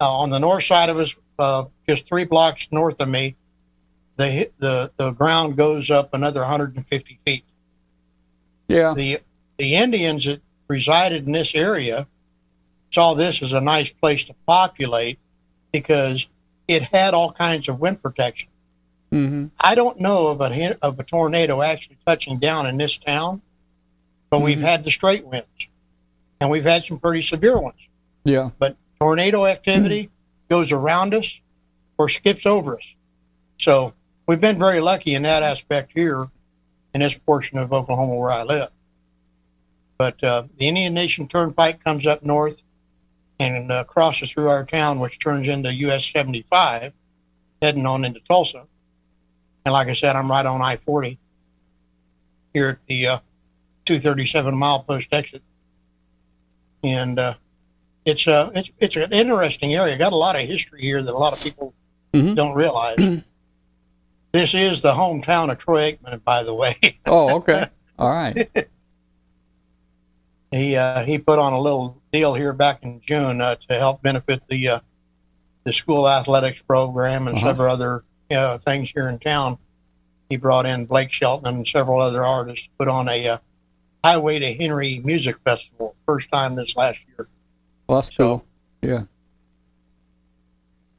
[0.00, 3.36] Uh, on the north side of us, uh, just three blocks north of me,
[4.16, 7.44] the the the ground goes up another 150 feet.
[8.68, 9.18] yeah, the
[9.58, 12.06] the Indians that resided in this area
[12.92, 15.18] saw this as a nice place to populate
[15.72, 16.26] because
[16.68, 18.48] it had all kinds of wind protection.
[19.10, 23.42] hmm I don't know of a of a tornado actually touching down in this town,
[24.30, 24.62] but we've Mhm.
[24.62, 25.68] had the straight winds,
[26.40, 27.78] and we've had some pretty severe ones.
[28.24, 30.10] yeah, But tornado activity
[30.48, 31.40] goes around us
[31.98, 32.94] or skips over us.
[33.58, 33.92] So
[34.26, 36.28] we've been very lucky in that aspect here
[36.94, 38.70] in this portion of Oklahoma where I live.
[39.98, 42.62] But uh, the Indian Nation Turnpike comes up north
[43.40, 46.92] and uh, crosses through our town, which turns into US 75,
[47.60, 48.64] heading on into Tulsa.
[49.64, 51.18] And like I said, I'm right on I 40
[52.52, 53.18] here at the uh,
[53.86, 55.42] 237 mile post exit.
[56.82, 57.34] And uh,
[58.04, 59.96] it's uh it's it's an interesting area.
[59.96, 61.72] Got a lot of history here that a lot of people
[62.12, 62.36] Mhm.
[62.36, 62.96] don't realize.
[64.32, 66.76] this is the hometown of Troy Aikman, by the way.
[67.06, 67.66] Oh, okay.
[67.98, 68.48] All right.
[70.50, 74.00] he uh, he put on a little deal here back in June uh, to help
[74.02, 74.80] benefit the uh,
[75.64, 77.46] the school athletics program and Uh-huh.
[77.48, 79.58] several other uh, things here in town.
[80.30, 83.38] He brought in Blake Shelton and several other artists to put on a uh,
[84.04, 87.26] Highway to Henry music festival, first time this last year.
[87.88, 88.44] Well, that's So- cool.
[88.82, 89.02] Yeah.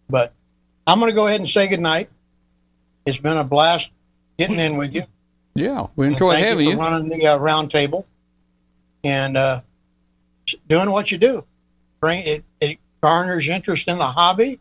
[0.09, 0.33] But
[0.87, 2.09] I'm going to go ahead and say goodnight.
[3.05, 3.91] It's been a blast
[4.37, 5.03] getting in with you.
[5.55, 5.87] Yeah.
[5.95, 6.77] We enjoy having you you.
[6.79, 8.05] running the uh, round table
[9.03, 9.61] and uh,
[10.67, 11.45] doing what you do.
[11.99, 14.59] Bring it, it garners interest in the hobby,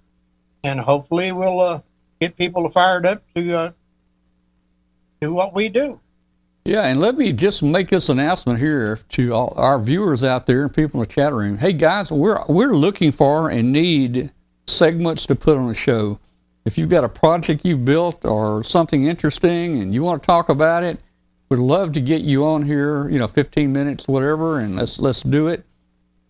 [0.62, 1.80] and hopefully we'll uh,
[2.20, 3.72] get people fired up to uh,
[5.20, 6.00] do what we do.
[6.66, 10.62] Yeah, and let me just make this announcement here to all our viewers out there
[10.62, 11.58] and people in the chat room.
[11.58, 14.30] Hey guys, we're we're looking for and need
[14.66, 16.18] segments to put on the show.
[16.64, 20.48] If you've got a project you've built or something interesting and you want to talk
[20.48, 20.98] about it,
[21.50, 23.10] we'd love to get you on here.
[23.10, 25.64] You know, 15 minutes, whatever, and let's let's do it.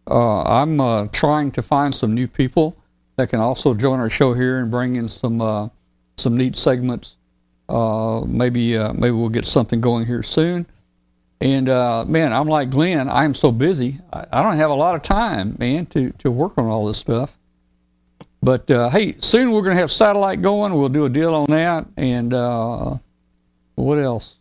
[0.06, 2.76] Uh, I'm uh, trying to find some new people
[3.16, 5.68] that can also join our show here and bring in some uh,
[6.16, 7.16] some neat segments.
[7.68, 10.66] Maybe maybe we'll get something going here soon.
[11.40, 13.09] And uh, man, I'm like Glenn.
[13.09, 13.98] I'm so busy.
[14.12, 16.98] I, I don't have a lot of time, man, to to work on all this
[16.98, 17.36] stuff.
[18.43, 20.74] But uh, hey, soon we're gonna have satellite going.
[20.74, 21.86] We'll do a deal on that.
[21.97, 22.97] And uh,
[23.74, 24.39] what else?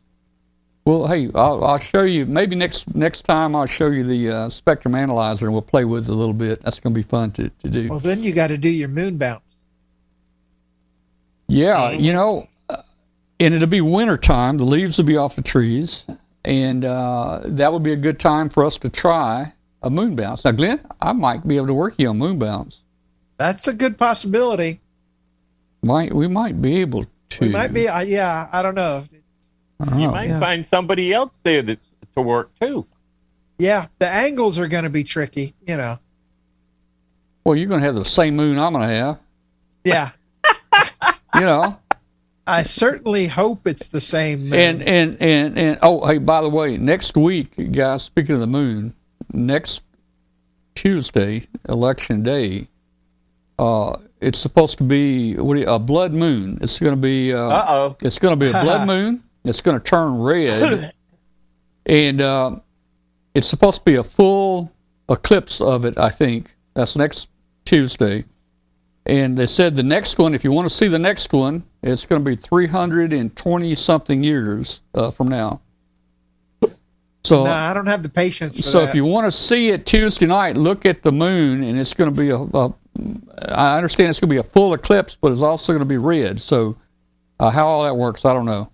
[0.85, 2.25] Well, hey, I'll, I'll show you.
[2.25, 6.09] Maybe next next time I'll show you the uh, spectrum analyzer, and we'll play with
[6.09, 6.61] it a little bit.
[6.61, 7.89] That's gonna be fun to to do.
[7.89, 9.43] Well, then you got to do your moon bounce.
[11.47, 12.81] Yeah, you know, uh,
[13.39, 14.57] and it'll be winter time.
[14.57, 16.05] The leaves will be off the trees,
[16.43, 20.43] and uh, that would be a good time for us to try a moon bounce.
[20.43, 22.83] Now, Glenn, I might be able to work you on moon bounce.
[23.37, 24.81] That's a good possibility.
[25.81, 27.39] Might we might be able to?
[27.41, 27.87] We might be.
[27.87, 29.05] Uh, yeah, I don't know.
[29.89, 30.39] I You might Yeah.
[30.39, 31.81] find somebody else there that's
[32.15, 32.85] to work too.
[33.59, 35.53] Yeah, the angles are going to be tricky.
[35.67, 35.99] You know.
[37.45, 39.19] Well, you're going to have the same moon I'm going to have.
[39.83, 40.11] Yeah,
[41.35, 41.77] You know,
[42.47, 44.49] I certainly hope it's the same.
[44.49, 44.53] Moon.
[44.53, 48.03] and and and and oh, hey, by the way, next week, guys.
[48.03, 48.93] Speaking of the moon,
[49.33, 49.81] next
[50.75, 52.67] Tuesday, election day,
[53.59, 56.57] uh, it's supposed to be what you, a blood moon.
[56.61, 57.33] It's going to be.
[57.33, 57.97] Uh, Uh oh.
[58.01, 59.21] It's going to be a blood moon.
[59.43, 60.93] It's going to turn red,
[61.85, 62.55] and uh,
[63.33, 64.71] it's supposed to be a full
[65.09, 65.97] eclipse of it.
[65.97, 67.29] I think that's next
[67.65, 68.25] Tuesday.
[69.05, 72.05] And they said the next one, if you want to see the next one, it's
[72.05, 75.59] going to be 320 something years uh, from now.
[77.25, 78.57] So, no, I don't have the patience.
[78.57, 78.89] For so that.
[78.89, 82.13] if you want to see it Tuesday night, look at the moon, and it's going
[82.13, 82.37] to be a.
[82.37, 82.73] a
[83.47, 85.97] I understand it's going to be a full eclipse, but it's also going to be
[85.97, 86.41] red.
[86.41, 86.75] So,
[87.39, 88.69] uh, how all that works, I don't know.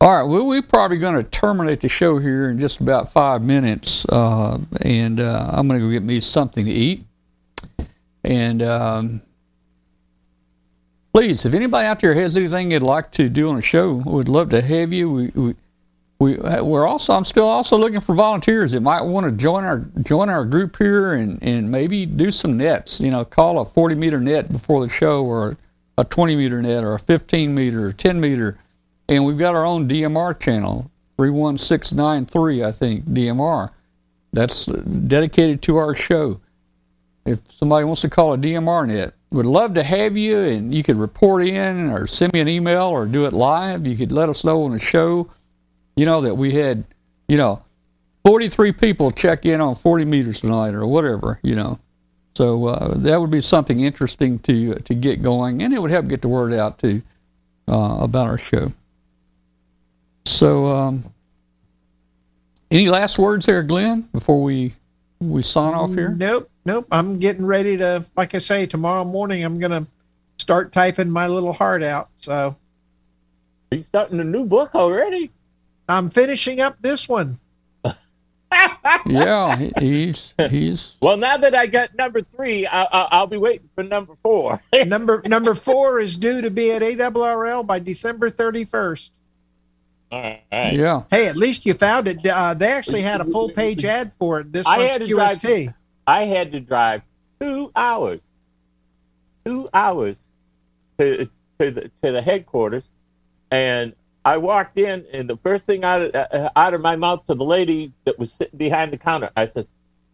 [0.00, 3.42] All right, well, we're probably going to terminate the show here in just about five
[3.42, 7.04] minutes, uh, and uh, I'm going to go get me something to eat.
[8.22, 9.22] And um,
[11.12, 14.28] please, if anybody out there has anything they'd like to do on the show, we'd
[14.28, 15.10] love to have you.
[15.10, 15.54] We, we
[16.20, 19.78] we we're also I'm still also looking for volunteers that might want to join our
[20.02, 23.00] join our group here and and maybe do some nets.
[23.00, 25.56] You know, call a 40 meter net before the show or
[25.96, 28.58] a 20 meter net or a 15 meter or 10 meter,
[29.08, 33.70] and we've got our own DMR channel 31693 I think DMR.
[34.32, 36.40] That's dedicated to our show.
[37.24, 40.82] If somebody wants to call a DMR net, would love to have you, and you
[40.82, 43.86] could report in or send me an email or do it live.
[43.86, 45.30] You could let us know on the show
[45.98, 46.84] you know, that we had,
[47.26, 47.60] you know,
[48.24, 51.80] 43 people check in on 40 meters tonight or whatever, you know.
[52.36, 56.06] So uh, that would be something interesting to to get going, and it would help
[56.06, 57.02] get the word out too
[57.66, 58.72] uh, about our show.
[60.24, 61.04] So, um,
[62.70, 64.74] any last words there, Glenn, before we
[65.20, 66.10] we sign off here?
[66.10, 66.86] Nope, nope.
[66.90, 69.86] I'm getting ready to, like I say, tomorrow morning I'm gonna
[70.38, 72.10] start typing my little heart out.
[72.16, 72.56] So
[73.72, 75.30] Are you starting a new book already?
[75.88, 77.38] I'm finishing up this one.
[79.06, 83.68] yeah, he's he's Well, now that I got number three, I, I, I'll be waiting
[83.74, 84.62] for number four.
[84.86, 89.10] number number four is due to be at ARRL by December 31st.
[90.10, 90.72] All right.
[90.72, 91.02] yeah.
[91.10, 92.26] Hey, at least you found it.
[92.26, 95.08] Uh, they actually had a full page ad for it this I month's had to
[95.08, 95.74] drive- QST.
[96.06, 97.02] I had to drive
[97.40, 98.20] two hours,
[99.44, 100.16] two hours
[100.98, 101.28] to
[101.60, 102.84] to the to the headquarters,
[103.50, 103.92] and
[104.24, 107.34] I walked in, and the first thing out of, uh, out of my mouth to
[107.34, 109.66] the lady that was sitting behind the counter, I said,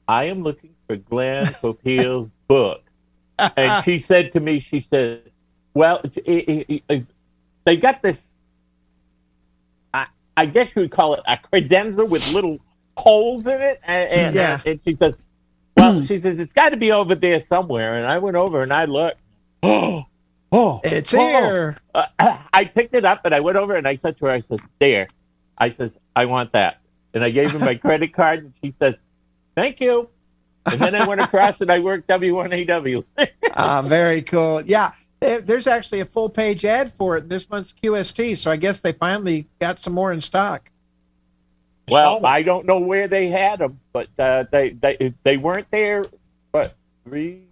[0.08, 2.82] "I am looking for Glenn Popiel's book,"
[3.56, 5.22] and she said to me, she said,
[5.74, 7.06] "Well, it, it, it,
[7.64, 8.24] they got this.
[10.36, 12.58] I, I guess you would call it a credenza with little
[12.96, 14.60] holes in it, and, and, Yeah.
[14.66, 15.16] and she says."
[15.76, 18.72] Well, she says it's got to be over there somewhere, and I went over and
[18.72, 19.18] I looked.
[19.64, 20.04] Oh,
[20.52, 21.18] oh, It's oh.
[21.18, 21.76] here.
[21.94, 22.06] Uh,
[22.52, 24.60] I picked it up and I went over and I said to her, I said,
[24.78, 25.08] "There."
[25.58, 26.78] I says, "I want that,"
[27.12, 28.94] and I gave her my credit card, and she says,
[29.56, 30.08] "Thank you."
[30.66, 33.04] And then I went across and I worked W1AW.
[33.54, 34.62] Ah, very cool.
[34.62, 38.36] Yeah, there- there's actually a full page ad for it in this month's QST.
[38.38, 40.70] So I guess they finally got some more in stock.
[41.88, 46.04] well, I don't know where they had them, but uh, they they they weren't there.
[46.52, 46.74] But
[47.04, 47.42] three.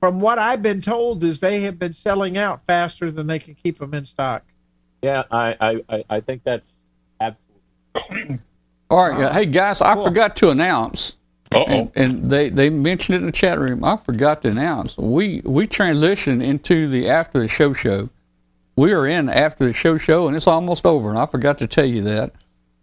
[0.00, 3.54] From what I've been told, is they have been selling out faster than they can
[3.54, 4.44] keep them in stock.
[5.02, 6.64] Yeah, I I, I, I think that's
[7.20, 8.38] absolutely.
[8.88, 9.32] All right, yeah.
[9.32, 11.16] hey guys, I forgot to announce.
[11.52, 13.84] And, and they, they mentioned it in the chat room.
[13.84, 18.08] I forgot to announce we we transitioned into the after the show show.
[18.76, 21.10] We are in after the show show, and it's almost over.
[21.10, 22.32] And I forgot to tell you that.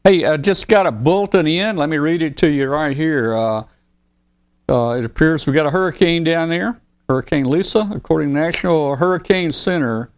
[0.03, 1.77] Hey, I just got a bulletin in.
[1.77, 3.35] Let me read it to you right here.
[3.35, 3.64] Uh,
[4.69, 9.52] uh, it appears we got a hurricane down there, Hurricane Lisa, according to National Hurricane
[9.52, 10.10] Center.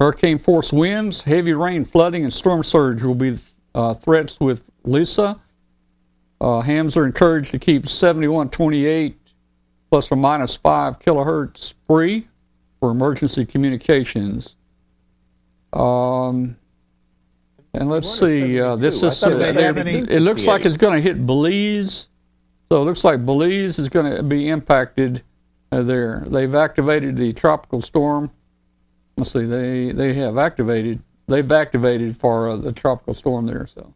[0.00, 3.36] Hurricane force winds, heavy rain, flooding, and storm surge will be
[3.74, 5.38] uh, threats with Lisa.
[6.40, 9.16] Uh, hams are encouraged to keep 7128
[9.90, 12.28] plus or minus 5 kilohertz free
[12.80, 14.56] for emergency communications.
[15.72, 16.56] Um,
[17.72, 19.30] and let's see, uh, this is, uh,
[20.08, 22.08] it looks like it's going to hit Belize.
[22.70, 25.22] So it looks like Belize is going to be impacted
[25.72, 26.24] uh, there.
[26.26, 28.30] They've activated the tropical storm.
[29.16, 33.66] Let's see, they, they have activated, they've activated for uh, the tropical storm there.
[33.66, 33.94] So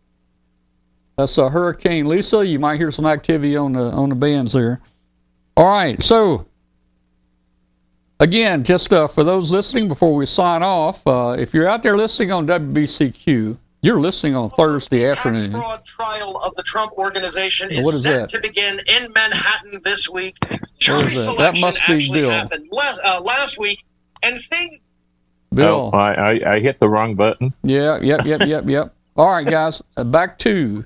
[1.20, 2.47] that's uh, Hurricane Lisa.
[2.47, 4.80] You might hear some activity on the on the bands there.
[5.56, 6.47] All right, so
[8.18, 11.97] again, just uh, for those listening before we sign off, uh, if you're out there
[11.97, 15.51] listening on WBCQ, you're listening on Thursday Tax afternoon.
[15.52, 18.28] fraud trial of the Trump organization is, What is set that?
[18.30, 20.36] to begin in Manhattan this week.
[20.78, 21.36] Jury is that?
[21.38, 22.30] That must be actually Bill.
[22.30, 23.84] happened last, uh, last week,
[24.22, 24.80] and things
[25.52, 25.90] Bill.
[25.92, 27.52] Oh, I, I I hit the wrong button.
[27.64, 28.94] Yeah, yep, yep, yep, yep.
[29.16, 30.84] All right, guys, uh, back to